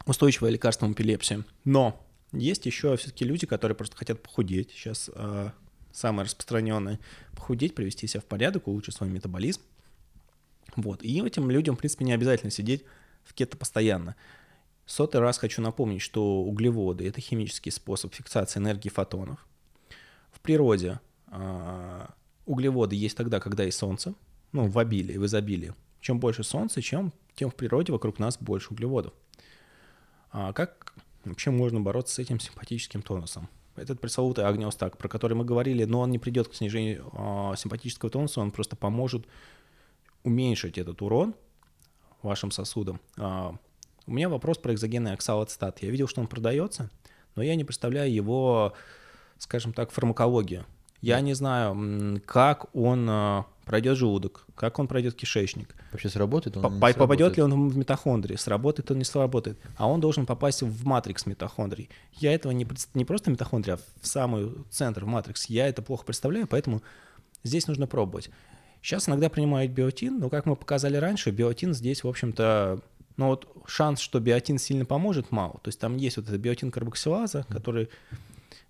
[0.06, 1.44] устойчивая лекарством эпилепсии.
[1.66, 4.72] Но есть еще все-таки люди, которые просто хотят похудеть.
[4.72, 5.52] Сейчас а,
[5.92, 7.00] самое распространенное
[7.36, 9.62] похудеть, привести себя в порядок, улучшить свой метаболизм.
[10.76, 11.04] Вот.
[11.04, 12.84] И этим людям, в принципе, не обязательно сидеть
[13.24, 14.16] в кето постоянно.
[14.86, 19.46] Сотый раз хочу напомнить, что углеводы– это химический способ фиксации энергии фотонов.
[20.32, 22.06] В природе э,
[22.50, 24.16] углеводы есть тогда, когда есть солнце,
[24.52, 25.74] ну, в обилии, в изобилии.
[26.02, 29.14] Чем больше солнца, чем, тем в природе вокруг нас больше углеводов.
[30.32, 30.94] А как
[31.26, 33.48] вообще можно бороться с этим симпатическим тонусом?
[33.76, 38.10] Этот пресловутый агниостак, про который мы говорили, но он не придет к снижению э, симпатического
[38.10, 39.28] тонуса, он просто поможет
[40.24, 41.36] уменьшить этот урон
[42.24, 43.00] вашим сосудам.
[43.18, 43.52] Э,
[44.08, 45.84] у меня вопрос про экзогенный оксалоцетат.
[45.84, 46.90] Я видел, что он продается,
[47.36, 48.74] но я не представляю его,
[49.38, 50.66] скажем так, фармакологию.
[51.02, 55.76] Я не знаю, как он а, пройдет желудок, как он пройдет кишечник.
[55.92, 56.80] Вообще сработает он?
[56.80, 58.36] По- попадет ли он в митохондрии?
[58.36, 59.58] Сработает он, не сработает.
[59.78, 61.90] А он должен попасть в матрикс митохондрий.
[62.14, 65.46] Я этого не, не просто митохондрия, а в самый центр, в матрикс.
[65.46, 66.82] Я это плохо представляю, поэтому
[67.44, 68.30] здесь нужно пробовать.
[68.82, 72.82] Сейчас иногда принимают биотин, но, как мы показали раньше, биотин здесь, в общем-то,
[73.18, 75.60] но вот шанс, что биотин сильно поможет, мало.
[75.62, 78.16] То есть там есть вот эта биотин-карбоксилаза, который, э,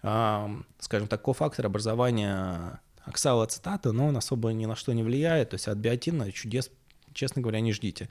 [0.02, 5.52] скажем так, кофактор образования оксалоацетата, но он особо ни на что не влияет.
[5.52, 6.72] То есть от биотина чудес,
[7.14, 8.10] честно говоря, не ждите.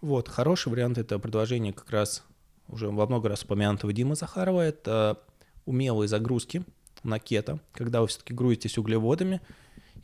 [0.00, 2.22] Вот, хороший вариант это предложение как раз
[2.68, 4.60] уже во много раз упомянутого Димы Захарова.
[4.60, 5.22] Это
[5.64, 6.64] умелые загрузки
[7.02, 9.40] на кето, когда вы все-таки грузитесь углеводами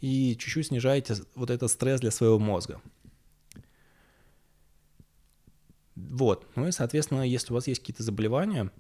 [0.01, 2.81] и чуть-чуть снижаете вот этот стресс для своего мозга.
[5.95, 6.47] Вот.
[6.57, 8.71] Ну и, соответственно, если у вас есть какие-то заболевания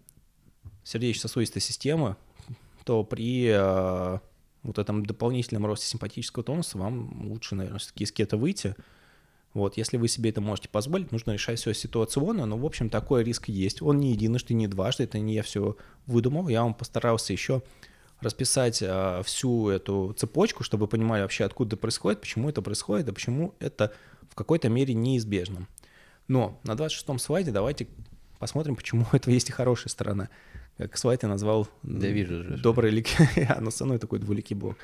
[0.84, 2.16] сердечно-сосудистой системы,
[2.84, 4.18] то при э,
[4.62, 8.74] вот этом дополнительном росте симпатического тонуса вам лучше, наверное, все-таки из кета выйти.
[9.54, 13.22] Вот, если вы себе это можете позволить, нужно решать все ситуационно, но, в общем, такой
[13.22, 13.82] риск есть.
[13.82, 15.76] Он не единожды, не дважды, это не я все
[16.06, 17.62] выдумал, я вам постарался еще
[18.22, 23.12] расписать э, всю эту цепочку, чтобы понимали вообще, откуда это происходит, почему это происходит, и
[23.12, 23.92] почему это
[24.30, 25.66] в какой-то мере неизбежно.
[26.28, 27.88] Но на 26-м слайде давайте
[28.38, 30.30] посмотрим, почему у этого есть и хорошая сторона.
[30.78, 32.56] Как слайд я назвал да, вижу, же.
[32.56, 33.08] добрый лик...
[33.60, 34.76] ну, такой двуликий блок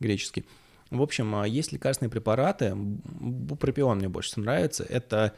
[0.00, 0.44] греческий.
[0.90, 5.34] В общем, а, есть лекарственные препараты, бупропион мне больше нравится, это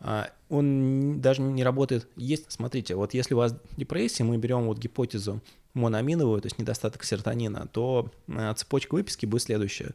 [0.00, 2.08] а, он даже не работает.
[2.16, 5.40] Есть, смотрите, вот если у вас депрессия, мы берем вот гипотезу
[5.74, 9.94] моноаминовую, то есть недостаток серотонина, то а, цепочка выписки будет следующая.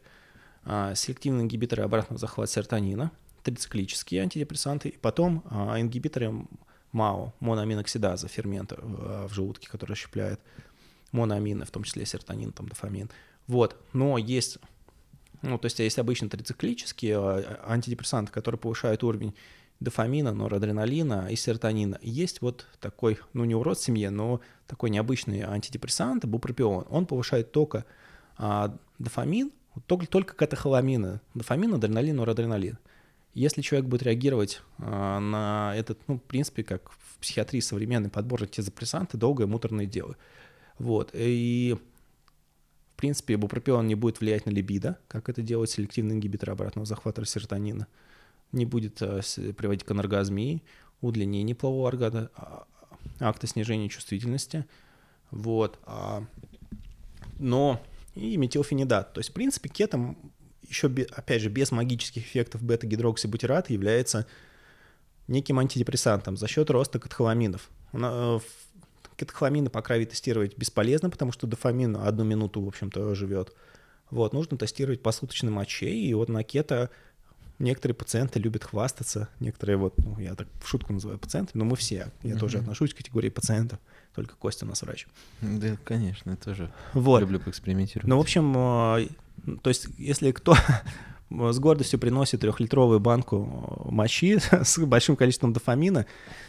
[0.94, 6.34] Селективные ингибиторы обратного захвата серотонина, трициклические антидепрессанты, и потом а, ингибиторы
[6.92, 10.40] МАО, моноаминоксидаза, фермента в, в желудке, который расщепляет
[11.12, 13.10] моноамины, в том числе серотонин, там, дофамин.
[13.46, 14.58] Вот, но есть,
[15.42, 19.34] ну, то есть есть обычно трициклические а, антидепрессанты, которые повышают уровень
[19.80, 21.98] дофамина, норадреналина и серотонина.
[22.02, 26.86] Есть вот такой, ну, не урод в семье, но такой необычный антидепрессант, бупропион.
[26.90, 27.84] Он повышает только
[28.36, 29.52] а, дофамин,
[29.86, 32.78] только, только катехоламины, дофамин, адреналин, норадреналин.
[33.34, 38.42] Если человек будет реагировать э, на этот, ну, в принципе, как в психиатрии современный подбор
[38.42, 40.16] антидепрессанты, долгое муторное дело.
[40.78, 41.10] Вот.
[41.12, 41.76] И,
[42.92, 47.24] в принципе, бупропион не будет влиять на либидо, как это делает селективный ингибитор обратного захвата
[47.24, 47.86] серотонина.
[48.50, 49.22] Не будет э,
[49.52, 50.62] приводить к анаргазмии,
[51.00, 52.66] удлинению полового органа, а,
[53.20, 54.66] акта снижения чувствительности.
[55.30, 55.78] Вот.
[55.84, 56.24] А,
[57.38, 57.80] но
[58.14, 59.12] и метилфенидат.
[59.12, 60.32] То есть, в принципе, кетом
[60.70, 64.26] еще, опять же, без магических эффектов бета-гидроксибутирата является
[65.28, 67.68] неким антидепрессантом за счет роста катхоламинов.
[67.92, 68.38] Э,
[69.16, 73.52] катхоламины по крови тестировать бесполезно, потому что дофамин одну минуту, в общем-то, живет.
[74.10, 76.90] Вот, нужно тестировать по суточной моче, и вот на кето
[77.60, 81.76] некоторые пациенты любят хвастаться, некоторые вот, ну, я так в шутку называю пациентами, но мы
[81.76, 82.38] все, я mm-hmm.
[82.38, 83.78] тоже отношусь к категории пациентов,
[84.14, 85.06] только Костя у нас врач.
[85.42, 87.20] Да, конечно, я тоже вот.
[87.20, 88.08] люблю поэкспериментировать.
[88.08, 89.08] Ну, в общем, э,
[89.62, 90.56] то есть, если кто
[91.30, 96.06] с гордостью приносит трехлитровую банку мочи с большим количеством дофамина,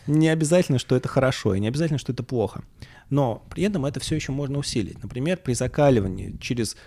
[0.08, 2.64] не обязательно, что это хорошо, и не обязательно, что это плохо.
[3.10, 5.02] Но при этом это все еще можно усилить.
[5.04, 6.78] Например, при закаливании через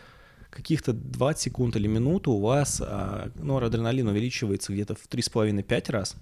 [0.50, 6.16] каких-то 20 секунд или минуту у вас а, норадреналин увеличивается где-то в 3,5-5 раз,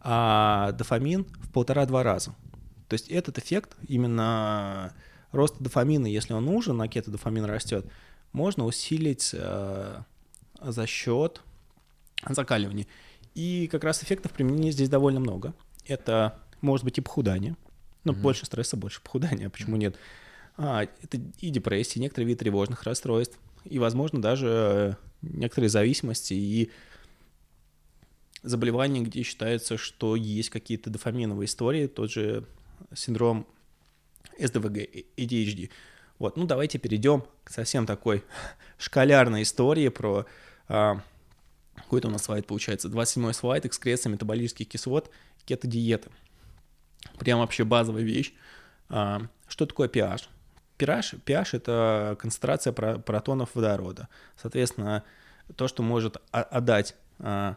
[0.00, 2.34] а дофамин в полтора-два раза.
[2.88, 4.92] То есть этот эффект именно
[5.32, 7.86] роста дофамина, если он нужен, а кето дофамин растет,
[8.32, 10.02] можно усилить э,
[10.60, 11.42] за счет
[12.28, 12.86] закаливания.
[13.34, 15.54] И как раз эффектов применения здесь довольно много.
[15.84, 17.56] Это может быть и похудание.
[18.04, 18.20] Ну, mm-hmm.
[18.20, 19.80] больше стресса, больше похудания, почему mm-hmm.
[19.80, 19.96] нет?
[20.56, 26.70] А, это и депрессия, некоторые виды тревожных расстройств, и, возможно, даже э, некоторые зависимости и
[28.42, 32.44] заболевания, где считается, что есть какие-то дофаминовые истории, тот же
[32.94, 33.46] синдром
[34.38, 35.70] СДВГ, ADHD.
[36.18, 38.24] Вот, ну давайте перейдем к совсем такой
[38.78, 40.26] школярной истории про...
[40.68, 41.00] А,
[41.74, 42.88] какой-то у нас слайд получается?
[42.88, 45.10] 27-й слайд, экскреция метаболических кислот,
[45.44, 46.10] кето-диета.
[47.18, 48.32] Прям вообще базовая вещь.
[48.88, 50.28] А, что такое pH?
[50.78, 54.08] pH, pH— это концентрация протонов водорода.
[54.36, 55.04] Соответственно,
[55.56, 57.56] то, что может отдать а,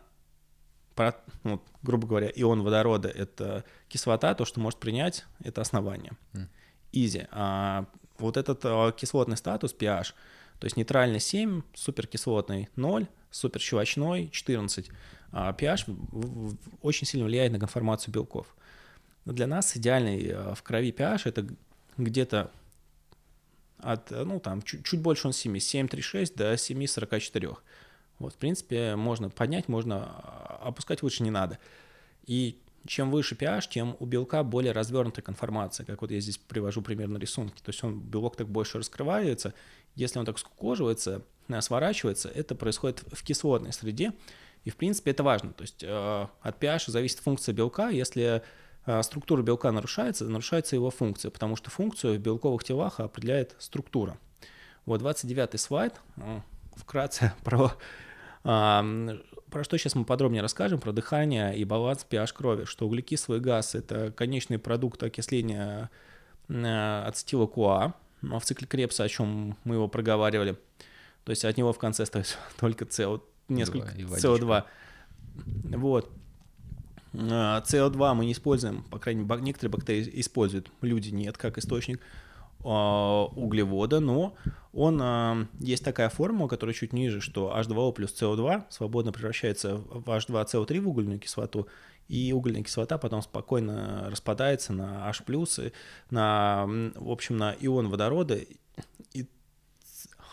[1.43, 6.11] ну, грубо говоря, ион водорода— это кислота, то, что может принять, это основание.
[6.91, 7.27] Изи.
[7.31, 7.85] А
[8.19, 10.13] вот этот а, кислотный статус, pH,
[10.59, 14.89] то есть нейтральный 7, суперкислотный 0, суперщелочной 14.
[15.31, 18.47] А pH очень сильно влияет на конформацию белков.
[19.25, 21.47] Для нас идеальный а, в крови pH это
[21.97, 22.51] где-то
[23.79, 27.57] от, ну, там, чуть, чуть больше он 7, 7,36 до 7,44.
[28.19, 31.57] Вот, в принципе, можно поднять, можно а, опускать выше не надо.
[32.25, 32.59] И
[32.89, 37.17] чем выше pH, тем у белка более развернутая конформация, как вот я здесь привожу примерно
[37.17, 37.61] рисунки.
[37.61, 39.53] То есть он, белок так больше раскрывается.
[39.95, 44.13] Если он так скукоживается, э, сворачивается, это происходит в кислотной среде.
[44.65, 45.53] И, в принципе, это важно.
[45.53, 47.89] То есть э, от pH зависит функция белка.
[47.89, 48.41] Если
[48.87, 54.17] э, структура белка нарушается, нарушается его функция, потому что функцию в белковых телах определяет структура.
[54.85, 55.93] Вот 29 слайд,
[56.75, 57.71] вкратце про
[59.51, 63.75] про что сейчас мы подробнее расскажем, про дыхание и баланс pH крови, что углекислый газ–
[63.75, 65.89] это конечный продукт окисления
[66.47, 70.57] э, ацетила КуА, в цикле Крепса, о чем мы его проговаривали.
[71.23, 74.63] То есть от него в конце остается только CO, несколько CO2.
[75.77, 76.11] Вот.
[77.13, 81.99] CO2 мы не используем, по крайней мере, некоторые бактерии используют, люди нет, как источник.
[82.63, 84.35] А, углевода, но
[84.73, 90.09] он, а, есть такая формула, которая чуть ниже, что H2O плюс CO2 свободно превращается в
[90.09, 91.67] H2CO3 в угольную кислоту,
[92.09, 95.23] и угольная кислота потом спокойно распадается на H+,
[96.09, 98.35] на, в общем, на ион водорода
[99.13, 99.25] и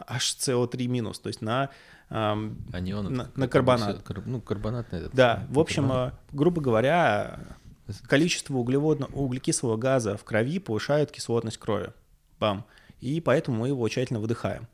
[0.00, 1.70] HCO3 минус, то есть на
[2.08, 2.36] а
[2.80, 4.02] неон, на, на карбонат.
[4.02, 5.14] Кар, ну, карбонат на этот.
[5.14, 6.20] Да, в общем, карбонат.
[6.32, 7.40] грубо говоря,
[8.08, 11.92] количество углеводного, углекислого газа в крови повышает кислотность крови
[12.38, 12.64] бам,
[13.00, 14.66] и поэтому мы его тщательно выдыхаем.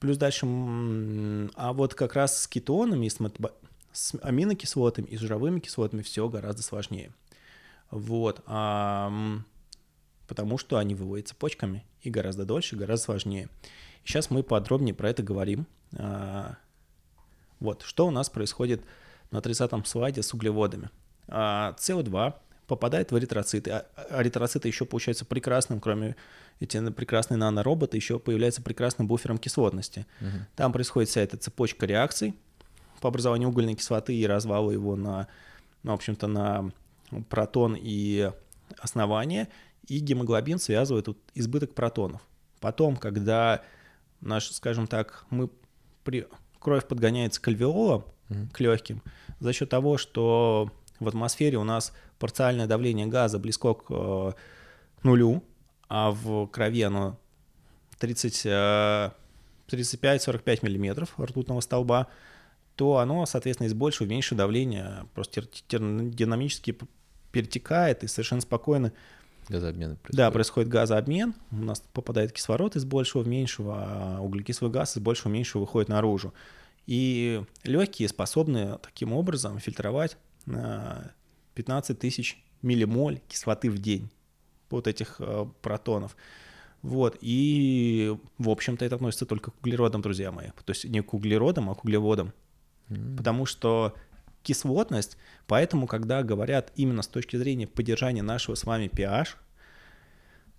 [0.00, 0.46] Плюс дальше,
[1.54, 3.52] а вот как раз с кетонами, с, метабо...
[3.92, 7.12] с аминокислотами и с жировыми кислотами все гораздо сложнее.
[7.90, 9.12] Вот, а,
[10.26, 13.48] потому что они выводятся почками и гораздо дольше, гораздо сложнее.
[14.04, 15.66] сейчас мы подробнее про это говорим.
[15.96, 16.56] А,
[17.58, 18.82] вот, что у нас происходит
[19.30, 20.90] на 30-м слайде с углеводами.
[21.28, 22.34] А, СО2
[22.66, 23.70] попадает в эритроциты.
[23.70, 26.16] А, а эритроциты еще получаются прекрасным, кроме
[26.60, 30.06] эти прекрасные нанороботы, еще появляются прекрасным буфером кислотности.
[30.20, 30.30] Угу.
[30.56, 32.34] Там происходит вся эта цепочка реакций
[33.00, 35.28] по образованию угольной кислоты и развалу его на,
[35.82, 36.70] ну, в общем-то, на
[37.28, 38.30] протон и
[38.78, 39.48] основание,
[39.86, 42.22] и гемоглобин связывает вот избыток протонов.
[42.60, 43.62] Потом, когда
[44.20, 45.50] наш, скажем так, мы
[46.04, 46.26] при...
[46.58, 49.02] кровь подгоняется к альвеолам, mm к легким,
[49.38, 54.32] за счет того, что в атмосфере у нас парциальное давление газа близко к э,
[55.02, 55.42] нулю,
[55.88, 57.18] а в крови оно
[57.98, 58.46] 30,
[59.68, 62.08] 35-45 миллиметров ртутного столба,
[62.74, 66.76] то оно, соответственно, из большего в меньшее давление просто динамически
[67.32, 68.92] перетекает и совершенно спокойно
[69.48, 70.16] Газообмен происходит.
[70.16, 71.34] Да, происходит газообмен.
[71.52, 75.60] У нас попадает кислород из большего в меньшего, а углекислый газ из большего в меньшего
[75.60, 76.34] выходит наружу.
[76.86, 80.16] И легкие способны таким образом фильтровать
[81.56, 84.08] 15 э, тысяч миллимоль кислоты в день
[84.70, 86.16] вот этих э, протонов.
[86.82, 90.48] Вот, и, в общем-то, это относится только к углеродам, друзья мои.
[90.64, 92.32] То есть не к углеродам, а к углеводам.
[92.88, 93.16] Mm.
[93.16, 93.94] Потому что
[94.42, 95.16] кислотность,
[95.48, 99.30] поэтому, когда говорят именно с точки зрения поддержания нашего с вами pH,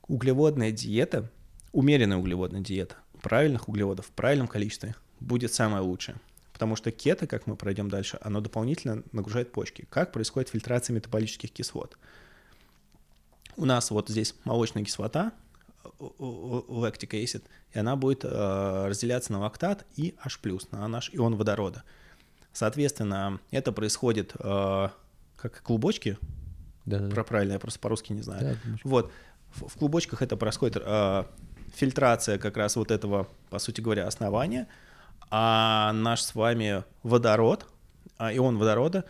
[0.07, 1.31] углеводная диета,
[1.71, 6.17] умеренная углеводная диета, правильных углеводов в правильном количестве будет самая лучшая.
[6.57, 9.85] Потому что кето, как мы пройдем дальше, оно дополнительно нагружает почки.
[9.91, 11.99] Как происходит фильтрация метаболических кислот?
[13.57, 15.33] У нас вот здесь молочная кислота,
[15.99, 17.43] lactic acid,
[17.73, 20.39] и она будет э, разделяться на лактат и H+,
[20.71, 21.83] на наш ион водорода.
[22.53, 24.89] Соответственно, это происходит э,
[25.35, 26.17] как клубочки,
[26.87, 27.13] да, да.
[27.13, 28.57] Про правильно, я просто по-русски не знаю.
[28.63, 29.11] Да, вот,
[29.53, 31.23] в, в клубочках это происходит э,
[31.75, 34.67] фильтрация как раз вот этого, по сути говоря, основания,
[35.29, 37.67] а наш с вами водород,
[38.17, 39.05] а ион водорода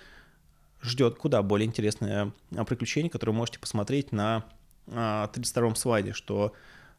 [0.81, 4.45] ждет куда более интересное а, приключение, которое вы можете посмотреть на
[4.87, 6.53] 32-м слайде, что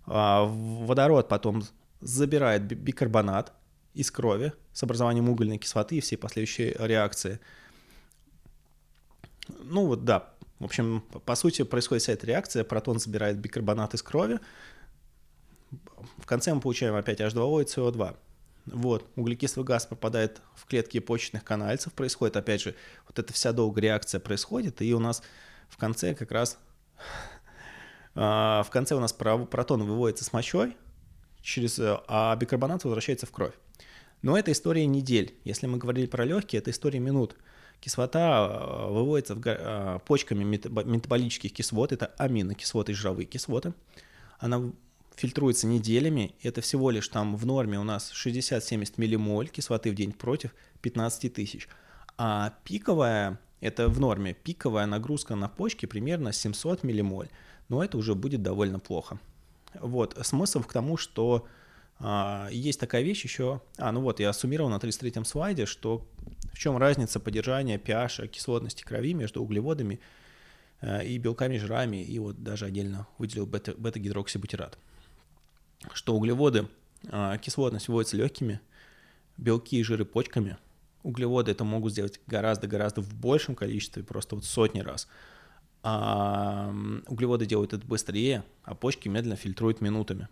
[0.07, 1.63] а, водород потом
[2.01, 3.53] забирает бикарбонат
[3.95, 7.41] из крови с образованием угольной кислоты и все последующие реакции.
[9.49, 14.03] Ну вот да, в общем, по сути происходит вся эта реакция, протон забирает бикарбонат из
[14.03, 14.39] крови,
[16.19, 18.17] в конце мы получаем опять H2O и CO2.
[18.67, 22.75] Вот, углекислый газ попадает в клетки почечных канальцев, происходит, опять же,
[23.07, 25.23] вот эта вся долгая реакция происходит, и у нас
[25.69, 26.59] в конце как раз,
[28.15, 30.77] а, в конце у нас протон выводится с мочой,
[31.41, 33.55] через, а бикарбонат возвращается в кровь.
[34.23, 35.35] Но это история недель.
[35.45, 37.37] Если мы говорили про легкие, это история минут.
[37.81, 43.73] Кислота а, выводится в, а, почками метаболических кислот, это аминокислоты, жировые кислоты.
[44.41, 44.73] Она
[45.19, 46.35] фильтруется неделями.
[46.43, 51.33] Это всего лишь там в норме у нас 60-70 миллимоль кислоты в день против 15
[51.33, 51.69] тысяч.
[52.17, 57.29] А пиковая, это в норме, пиковая нагрузка на почки примерно 700 миллимоль.
[57.69, 59.19] Но это уже будет довольно плохо.
[59.81, 61.47] Вот, смысл к тому, что
[61.99, 66.07] а, есть такая вещь еще, а, ну вот, я суммировал на 33-м слайде, что
[66.53, 70.01] в чем разница поддержания pH, кислотности крови между углеводами
[70.81, 74.79] э, и белками, жирами, и вот даже отдельно выделил бета-гидроксибутират
[75.93, 76.69] что углеводы,
[77.09, 78.61] а, кислотность вводится легкими,
[79.37, 80.57] белки и жиры почками.
[81.03, 85.09] Углеводы это могут сделать гораздо-гораздо в большем количестве, просто вот сотни раз.
[85.83, 86.75] А
[87.07, 90.29] углеводы делают это быстрее, а почки медленно фильтруют минутами.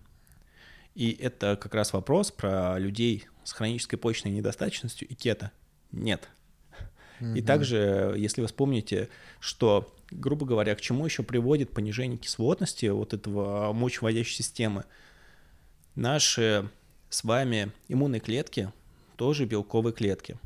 [0.95, 5.53] И это как раз вопрос про людей с хронической почечной недостаточностью и кето.
[5.93, 6.29] Нет.
[7.35, 9.09] И также, если вы вспомните,
[9.41, 14.85] что, грубо говоря, к чему еще приводит понижение кислотности вот этого мочеводящей системы–
[15.97, 16.69] Наши
[17.09, 18.71] с вами иммунные клетки
[19.17, 20.39] тоже белковые клетки.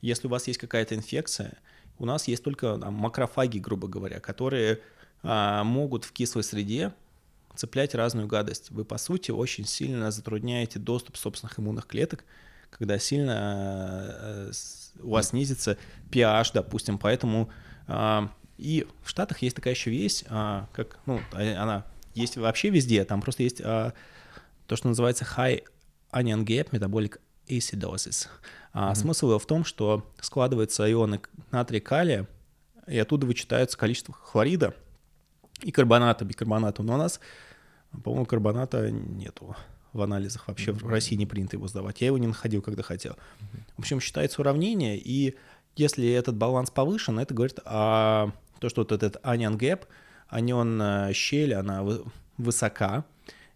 [0.00, 1.56] Если у вас есть какая-то инфекция,
[1.98, 4.80] у нас есть только там, макрофаги, грубо говоря, которые
[5.22, 6.92] а, могут в кислой среде
[7.54, 8.72] цеплять разную гадость.
[8.72, 12.24] Вы, по сути, очень сильно затрудняете доступ собственных иммунных клеток,
[12.70, 14.50] когда сильно а,
[15.00, 15.78] у вас снизится
[16.10, 16.98] pH, допустим.
[16.98, 17.50] Поэтому
[17.86, 23.04] а, и в Штатах есть такая еще вещь, а, как, ну, она есть вообще везде,
[23.04, 23.92] там просто есть а,
[24.72, 25.62] то, что называется high
[26.12, 28.28] onion gap metabolic acidosis.
[28.72, 28.94] А mm-hmm.
[28.94, 31.20] Смысл его в том, что складываются ионы
[31.50, 32.26] натрия калия,
[32.86, 34.74] и оттуда вычитается количество хлорида
[35.60, 36.82] и карбоната, бикарбоната.
[36.82, 37.20] Но у нас,
[38.02, 39.54] по-моему, карбоната нету
[39.92, 40.48] в анализах.
[40.48, 40.84] Вообще mm-hmm.
[40.86, 42.00] в России не принято его сдавать.
[42.00, 43.12] Я его не находил, когда хотел.
[43.12, 43.60] Mm-hmm.
[43.76, 45.36] В общем, считается уравнение, и
[45.76, 49.82] если этот баланс повышен, это говорит о то, что вот этот onion gap,
[50.28, 51.84] анион э, щель, она
[52.38, 53.04] высока,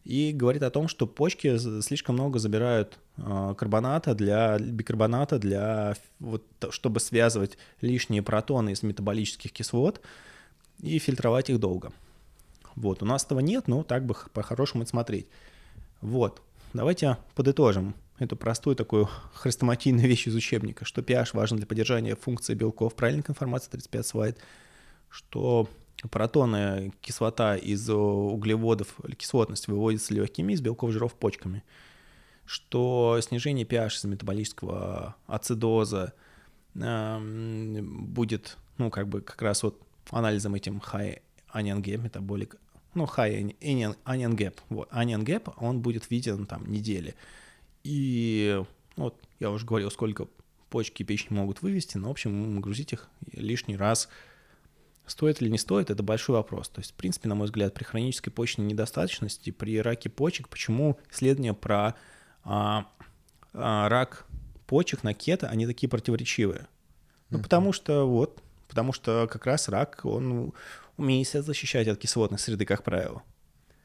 [0.07, 6.45] и говорит о том, что почки слишком много забирают а, карбоната для бикарбоната для вот
[6.71, 10.01] чтобы связывать лишние протоны из метаболических кислот
[10.81, 11.93] и фильтровать их долго.
[12.77, 15.27] Вот, у нас этого нет, но так бы по-хорошему это смотреть.
[16.01, 16.41] Вот,
[16.73, 22.55] давайте подытожим эту простую такую хрестоматийную вещь из учебника, что pH важен для поддержания функции
[22.55, 24.39] белков, правильная информация, 35 слайд,
[25.11, 25.69] что
[26.11, 31.63] протоны, кислота из углеводов, кислотность выводится легкими из белков, жиров, почками,
[32.45, 36.13] что снижение pH из метаболического ацидоза
[36.75, 39.81] э, будет, ну, как бы как раз вот
[40.11, 41.21] анализом этим high
[41.53, 42.57] onion gap метаболик,
[42.95, 47.15] ну, high onion gap, вот, onion gap, он будет виден там недели.
[47.85, 48.63] И
[48.97, 50.29] вот я уже говорил, сколько
[50.69, 54.09] почки и печень могут вывести, но, в общем, грузить их лишний раз–
[55.07, 56.69] Стоит или не стоит, это большой вопрос.
[56.69, 60.99] То есть, в принципе, на мой взгляд, при хронической почечной недостаточности, при раке почек, почему
[61.13, 61.95] исследования про
[62.43, 62.87] а,
[63.53, 64.27] а, рак
[64.67, 66.67] почек на кето, они такие противоречивые?
[67.31, 67.43] Ну, uh-huh.
[67.43, 70.53] потому что вот, потому что как раз рак, он
[70.97, 73.23] умеет себя защищать от кислотной среды, как правило.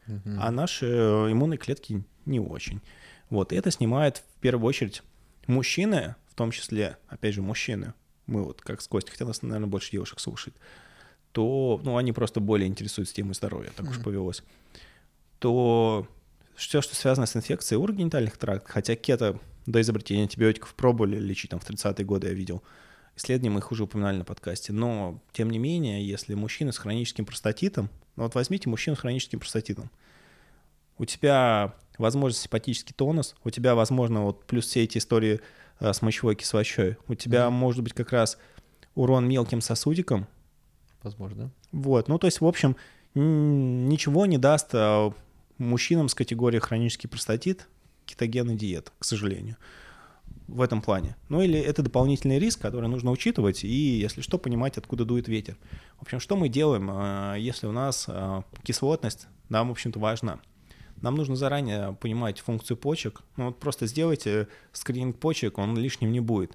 [0.07, 0.37] Uh-huh.
[0.39, 2.81] А наши иммунные клетки не очень.
[3.29, 5.03] Вот, и это снимает в первую очередь
[5.47, 7.93] мужчины, в том числе, опять же, мужчины,
[8.25, 10.55] мы вот как с Костей, хотя нас, наверное, больше девушек слушает,
[11.31, 13.89] то, ну, они просто более интересуются темой здоровья, так mm-hmm.
[13.89, 14.43] уж повелось,
[15.39, 16.07] то
[16.55, 21.59] все, что связано с инфекцией урогенитальных трактов, хотя кето до изобретения антибиотиков пробовали лечить, там,
[21.59, 22.63] в 30-е годы я видел,
[23.15, 27.25] исследования мы их уже упоминали на подкасте, но, тем не менее, если мужчина с хроническим
[27.25, 29.89] простатитом, ну, вот возьмите мужчину с хроническим простатитом,
[30.97, 35.39] у тебя, возможно, симпатический тонус, у тебя, возможно, вот плюс все эти истории
[35.79, 37.51] э, с мочевой кислотой, у тебя, mm-hmm.
[37.51, 38.37] может быть, как раз
[38.93, 40.27] урон мелким сосудиком,
[41.03, 41.51] возможно.
[41.71, 42.75] Вот, ну то есть, в общем,
[43.13, 45.13] ничего не даст а,
[45.57, 47.67] мужчинам с категорией хронический простатит
[48.05, 49.57] кетогенная диета, к сожалению.
[50.47, 51.15] в этом плане.
[51.29, 55.57] Ну или это дополнительный риск, который нужно учитывать, и, если что, понимать, откуда дует ветер.
[55.97, 60.39] В общем, что мы делаем, э, если у нас э, кислотность нам, в общем-то, важна?
[61.01, 63.21] Нам нужно заранее понимать функцию почек.
[63.37, 66.53] Ну вот просто сделайте скрининг почек, он лишним не будет.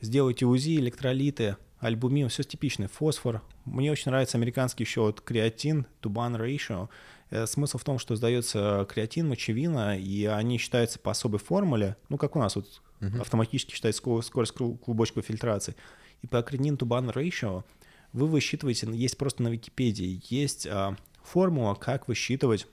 [0.00, 3.42] Сделайте УЗИ, электролиты, альбумин, все типичное, фосфор.
[3.64, 6.88] Мне очень нравится американский еще вот креатин, тубан ratio.
[7.30, 12.16] Э, смысл в том, что сдается креатин, мочевина, и они считаются по особой формуле, ну,
[12.16, 13.20] как у нас вот uh-huh.
[13.20, 15.74] автоматически считается скорость клубочковой фильтрации.
[16.22, 17.64] И по креатин тубан ratio
[18.12, 22.66] вы высчитываете, есть просто на Википедии, есть а, формула, как высчитывать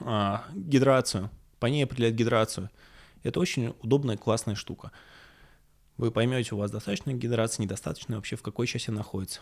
[0.00, 1.30] а, гидрацию,
[1.60, 2.70] по ней определять гидрацию.
[3.22, 4.92] Это очень удобная, классная штука.
[5.96, 9.40] Вы поймете, у вас достаточно гидрации, недостаточно, вообще в какой части находится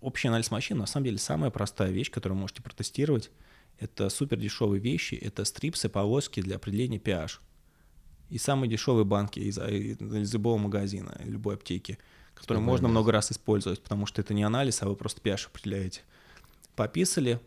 [0.00, 3.30] общий анализ машин, на самом деле, самая простая вещь, которую вы можете протестировать,
[3.78, 7.38] это супер дешевые вещи, это стрипсы, полоски для определения pH.
[8.30, 11.98] И самые дешевые банки из, из любого магазина, любой аптеки,
[12.34, 12.96] которые можно анализ.
[12.96, 16.02] много раз использовать, потому что это не анализ, а вы просто pH определяете.
[16.76, 17.40] Пописали,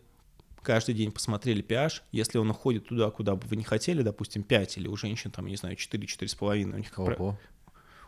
[0.64, 4.78] каждый день посмотрели pH, если он уходит туда, куда бы вы не хотели, допустим, 5,
[4.78, 7.20] или у женщин, там, не знаю, 4-4,5, у них, как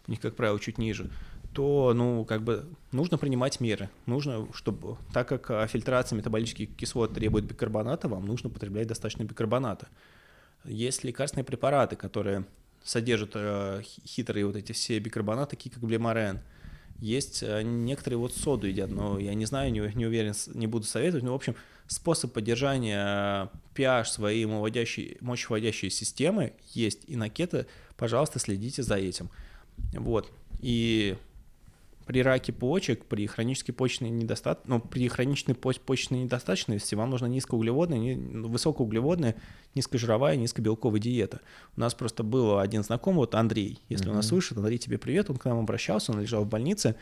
[0.07, 1.09] у них, как правило, чуть ниже,
[1.53, 3.89] то, ну, как бы нужно принимать меры.
[4.05, 9.87] Нужно, чтобы, так как а, фильтрация метаболических кислот требует бикарбоната, вам нужно потреблять достаточно бикарбоната.
[10.65, 12.45] Есть лекарственные препараты, которые
[12.83, 16.39] содержат э, хитрые вот эти все бикарбонаты, такие как блемарен.
[16.99, 20.85] Есть э, некоторые вот соду едят, но я не знаю, не, не уверен, не буду
[20.85, 21.23] советовать.
[21.23, 21.55] Но, в общем,
[21.87, 27.03] способ поддержания pH своей мочевыводящей системы есть.
[27.07, 27.65] И на кето,
[27.97, 29.29] пожалуйста, следите за этим.
[29.93, 30.31] Вот.
[30.59, 31.17] И
[32.05, 38.17] при раке почек, при хронической почечной недостаточности, ну, при хронической почечной недостаточности вам нужна низкоуглеводная,
[38.17, 39.35] высокоуглеводная,
[39.75, 41.39] низкожировая, низкобелковая диета.
[41.77, 44.09] У нас просто был один знакомый, вот Андрей, если mm-hmm.
[44.09, 46.95] он нас слышит, Андрей, тебе привет, он к нам обращался, он лежал в больнице,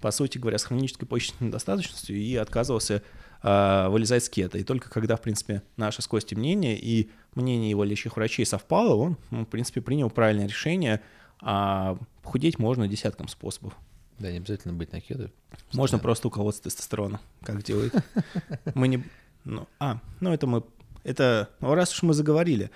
[0.00, 3.02] по сути говоря, с хронической почечной недостаточностью и отказывался
[3.42, 4.58] э, вылезать с кета.
[4.58, 8.96] И только когда, в принципе, наше с Костей мнение и мнение его лечащих врачей совпало,
[8.96, 11.00] он, ну, в принципе, принял правильное решение,
[11.40, 13.74] а худеть можно десяткам способов.
[14.18, 15.30] Да, не обязательно быть на кеду.
[15.72, 17.94] Можно просто уколоться тестостерона, как делают.
[18.74, 19.04] Мы не...
[19.44, 20.62] Ну, а, ну это мы...
[21.02, 21.50] Это...
[21.60, 22.70] Ну, раз уж мы заговорили.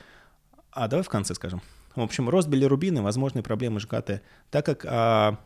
[0.71, 1.63] А, давай в конце скажем.
[1.95, 4.23] В общем, рост билирубина возможные проблемы ЖКТ.
[4.51, 5.39] Так как, а,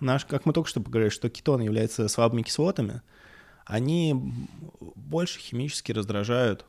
[0.00, 3.00] наш, как мы только что поговорили, что кетоны являются слабыми кислотами,
[3.64, 4.14] они
[4.94, 6.66] больше химически раздражают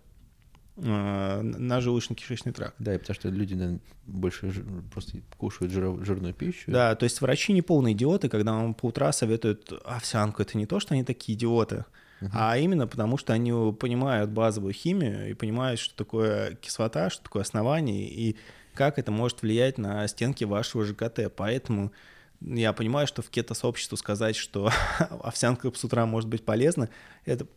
[0.78, 2.76] на желудочно-кишечный тракт.
[2.78, 6.72] Да, и потому что люди наверное, больше жир, просто кушают жир, жирную пищу.
[6.72, 10.42] Да, то есть врачи не полные идиоты, когда вам по утра советуют овсянку.
[10.42, 11.86] Это не то, что они такие идиоты,
[12.22, 12.30] uh-huh.
[12.32, 17.42] а именно потому, что они понимают базовую химию и понимают, что такое кислота, что такое
[17.42, 18.38] основание и
[18.76, 21.34] как это может влиять на стенки вашего ЖКТ.
[21.36, 21.92] Поэтому
[22.40, 24.72] я понимаю, что в кето-сообществу сказать, что
[25.24, 26.90] овсянка с утра может быть полезна,
[27.26, 27.48] это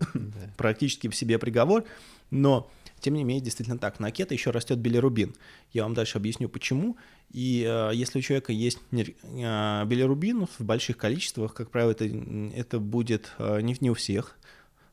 [0.56, 1.84] практически в себе приговор.
[2.30, 2.70] Но,
[3.00, 4.00] тем не менее, действительно так.
[4.00, 5.34] На кето еще растет билирубин.
[5.72, 6.96] Я вам дальше объясню, почему.
[7.30, 12.78] И э, если у человека есть э, билирубин в больших количествах, как правило, это, это
[12.78, 14.36] будет э, не, не у всех,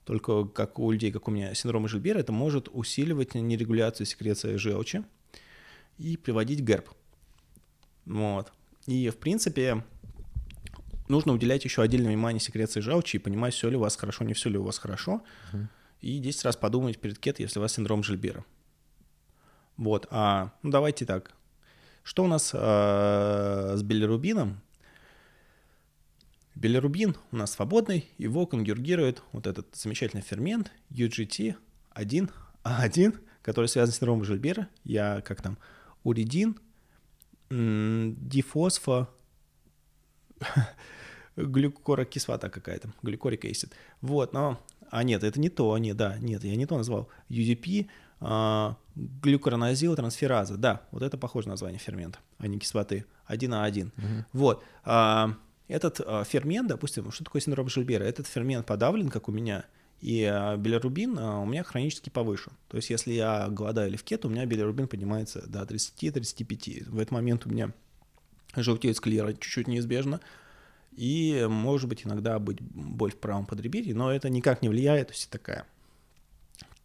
[0.05, 5.03] только как у людей, как у меня, синдром Жильбера, это может усиливать нерегуляцию секреции желчи
[5.97, 6.95] и приводить к.
[8.05, 8.51] Вот.
[8.87, 9.83] И, в принципе,
[11.07, 14.33] нужно уделять еще отдельное внимание секреции желчи и понимать, все ли у вас хорошо, не
[14.33, 15.21] все ли у вас хорошо.
[15.53, 15.67] Uh-huh
[16.01, 18.43] и 10 раз подумать перед кет, если у вас синдром Жильбера.
[19.77, 21.33] Вот, а, ну давайте так.
[22.03, 24.59] Что у нас а, с билирубином?
[26.55, 34.25] Билирубин у нас свободный, его конъюгирует вот этот замечательный фермент UGT1A1, который связан с синдромом
[34.25, 34.67] Жильбера.
[34.83, 35.57] Я как там?
[36.03, 36.59] Уридин,
[37.49, 39.09] дифосфо,
[41.35, 43.45] глюкорокислота какая-то, глюкорик.
[44.01, 44.59] Вот, но
[44.91, 47.09] а нет, это не то, нет, да, нет, я не то назвал.
[47.29, 47.87] UDP,
[48.19, 53.87] а, глюкороназил трансфераза, да, вот это похоже название фермента, а не кислоты, 1 на 1.
[53.87, 54.05] Угу.
[54.33, 55.33] Вот, а,
[55.67, 58.03] этот а, фермент, допустим, что такое синдром Жильбера?
[58.03, 59.65] Этот фермент подавлен, как у меня,
[60.01, 62.51] и а, билирубин а, у меня хронически повышен.
[62.67, 66.89] То есть если я голодаю или в кет, у меня билирубин поднимается до 30-35.
[66.89, 67.71] В этот момент у меня
[68.55, 70.19] желтеет склера чуть-чуть неизбежно,
[70.95, 75.13] и, может быть, иногда быть боль в правом подреберье, но это никак не влияет, то
[75.13, 75.65] есть такая,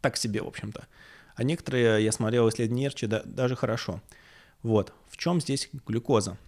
[0.01, 0.87] так себе, в общем-то.
[1.35, 4.01] А некоторые, я смотрел исследования Нерчи, да, даже хорошо.
[4.63, 6.39] Вот, в чем здесь глюкоза?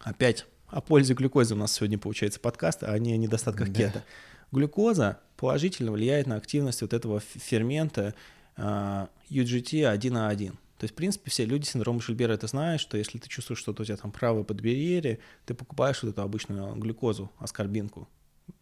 [0.00, 3.74] Опять о пользе глюкозы у нас сегодня получается подкаст, а не о недостатках да.
[3.74, 4.04] кето.
[4.52, 8.14] Глюкоза положительно влияет на активность вот этого фермента
[8.56, 10.54] uh, UGT1A1.
[10.84, 13.58] То есть, в принципе, все люди с синдромом Шильбера это знают, что если ты чувствуешь,
[13.58, 18.06] что у тебя там правое подберье, ты покупаешь вот эту обычную глюкозу, аскорбинку,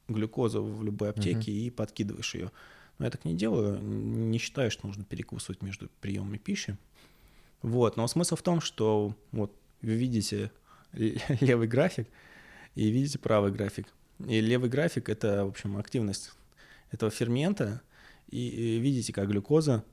[0.06, 1.66] глюкозу в любой аптеке uh-huh.
[1.66, 2.52] и подкидываешь ее.
[2.98, 6.78] Но я так не делаю, не считаю, что нужно перекусывать между приемами пищи.
[7.60, 10.52] Вот, но смысл в том, что вот вы видите
[10.92, 12.06] левый график
[12.76, 13.88] и видите правый график.
[14.28, 16.30] И левый график— это, в общем, активность
[16.92, 17.82] этого фермента,
[18.28, 19.84] и видите, как глюкоза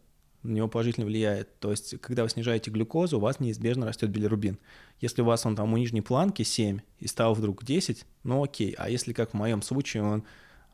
[0.43, 1.59] на него положительно влияет.
[1.59, 4.57] То есть, когда вы снижаете глюкозу, у вас неизбежно растет билирубин.
[5.01, 8.73] Если у вас он там у нижней планки 7 и стал вдруг 10, ну окей.
[8.77, 10.23] А если, как в моем случае, он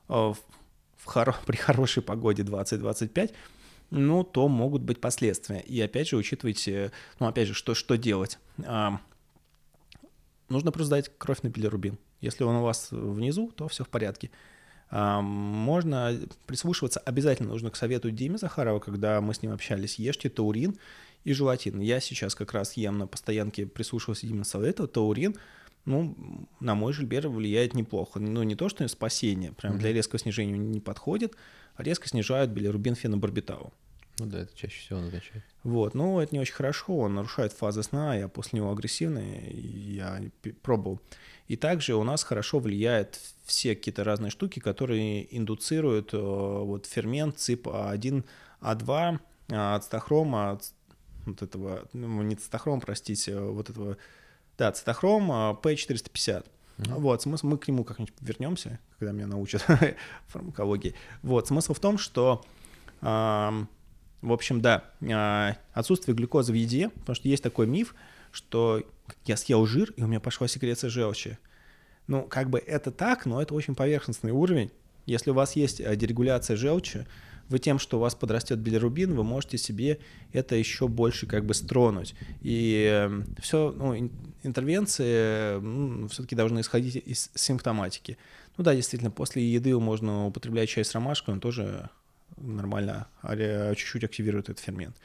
[0.10, 0.38] э, в,
[0.98, 3.34] в хоро- при хорошей погоде 20-25,
[3.92, 5.62] ну, то могут быть последствия.
[5.62, 8.40] И опять же, учитывайте, ну, опять же, что, что делать?
[10.50, 11.98] Нужно просто дать кровь на билирубин.
[12.22, 14.32] Если он у вас внизу, то все в порядке.
[14.92, 20.78] Можно прислушиваться, обязательно нужно к совету Димы Захарова, когда мы с ним общались, ешьте таурин
[21.24, 21.80] и желатин.
[21.80, 25.36] Я сейчас как раз ем на постоянке, прислушивался именно совету, таурин,
[25.86, 26.16] ну,
[26.60, 28.20] на мой жильбер влияет неплохо.
[28.20, 31.36] Ну, не то, что спасение, прям для резкого снижения не подходит,
[31.76, 33.74] а резко снижают билирубин фенобарбитал.
[34.18, 35.44] Ну да, это чаще всего назначает.
[35.64, 40.22] Вот, ну это не очень хорошо, он нарушает фазы сна, я после него агрессивный, я
[40.62, 41.02] пробовал.
[41.48, 47.36] И также у нас хорошо влияет все какие-то разные штуки, которые индуцируют э, вот фермент
[47.38, 48.24] ЦИП1,
[48.62, 50.74] А2, ацетохрома, от
[51.26, 53.98] вот этого, ну, не цитохром, простите, вот этого,
[54.58, 56.46] да, цитохром P450.
[56.78, 57.00] Mm-hmm.
[57.00, 59.66] Вот, смысл, мы к нему как-нибудь вернемся, когда меня научат
[60.28, 60.96] фармакологии.
[61.22, 62.44] Вот, смысл в том, что
[64.26, 67.96] в общем, да, а, отсутствие глюкозы в еде, потому что есть такой миф,
[68.32, 68.84] что
[69.26, 71.38] я съел жир, и у меня пошла секреция желчи.
[72.08, 74.72] Ну, как бы это так, но это очень поверхностный уровень.
[75.06, 77.06] Если у вас есть э, дерегуляция желчи,
[77.50, 80.00] вы тем, что у вас подрастет билирубин, вы можете себе
[80.34, 82.16] это еще больше как бы стронуть.
[82.42, 84.10] И эм, все, ну,
[84.42, 88.18] интервенции ну, все-таки должны исходить из симптоматики.
[88.58, 91.90] Ну да, действительно, после еды можно употреблять чай с ромашкой, он тоже
[92.38, 93.08] нормально
[93.76, 94.96] чуть-чуть активирует этот фермент.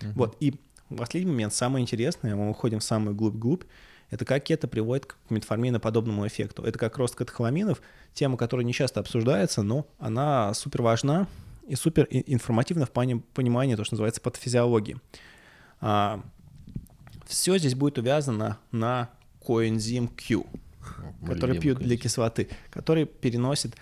[0.00, 0.12] Uh-huh.
[0.14, 0.54] Вот, и
[0.96, 3.64] последний момент, самое интересное, мы уходим в самую глубь-глубь,
[4.10, 6.62] это как это приводит к метформиноподобному эффекту.
[6.64, 7.80] Это как рост катехоламинов,
[8.12, 11.28] тема, которая не часто обсуждается, но она супер важна
[11.68, 14.96] и супер информативна в понимании то, что называется патофизиологии.
[15.80, 16.22] А,
[17.26, 19.10] все здесь будет увязано на
[19.46, 23.76] коэнзим Q, О, который пьют для кислоты, который переносит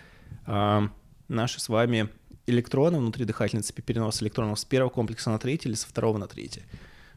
[0.44, 0.90] а,
[1.28, 2.10] наши с вами
[2.48, 6.26] электроны внутри дыхательной цепи, перенос электронов с первого комплекса на третий или со второго на
[6.26, 6.62] третий,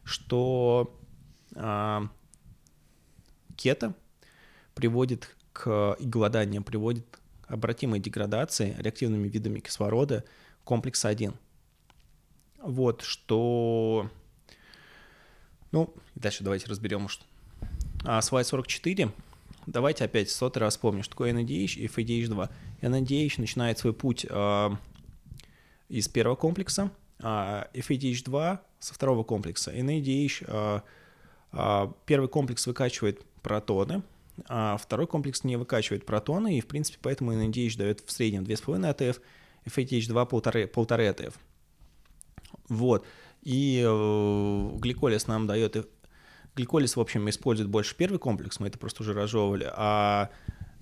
[0.04, 0.94] что
[1.54, 2.08] а,
[3.56, 3.94] кето
[4.74, 10.24] приводит к и голодание приводит к обратимой деградации реактивными видами кислорода
[10.64, 11.34] комплекса 1.
[12.62, 14.10] Вот, что...
[15.72, 17.24] Ну, дальше давайте разберем, что...
[18.04, 19.12] А, слайд 44.
[19.66, 22.50] Давайте опять сотый раз вспомним, что такое NADH и FADH2.
[22.82, 24.76] NADH начинает свой путь а,
[25.92, 26.90] из первого комплекса,
[27.20, 29.72] а FADH2 со второго комплекса.
[29.72, 30.82] NADH а,
[31.52, 34.02] а, первый комплекс выкачивает протоны,
[34.48, 38.88] а второй комплекс не выкачивает протоны, и, в принципе, поэтому NADH дает в среднем 2,5
[38.88, 39.20] АТФ,
[39.66, 41.34] FADH2 1,5, 1,5 АТФ.
[42.68, 43.04] Вот.
[43.42, 45.88] И э, гликолиз нам дает...
[46.54, 50.30] Гликолиз, в общем, использует больше первый комплекс, мы это просто уже разжевывали, а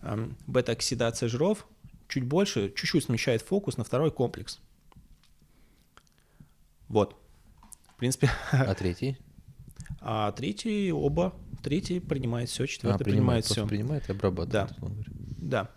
[0.03, 1.67] э, бета-оксидация жиров
[2.07, 4.61] чуть больше, чуть-чуть смещает фокус на второй комплекс.
[6.91, 7.17] Вот.
[7.95, 8.31] В принципе.
[8.53, 9.17] А третий?
[10.01, 11.33] А третий оба.
[11.63, 13.67] Третий принимает все, четвертый а, принимает, принимает все.
[13.67, 14.69] принимает и обрабатывает.
[14.79, 14.91] Да.
[15.39, 15.71] Да.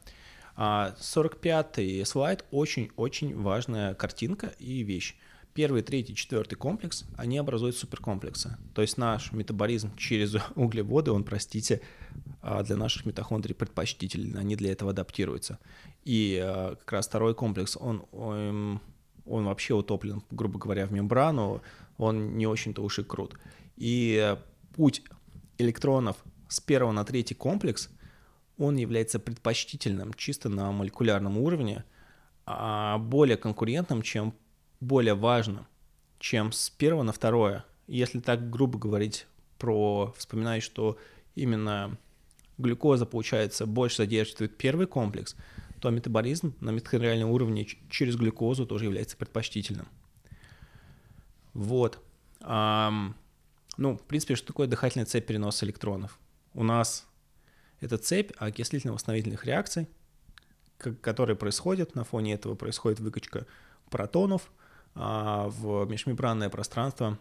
[0.55, 5.15] А 45-й слайд очень-очень важная картинка и вещь.
[5.53, 8.57] Первый, третий, четвертый комплекс, они образуют суперкомплексы.
[8.73, 11.81] То есть наш метаболизм через углеводы, он, простите,
[12.41, 15.59] а, для наших митохондрий предпочтительный, они для этого адаптируются.
[16.05, 18.79] И а, как раз второй комплекс, он,
[19.25, 21.61] он вообще утоплен, грубо говоря, в мембрану,
[21.97, 23.35] он не очень-то уж и крут.
[23.75, 24.37] И
[24.75, 25.03] путь
[25.57, 26.17] электронов
[26.47, 27.89] с первого на третий комплекс,
[28.57, 31.83] он является предпочтительным чисто на молекулярном уровне,
[32.45, 34.33] а более конкурентным, чем
[34.79, 35.65] более важным,
[36.19, 37.65] чем с первого на второе.
[37.87, 39.27] Если так грубо говорить
[39.57, 40.97] про, вспоминать, что
[41.35, 41.97] именно
[42.57, 45.35] глюкоза, получается, больше задерживает первый комплекс–
[45.83, 49.85] то метаболизм на митохондриальном уровне через глюкозу тоже является предпочтительным.
[51.53, 52.01] Вот.
[52.39, 53.13] Ну,
[53.97, 56.17] в принципе, что такое дыхательная цепь переноса электронов?
[56.53, 57.05] У нас
[57.81, 59.89] это цепь окислительно-восстановительных реакций,
[60.77, 63.45] которые происходят, на фоне этого происходит выкачка
[63.89, 64.53] протонов
[64.95, 67.19] а, в межмембранное пространство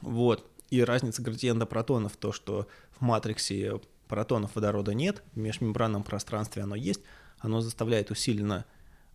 [0.00, 0.50] Вот.
[0.70, 2.66] И разница градиента протонов, то, что
[2.98, 3.78] в матриксе
[4.08, 7.02] протонов водорода нет, в межмембранном пространстве оно есть,
[7.40, 8.64] оно заставляет усиленно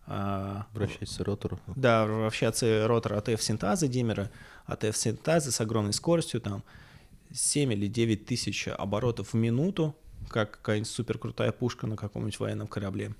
[0.06, 1.60] а, вращаться ротору.
[1.76, 4.30] Да, вращаться ротор АТФ-синтаза димера,
[4.66, 6.62] АТФ-синтаза с огромной скоростью, там
[7.32, 9.96] 7 или 9 тысяч оборотов в минуту,
[10.28, 13.14] как какая-нибудь суперкрутая пушка на каком-нибудь военном корабле.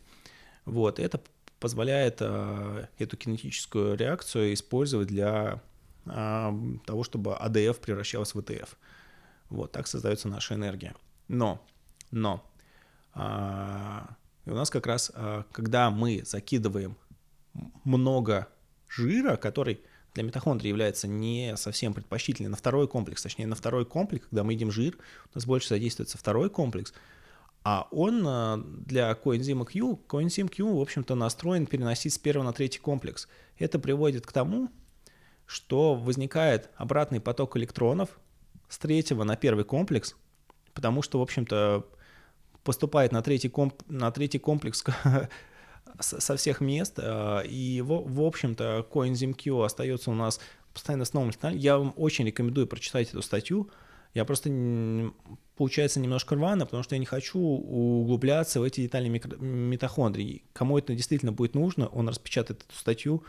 [0.65, 1.21] Вот, это
[1.61, 5.63] позволяет а, эту кинетическую реакцию использовать для
[6.07, 6.55] а,
[6.85, 8.77] того, чтобы АДФ превращалась в ЭТФ.
[9.49, 10.95] Вот, так создается наша энергия.
[11.29, 11.65] Но,
[12.11, 12.45] но,
[13.15, 16.97] а, и у нас как раз, а, когда мы закидываем
[17.85, 18.49] много
[18.89, 19.81] жира, который
[20.15, 24.53] для митохондрии является не совсем предпочтительным, на второй комплекс, точнее на второй комплекс, когда мы
[24.53, 24.97] едим жир,
[25.33, 26.93] у нас больше задействуется второй комплекс,
[27.65, 32.53] а он а, для коэнзима Q, коэнзим Q, в общем-то, настроен переносить с первого на
[32.53, 33.27] третий комплекс.
[33.59, 34.71] Это приводит к тому,
[35.47, 38.11] что возникает обратный поток электронов
[38.69, 40.15] с третьего на первый комплекс,
[40.75, 41.87] потому что, в общем-то,
[42.65, 44.85] поступает на третий, комп, на третий комплекс
[46.01, 50.41] со всех мест, а, и, в, в общем-то, коэнзим Q остается у нас
[50.73, 51.33] постоянно с новым.
[51.53, 53.71] Я вам очень рекомендую прочитать эту статью.
[54.13, 54.49] Я просто,
[55.57, 60.45] получается, немножко рвано, потому что я не хочу углубляться в эти детали митохондрий.
[60.53, 63.25] Кому это действительно будет нужно, он распечатает эту статью,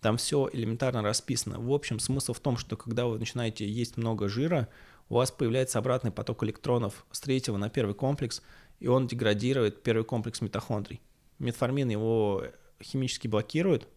[0.00, 1.58] там все элементарно расписано.
[1.60, 4.68] В общем, смысл в том, что когда вы начинаете есть много жира,
[5.08, 8.42] у вас появляется обратный поток электронов с третьего на первый комплекс,
[8.80, 11.00] и он деградирует первый комплекс митохондрий.
[11.38, 12.44] Метформин его
[12.82, 13.88] химически блокирует,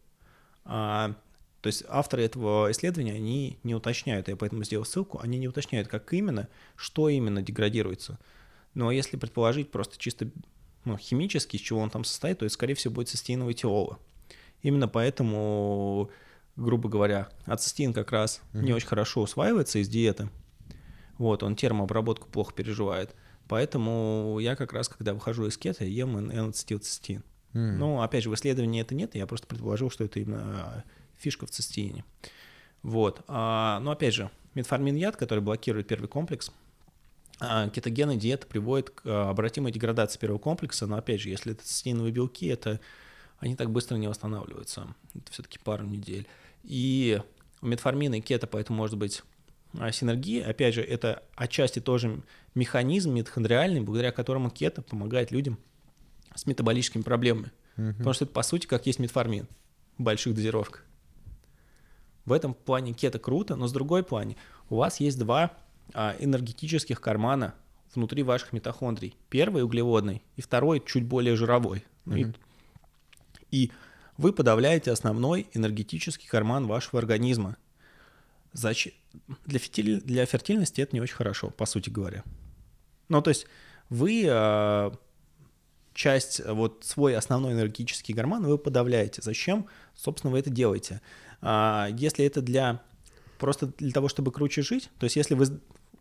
[0.66, 1.16] а,
[1.62, 5.88] то есть авторы этого исследования, они не уточняют, я поэтому сделал ссылку, они не уточняют,
[5.88, 8.20] как именно, что именно деградируется.
[8.74, 10.30] Но если предположить просто чисто
[10.86, 14.00] ну, химически, из чего он там состоит, то это, скорее всего, будет цистеиновый тиола.
[14.62, 16.10] Именно поэтому,
[16.56, 18.62] грубо говоря, ацистин как раз mm-hmm.
[18.64, 20.30] не очень хорошо усваивается из диеты.
[21.18, 23.16] Вот, он термообработку плохо переживает.
[23.48, 27.24] Поэтому я как раз, когда выхожу из кета, ем N-ацетилцистин.
[27.54, 27.72] Mm.
[27.78, 30.84] Ну, опять же, в исследовании это нет, я просто предположил, что это именно а,
[31.18, 32.04] фишка в цистеине.
[32.84, 33.24] Вот.
[33.28, 36.52] А, но опять же, метформин яд, который блокирует первый комплекс,
[37.40, 41.64] а, кетогенная диета приводит к а, обратимой деградации первого комплекса, но опять же, если это
[41.64, 42.80] цистеиновые белки, это
[43.40, 44.96] они так быстро не восстанавливаются.
[45.14, 46.28] Это все-таки пару недель.
[46.64, 47.22] И
[47.62, 49.24] у метформина и кета поэтому может быть
[49.80, 50.48] а, синергия.
[50.48, 52.22] Опять же, это отчасти тоже
[52.56, 55.58] механизм митохондриальный, благодаря которому кето помогает людям
[56.36, 57.52] с метаболическими проблемами.
[57.78, 57.94] Угу.
[57.98, 59.48] Потому что это, по сути, как есть метформин
[59.98, 60.84] в больших дозировках.
[62.26, 64.36] В этом плане кето круто, но с другой плане
[64.70, 65.52] у вас есть два
[65.94, 67.54] а, энергетических кармана
[67.96, 69.16] внутри ваших митохондрий.
[69.30, 71.86] Первый углеводный и второй чуть более жировой.
[72.06, 72.16] Угу.
[72.16, 72.26] И
[73.52, 73.72] и
[74.18, 77.58] вы подавляете основной энергетический карман вашего организма.
[78.58, 78.94] Зачем?
[79.46, 80.02] Для, фертиль...
[80.02, 82.24] для фертильности это не очень хорошо, по сути говоря.
[83.08, 83.46] Ну, то есть
[83.90, 84.92] вы э,
[85.94, 89.22] часть, вот свой основной энергетический гормон вы подавляете.
[89.22, 91.02] Зачем, собственно, вы это делаете?
[91.40, 92.82] А, если это для
[93.38, 95.46] просто для того, чтобы круче жить, то есть если вы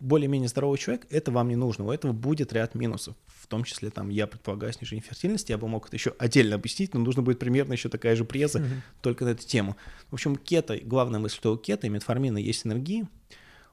[0.00, 1.84] более-менее здоровый человек, это вам не нужно.
[1.84, 3.16] У этого будет ряд минусов.
[3.26, 5.52] В том числе, там, я предполагаю, снижение фертильности.
[5.52, 8.58] Я бы мог это еще отдельно объяснить, но нужно будет примерно еще такая же преза,
[8.58, 8.80] mm-hmm.
[9.02, 9.76] только на эту тему.
[10.10, 13.06] В общем, кето, главная мысль, что у кето и метформина есть энергии.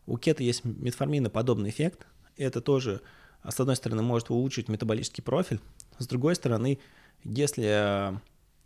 [0.06, 2.06] У кето есть метформина подобный эффект.
[2.38, 3.02] Это тоже,
[3.48, 5.60] с одной стороны, может улучшить метаболический профиль.
[5.98, 6.80] С другой стороны,
[7.24, 8.20] если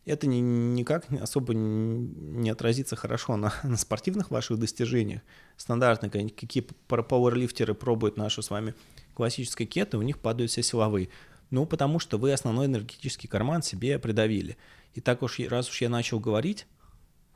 [0.08, 5.22] это ни, никак особо не отразится хорошо на, на спортивных ваших достижениях.
[5.58, 8.74] Стандартно, какие пауэрлифтеры пробуют нашу с вами
[9.14, 11.10] классической кето, у них падают все силовые.
[11.50, 14.58] Ну, потому что вы основной энергетический карман себе придавили.
[14.94, 16.68] И так уж, раз уж я начал говорить,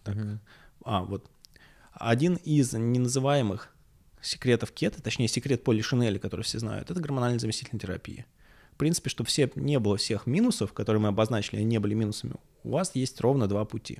[0.03, 0.37] так, uh-huh.
[0.83, 1.29] а, вот,
[1.93, 3.69] один из неназываемых
[4.21, 8.25] секретов кето, точнее, секрет Поли Шинели, который все знают, это гормональная заместительная терапия
[8.81, 12.71] принципе, чтобы все, не было всех минусов, которые мы обозначили, они не были минусами, у
[12.71, 13.99] вас есть ровно два пути.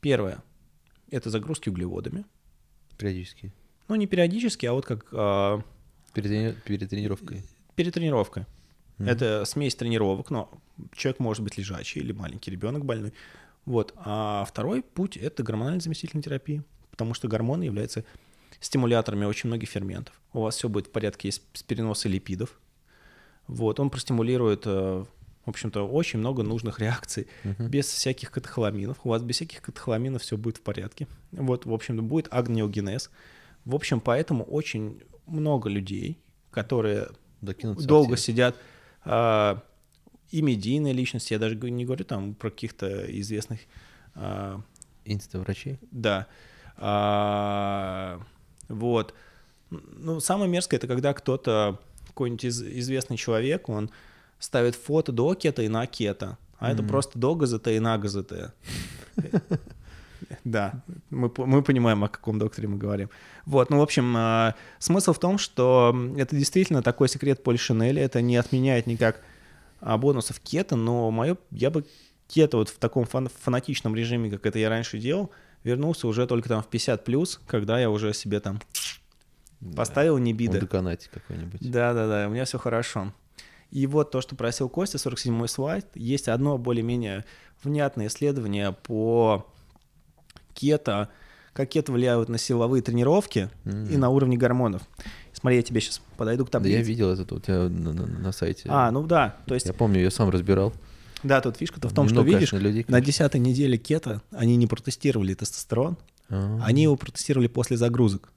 [0.00, 0.42] Первое–
[1.10, 2.24] это загрузки углеводами.
[2.96, 3.52] Периодически.
[3.88, 5.06] Ну, не периодически, а вот как…
[5.12, 5.62] А...
[6.12, 7.44] Перед, перед тренировкой.
[7.76, 8.44] Перед тренировкой.
[8.98, 9.10] Mm-hmm.
[9.10, 10.50] Это смесь тренировок, но
[10.92, 13.12] человек может быть лежачий или маленький ребенок больной.
[13.64, 13.92] Вот.
[13.96, 18.04] А второй путь– это гормональная заместительная терапия, потому что гормоны являются
[18.60, 20.20] стимуляторами очень многих ферментов.
[20.32, 22.60] У вас все будет в порядке с переноса липидов,
[23.50, 25.04] вот, он простимулирует, э,
[25.44, 27.68] в общем-то, очень много нужных реакций uh-huh.
[27.68, 28.98] без всяких катехоламинов.
[29.04, 31.06] У вас без всяких катехоламинов все будет в порядке.
[31.32, 33.10] Вот, в общем-то, будет агниогенез.
[33.64, 36.18] В общем, поэтому очень много людей,
[36.50, 37.08] которые
[37.40, 38.56] Докинуться долго сидят,
[39.04, 39.62] а,
[40.30, 43.60] и медийные личности, я даже не говорю там про каких-то известных...
[44.14, 44.60] А,
[45.06, 45.78] Инста-врачей?
[45.90, 46.26] Да.
[46.76, 48.20] А,
[48.68, 49.14] вот.
[49.70, 53.90] Ну, самое мерзкое, это когда кто-то, какой-нибудь из, известный человек, он
[54.40, 56.72] ставит фото до кета и на кета, а mm-hmm.
[56.72, 58.52] это просто до ГЗТ и на ГЗТ.
[60.44, 63.10] Да, мы, мы понимаем, о каком докторе мы говорим.
[63.46, 68.00] Вот, ну, в общем, э, смысл в том, что это действительно такой секрет Поль Шинели,
[68.00, 69.22] это не отменяет никак
[69.80, 71.84] а, бонусов кета, но мое, я бы
[72.28, 75.30] кета вот в таком фан, фанатичном режиме, как это я раньше делал,
[75.64, 78.60] вернулся уже только там в 50 плюс, когда я уже себе там
[79.60, 79.76] да.
[79.76, 80.60] поставил небида.
[80.60, 81.60] Доконате какой-нибудь.
[81.60, 83.12] Да-да-да, у меня все хорошо.
[83.70, 87.24] И вот то, что просил Костя, 47-й слайд, есть одно более-менее
[87.62, 89.46] внятное исследование по
[90.54, 91.08] кето,
[91.52, 93.92] как кето влияют на силовые тренировки mm-hmm.
[93.92, 94.82] и на уровне гормонов.
[95.32, 96.74] Смотри, я тебе сейчас подойду к таблице.
[96.74, 98.64] Да я видел это у тебя на, на, на сайте.
[98.68, 99.66] А, ну да, то есть...
[99.66, 100.72] Я помню, я сам разбирал.
[101.22, 104.56] Да, тут фишка-то в том, Много, что, видишь, конечно, людей, на десятой неделе кето они
[104.56, 105.96] не протестировали тестостерон,
[106.28, 106.64] А-а-а.
[106.64, 108.32] они его протестировали после загрузок.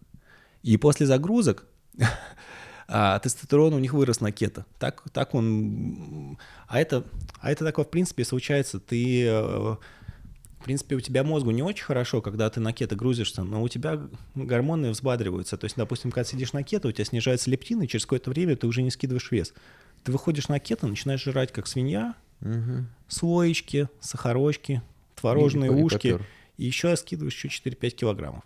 [0.63, 1.65] И после загрузок
[2.87, 4.65] а тестостерон у них вырос на кето.
[4.79, 6.37] Так, так он...
[6.67, 7.03] А это,
[7.39, 8.79] а это такое, в принципе, случается.
[8.79, 9.25] Ты...
[9.25, 9.75] Э,
[10.59, 13.67] в принципе, у тебя мозгу не очень хорошо, когда ты на кето грузишься, но у
[13.67, 13.99] тебя
[14.33, 15.57] гормоны взбадриваются.
[15.57, 18.55] То есть, допустим, когда сидишь на кето, у тебя снижается лептин, и через какое-то время
[18.55, 19.53] ты уже не скидываешь вес.
[20.05, 22.85] Ты выходишь на кето, начинаешь жрать как свинья, угу.
[23.09, 24.81] слоечки, сахарочки,
[25.15, 26.19] творожные и, ушки,
[26.57, 28.45] и, и еще скидываешь еще 4-5 килограммов.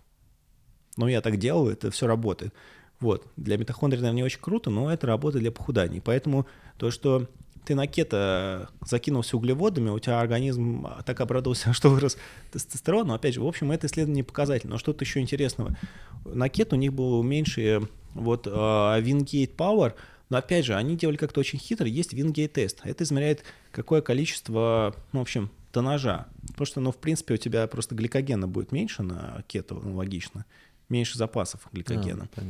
[0.96, 2.52] Ну, я так делаю, это все работает.
[3.00, 3.26] Вот.
[3.36, 6.00] Для митохондрий, наверное, не очень круто, но это работает для похудания.
[6.04, 6.46] Поэтому
[6.78, 7.28] то, что
[7.64, 12.16] ты на кето закинулся углеводами, у тебя организм так обрадовался, что вырос
[12.50, 14.68] тестостерон, но опять же, в общем, это исследование показатель.
[14.68, 15.76] Но что-то еще интересного.
[16.24, 17.82] На кето у них было меньше
[18.14, 19.94] вот uh, Wingate Power,
[20.30, 22.80] но опять же, они делали как-то очень хитро, есть Wingate тест.
[22.84, 26.26] Это измеряет какое количество, ну, в общем, тонажа.
[26.48, 30.44] Потому что, ну, в принципе, у тебя просто гликогена будет меньше на кето, ну, логично
[30.88, 32.28] меньше запасов гликогена.
[32.36, 32.40] А,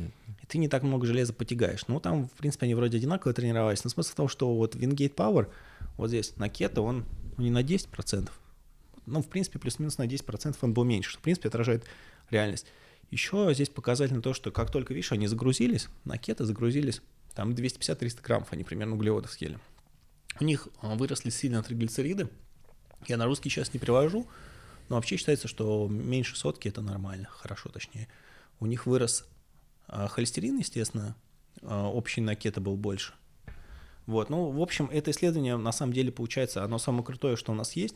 [0.41, 1.87] и ты не так много железа потягаешь.
[1.87, 3.83] Ну, там, в принципе, они вроде одинаково тренировались.
[3.83, 5.49] Но смысл в том, что вот Wingate Power,
[5.97, 7.05] вот здесь на кето, он
[7.37, 8.29] ну, не на 10%.
[9.05, 11.85] Ну, в принципе, плюс-минус на 10% он был меньше, что, в принципе, отражает
[12.29, 12.67] реальность.
[13.11, 17.01] Еще здесь показательно то, что как только, видишь, они загрузились, на кето загрузились,
[17.33, 19.57] там 250-300 граммов они примерно углеводов съели.
[20.39, 22.29] У них а, выросли сильно триглицериды.
[23.07, 24.27] Я на русский сейчас не привожу,
[24.89, 28.07] но вообще считается, что меньше сотки это нормально, хорошо точнее
[28.59, 29.25] у них вырос
[29.87, 31.15] а, холестерин, естественно,
[31.61, 33.13] а, общий на кето был больше.
[34.05, 37.55] Вот, ну, в общем, это исследование, на самом деле, получается, оно самое крутое, что у
[37.55, 37.95] нас есть,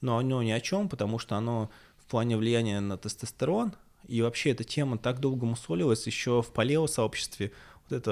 [0.00, 3.74] но оно ни о чем, потому что оно в плане влияния на тестостерон,
[4.06, 7.52] и вообще эта тема так долго мусолилась еще в палео-сообществе,
[7.88, 8.10] вот это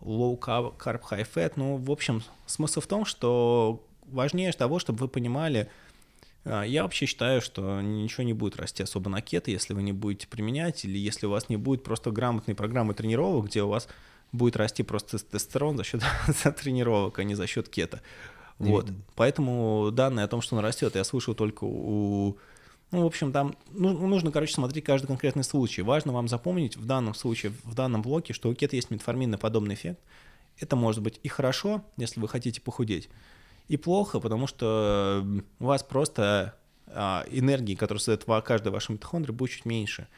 [0.00, 5.08] low carb, high fat, ну, в общем, смысл в том, что важнее того, чтобы вы
[5.08, 5.68] понимали,
[6.46, 10.28] я вообще считаю, что ничего не будет расти особо на кето, если вы не будете
[10.28, 13.88] применять, или если у вас не будет просто грамотной программы тренировок, где у вас
[14.32, 16.02] будет расти просто тестостерон за счет
[16.60, 18.00] тренировок, а не за счет кета.
[18.58, 18.90] Вот.
[19.16, 22.38] Поэтому данные о том, что он растет, я слышал только у...
[22.92, 25.82] Ну, в общем, там ну, нужно, короче, смотреть каждый конкретный случай.
[25.82, 29.74] Важно вам запомнить в данном случае, в данном блоке, что у кета есть метформинный подобный
[29.74, 30.00] эффект.
[30.58, 33.10] Это может быть и хорошо, если вы хотите похудеть,
[33.68, 35.26] и плохо, потому что
[35.58, 36.54] у вас просто
[36.86, 40.08] а, энергии, которую создает каждая ваша митохондрия, будет чуть меньше.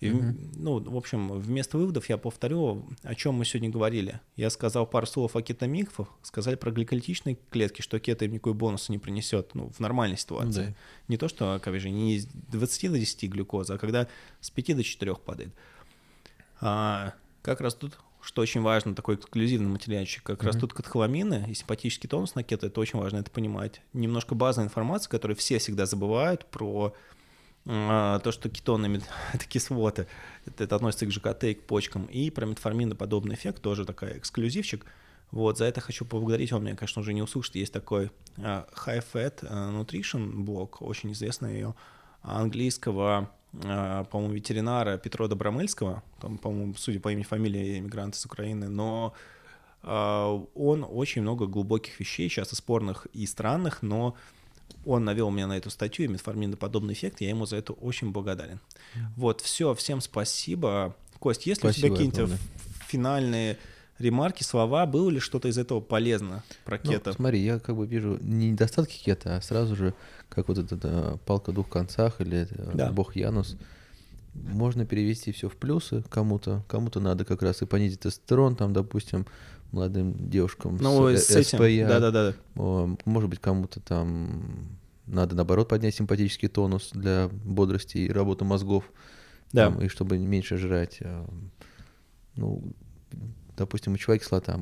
[0.00, 0.54] И, mm-hmm.
[0.56, 4.20] Ну, в общем, вместо выводов я повторю, о чем мы сегодня говорили.
[4.34, 8.88] Я сказал пару слов о кетомикфах, сказали про гликолитичные клетки, что кето им никакой бонус
[8.88, 10.68] не принесет ну, в нормальной ситуации.
[10.68, 11.08] Mm-hmm.
[11.08, 14.08] Не то, что, как же, не из 20 до 10 глюкоза, а когда
[14.40, 15.54] с 5 до 4 падает.
[16.62, 17.12] А,
[17.42, 20.46] как раз тут что очень важно, такой эксклюзивный материальчик, как mm-hmm.
[20.46, 23.80] растут катехоламины и симпатический тонус на кето, это очень важно это понимать.
[23.92, 26.94] Немножко базовая информация, которую все всегда забывают про
[27.66, 29.00] а, то, что кетоны—
[29.32, 30.06] это кислоты,
[30.46, 34.84] это, это относится к ЖКТ и к почкам, и про метформиноподобный эффект, тоже такая эксклюзивчик.
[35.30, 39.04] Вот, за это хочу поблагодарить, он меня, конечно, уже не услышит, есть такой uh, High
[39.12, 41.74] Fat Nutrition блог, очень известный ее,
[42.22, 48.68] английского а, по-моему, ветеринара Петро Добромельского, там, по-моему, судя по имени, фамилии, иммигрант из Украины,
[48.68, 49.12] но
[49.82, 54.14] э, он очень много глубоких вещей, часто спорных и странных, но
[54.86, 58.60] он навел меня на эту статью, и метформиноподобный эффект, я ему за это очень благодарен.
[59.16, 60.96] Вот, все, всем спасибо.
[61.18, 62.28] Кость, есть ли у тебя какие-то
[62.86, 63.58] финальные
[64.00, 67.12] ремарки, слова, было ли что-то из этого полезно про ну, кето?
[67.12, 69.94] Смотри, я как бы вижу не недостатки кето, а сразу же,
[70.28, 72.90] как вот эта да, палка в двух концах или э, да.
[72.90, 73.56] бог Янус,
[74.34, 79.26] можно перевести все в плюсы кому-то, кому-то надо как раз и понизить тестостерон, там, допустим,
[79.72, 82.96] молодым девушкам ну, с, с этим, да, да, да.
[83.04, 88.84] Может быть, кому-то там надо, наоборот, поднять симпатический тонус для бодрости и работы мозгов,
[89.52, 89.66] да.
[89.68, 90.98] там, и чтобы меньше жрать.
[91.00, 91.26] Э,
[92.36, 92.62] ну,
[93.60, 94.58] допустим, мочевая кислота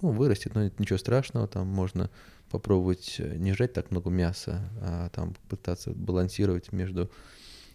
[0.00, 2.08] ну, вырастет, но ничего страшного, там можно
[2.50, 7.10] попробовать не жать так много мяса, а там пытаться балансировать между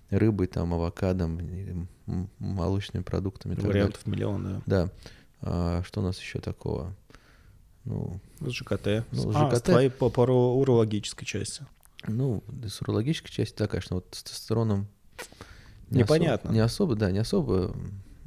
[0.10, 1.90] рыбой, там, авокадом,
[2.40, 3.56] молочными продуктами.
[3.56, 4.62] Вариантов миллион, да.
[4.66, 4.92] Да.
[5.42, 6.96] А, что у нас еще такого?
[7.84, 9.06] Ну, с ЖКТ.
[9.12, 9.58] Ну, а, ЖКТ.
[9.58, 11.66] с твоей по, по урологической части.
[12.08, 14.88] Ну, с урологической части, да, конечно, вот с тестостероном
[15.90, 16.50] не Непонятно.
[16.50, 17.76] Особо, не особо, да, не особо.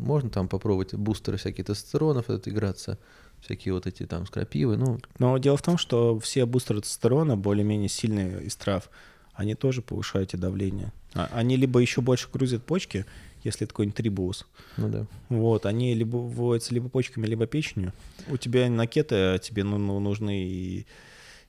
[0.00, 2.98] Можно там попробовать бустеры всякие тестостеронов, это играться,
[3.40, 4.98] всякие вот эти там скрапивы, ну.
[5.18, 8.90] Но дело в том, что все бустеры тестостерона более-менее сильные из трав,
[9.34, 10.92] они тоже повышают давление.
[11.14, 13.06] А, они либо еще больше грузят почки,
[13.42, 14.46] если это какой-нибудь трибус.
[14.76, 15.06] Ну да.
[15.28, 17.92] Вот, они либо вводятся либо почками, либо печенью.
[18.28, 20.86] У тебя накеты, а тебе ну, ну, нужны и,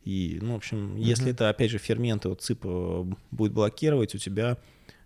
[0.04, 1.02] и, ну, в общем, угу.
[1.02, 4.58] если это, опять же, ферменты, вот ЦИП э, будет блокировать, у тебя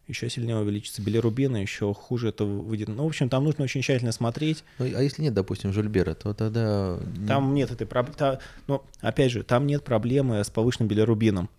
[0.07, 2.89] еще сильнее увеличится билирубин, еще хуже это выйдет.
[2.89, 4.63] Ну, в общем, там нужно очень тщательно смотреть.
[4.79, 6.99] Ну, а если нет, допустим, жульбера, то тогда...
[7.27, 8.39] Там нет этой проблемы.
[8.67, 11.49] Но, опять же, там нет проблемы с повышенным билирубином.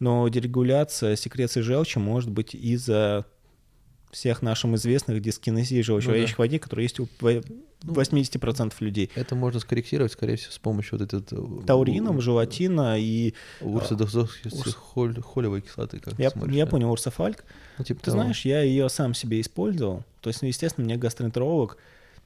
[0.00, 3.24] Но дерегуляция секреции желчи может быть из-за
[4.12, 6.48] всех нашим известных дискинезии желчеварящих ну, да.
[6.48, 7.08] воде, которые есть у
[7.82, 9.10] 80% ну, людей.
[9.14, 11.32] Это можно скорректировать, скорее всего, с помощью вот этой...
[11.32, 13.34] Э, Таурином, желатина и...
[13.60, 15.98] Урсодохолевой кислоты.
[15.98, 17.44] Как я, я понял, урсофальк.
[17.78, 18.22] Ну, типа Ты того.
[18.22, 20.04] знаешь, я ее сам себе использовал.
[20.20, 21.78] То есть, ну, естественно, мне гастроэнтеролог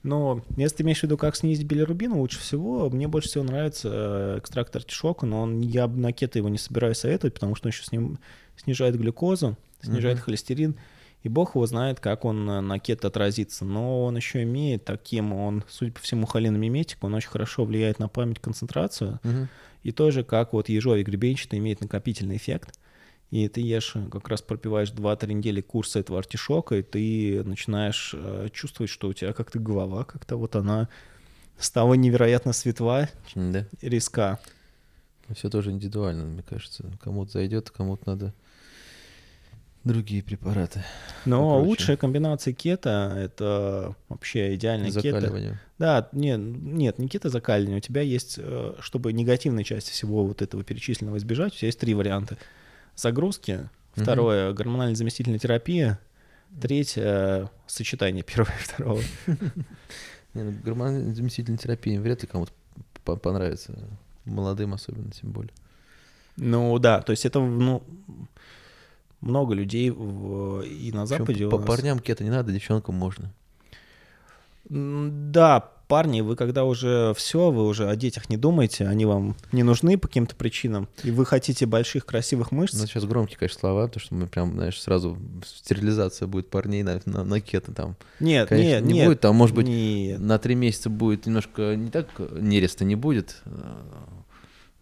[0.02, 3.90] но если ты имеешь в виду, как снизить билирубин, лучше всего, мне больше всего нравится
[3.92, 7.72] э, экстракт артишока, но он, я на кето его не собираюсь советовать, потому что он
[7.72, 8.18] еще с ним
[8.56, 10.22] снижает глюкозу, снижает uh-huh.
[10.22, 10.76] холестерин,
[11.22, 13.64] и бог его знает, как он на кето отразится.
[13.64, 18.08] Но он еще имеет таким, он, судя по всему, холиномиметик, он очень хорошо влияет на
[18.08, 19.46] память, концентрацию, uh-huh.
[19.82, 22.78] и тоже, как вот ежовик гребенчатый имеет накопительный эффект
[23.30, 28.48] и ты ешь, как раз пропиваешь 2-3 недели курса этого артишока, и ты начинаешь э,
[28.52, 30.88] чувствовать, что у тебя как-то голова, как-то вот она
[31.58, 33.66] стала невероятно светла, да.
[33.82, 34.38] риска.
[35.34, 36.92] Все тоже индивидуально, мне кажется.
[37.02, 38.34] Кому-то зайдет, кому-то надо
[39.86, 40.84] другие препараты.
[41.24, 45.50] Но лучшая комбинация кето— это вообще идеальная закаливание.
[45.50, 45.60] кето.
[45.78, 47.78] Да, нет, нет, не кето закаливание.
[47.78, 51.78] У тебя есть, э, чтобы негативной части всего вот этого перечисленного избежать, у тебя есть
[51.78, 52.36] три варианта—
[52.96, 56.00] загрузки, второе гормональная заместительная терапия,
[56.60, 59.02] третье сочетание первого и второго.
[60.34, 62.52] Ну, гормональная заместительная терапия вряд ли кому-то
[63.16, 63.72] понравится,
[64.24, 65.52] молодым особенно, тем более.
[66.36, 67.82] Ну да, то есть это, ну,
[69.26, 71.48] много людей в, и на Западе.
[71.48, 73.32] По парням кето не надо, девчонкам можно.
[74.68, 79.62] Да, парни, вы когда уже все, вы уже о детях не думаете, они вам не
[79.62, 82.74] нужны по каким-то причинам, и вы хотите больших красивых мышц.
[82.74, 87.00] Ну, сейчас громкие, конечно, слова, потому что мы прям, знаешь, сразу стерилизация будет парней на,
[87.04, 87.96] на, на кето там.
[88.18, 89.06] Нет, конечно, нет, не нет.
[89.06, 90.18] будет, там, может быть, нет.
[90.18, 93.42] на три месяца будет немножко не так, нереста не будет,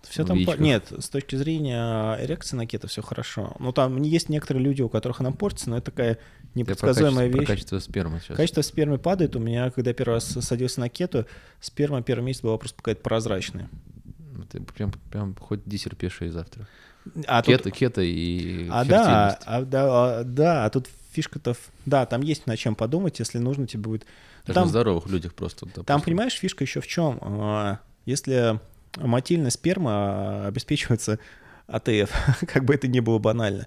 [0.09, 0.45] все там...
[0.45, 0.53] По...
[0.53, 3.55] Нет, с точки зрения эрекции на кето все хорошо.
[3.59, 6.19] Ну, там есть некоторые люди, у которых она портится, но это такая
[6.55, 7.47] непредсказуемая вещь.
[7.47, 8.37] Про качество спермы сейчас.
[8.37, 9.37] Качество спермы падает.
[9.37, 11.27] У меня, когда первый раз садился на кету,
[11.61, 13.69] сперма первый месяц была просто какая-то прозрачная.
[14.51, 16.67] Ты прям, прям хоть диссер пеший завтра.
[17.27, 17.75] А кето, тут...
[17.75, 21.55] кето и а да, а, да, а, да, а тут фишка-то...
[21.87, 24.07] Да, там есть над чем подумать, если нужно тебе будет...
[24.47, 25.61] Даже там, на здоровых людях просто.
[25.67, 25.85] Допустим.
[25.85, 27.19] Там, понимаешь, фишка еще в чем?
[27.23, 28.61] А, если
[28.97, 31.19] мотильная сперма а, обеспечивается
[31.67, 32.11] АТФ,
[32.47, 33.67] как бы это ни было банально.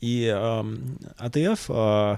[0.00, 0.64] И э,
[1.16, 2.16] АТФ, э,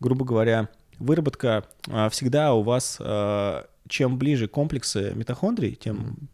[0.00, 0.68] грубо говоря,
[0.98, 6.28] выработка э, всегда у вас, э, чем ближе комплексы митохондрий, тем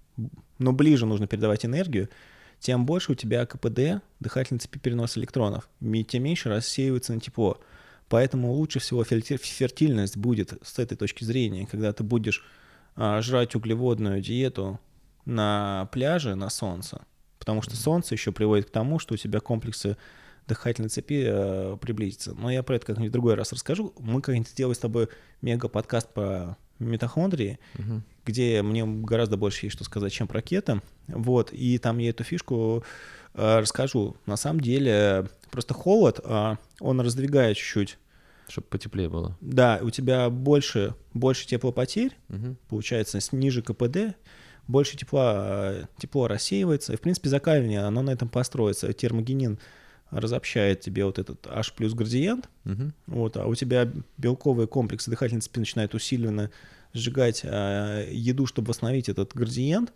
[0.60, 2.08] но ближе нужно передавать энергию,
[2.60, 5.68] тем больше у тебя КПД, дыхательной цепи переноса электронов,
[6.06, 7.58] тем меньше рассеивается на тепло.
[8.08, 12.44] Поэтому лучше всего фертильность будет с этой точки зрения, когда ты будешь
[12.96, 14.78] а, жрать углеводную диету
[15.30, 17.02] на пляже на солнце,
[17.38, 19.96] потому что солнце еще приводит к тому, что у тебя комплексы
[20.46, 22.34] дыхательной цепи э, приблизятся.
[22.34, 23.94] Но я про это как-нибудь в другой раз расскажу.
[23.98, 25.08] Мы как-нибудь сделаем с тобой
[25.42, 28.02] мега-подкаст по митохондрии, угу.
[28.24, 30.82] где мне гораздо больше есть что сказать, чем про кето.
[31.06, 32.82] Вот, и там я эту фишку
[33.34, 34.16] э, расскажу.
[34.26, 37.98] На самом деле, просто холод, э, он раздвигает чуть-чуть
[38.48, 39.36] чтобы потеплее было.
[39.40, 42.56] Да, у тебя больше, больше теплопотерь, угу.
[42.68, 44.16] получается, ниже КПД,
[44.70, 46.92] больше тепла, тепло рассеивается.
[46.92, 48.92] И, в принципе, закаливание, оно на этом построится.
[48.92, 49.58] Термогенин
[50.10, 52.92] разобщает тебе вот этот H плюс градиент, угу.
[53.06, 56.50] вот, а у тебя белковые комплексы дыхательной цепи начинают усиленно
[56.92, 59.92] сжигать э, еду, чтобы восстановить этот градиент,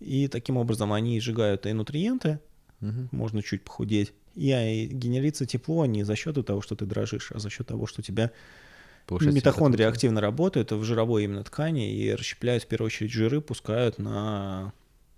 [0.00, 2.40] и таким образом они сжигают и нутриенты,
[2.80, 3.08] угу.
[3.12, 7.32] можно чуть похудеть, и, а, и генерится тепло не за счет того, что ты дрожишь,
[7.32, 8.30] а за счет того, что у тебя
[9.10, 14.72] Митохондрии активно работают в жировой именно ткани и расщепляют в первую очередь жиры, пускают на...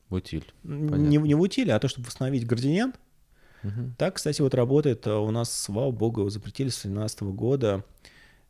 [0.09, 0.45] В утиль.
[0.65, 2.97] Не, не в утиль, а то, чтобы восстановить градиент.
[3.63, 3.95] Угу.
[3.99, 7.85] Так, кстати, вот работает у нас, слава богу, запретили с 2017 года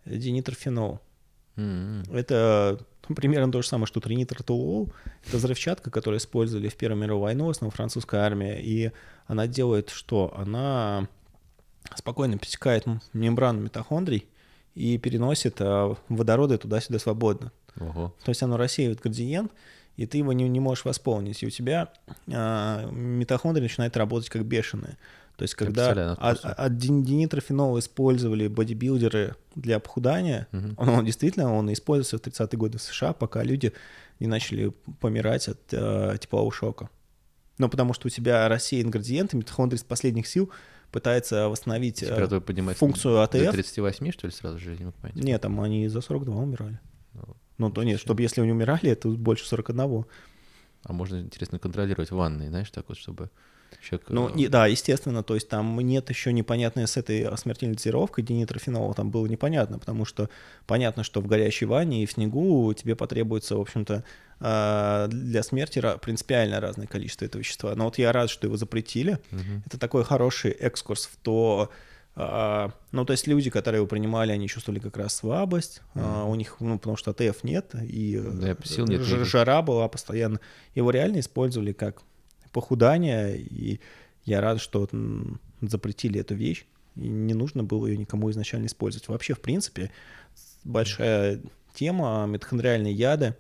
[0.07, 1.01] динитрофенол.
[1.57, 2.17] Mm-hmm.
[2.17, 4.93] Это ну, примерно то же самое, что тринитротолуол.
[5.27, 8.61] Это взрывчатка, которую использовали в Первую мировую войну, в основном французская армия.
[8.63, 8.93] И
[9.27, 10.33] она делает что?
[10.37, 11.09] Она
[11.97, 14.27] спокойно пересекает мембрану митохондрий
[14.75, 17.53] и переносит а, водороды туда-сюда свободно.
[17.79, 18.15] Ого.
[18.25, 19.53] То есть оно рассеивает градиент,
[19.97, 21.43] и ты его не, не можешь восполнить.
[21.43, 21.93] И у тебя
[22.33, 24.97] а, митохондрии начинает работать как бешеные.
[25.37, 30.75] То есть, когда от, от динитрофенола использовали бодибилдеры для похудания, угу.
[30.77, 33.73] он, он действительно он использовался в 30-е годы в США, пока люди
[34.19, 36.91] не начали помирать от э, теплового шока.
[37.57, 40.51] Ну, потому что у тебя рассеян ингредиенты, митохондрии из последних сил
[40.91, 42.41] пытается восстановить э,
[42.75, 43.45] функцию АТФ.
[43.45, 44.77] До 38, что ли, сразу же?
[44.77, 46.81] Не Нет, там они за 42 умирали.
[47.15, 50.05] Ну, ну то нет, чтобы если они умирали, это больше 41.
[50.83, 53.31] А можно, интересно, контролировать ванны, знаешь, так вот, чтобы
[53.83, 54.09] Человек...
[54.11, 58.95] Ну, и, да, естественно, то есть там нет еще непонятной с этой смертельной дозировкой динитрофенола,
[58.95, 60.29] там было непонятно, потому что
[60.67, 64.05] понятно, что в горящей ванне и в снегу тебе потребуется, в общем-то,
[64.41, 67.75] а, для смерти принципиально разное количество этого вещества.
[67.75, 69.19] Но вот я рад, что его запретили.
[69.33, 69.63] Угу.
[69.67, 71.71] Это такой хороший экскурс в то,
[72.17, 76.29] а, ну, то есть люди, которые его принимали, они чувствовали как раз слабость, mm.
[76.29, 80.41] у них, ну, потому что ТФ нет, и да, сил нет, жара была постоянно.
[80.75, 82.03] Его реально использовали как
[82.53, 83.81] похудания, и
[84.25, 84.89] я рад, что
[85.61, 86.67] запретили эту вещь,
[86.97, 89.09] и не нужно было ее никому изначально использовать.
[89.09, 89.91] Вообще, в принципе,
[90.65, 91.41] большая
[91.75, 93.37] тема митохондриальные яды,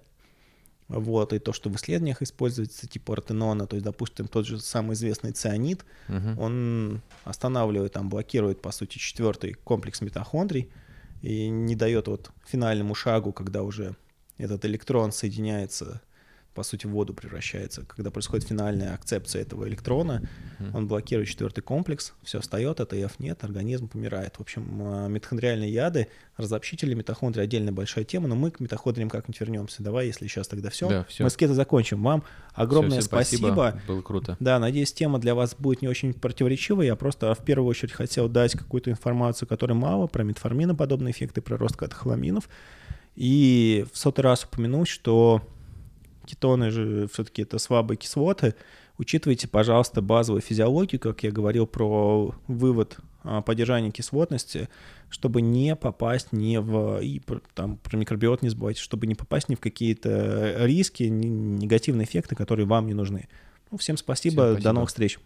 [0.89, 4.95] вот, и то, что в исследованиях используется типа ротенона, то есть, допустим, тот же самый
[4.95, 6.43] известный цианид, угу.
[6.43, 10.69] он останавливает, там, блокирует, по сути, четвертый комплекс митохондрий
[11.23, 13.95] и не дает вот финальному шагу, когда уже
[14.37, 16.01] этот электрон соединяется
[16.55, 17.85] по сути, в воду превращается.
[17.85, 20.29] Когда происходит финальная акцепция этого электрона,
[20.59, 20.71] mm-hmm.
[20.75, 24.37] он блокирует четвертый комплекс, все встает, АТФ нет, организм помирает.
[24.37, 29.41] В общем, а, митохондриальные яды, разобщители митохондрии отдельная большая тема, но мы к митохондриям как-нибудь
[29.41, 29.83] вернемся.
[29.83, 30.89] Давай, если сейчас тогда все.
[30.89, 31.23] Да, все.
[31.23, 32.03] Мы с Кета закончим.
[32.03, 33.53] Вам огромное все, все, спасибо.
[33.53, 33.83] спасибо.
[33.87, 34.37] Было круто.
[34.41, 36.87] Да, надеюсь, тема для вас будет не очень противоречивой.
[36.87, 41.57] Я просто в первую очередь хотел дать какую-то информацию, которой мало, про метформиноподобные эффекты, про
[41.57, 42.49] рост катехоламинов.
[43.15, 45.43] И в сотый раз упомянуть, что
[46.31, 48.55] кетоны же все-таки это слабые кислоты.
[48.99, 54.69] Учитывайте, пожалуйста, базовую физиологию, как я говорил про вывод а, поддержания кислотности,
[55.09, 57.01] чтобы не попасть не в...
[57.01, 57.21] И
[57.55, 62.67] там про микробиот не забывайте, чтобы не попасть ни в какие-то риски, негативные эффекты, которые
[62.67, 63.29] вам не нужны.
[63.71, 64.63] Ну, всем спасибо, всем спасибо.
[64.63, 65.19] до новых встреч.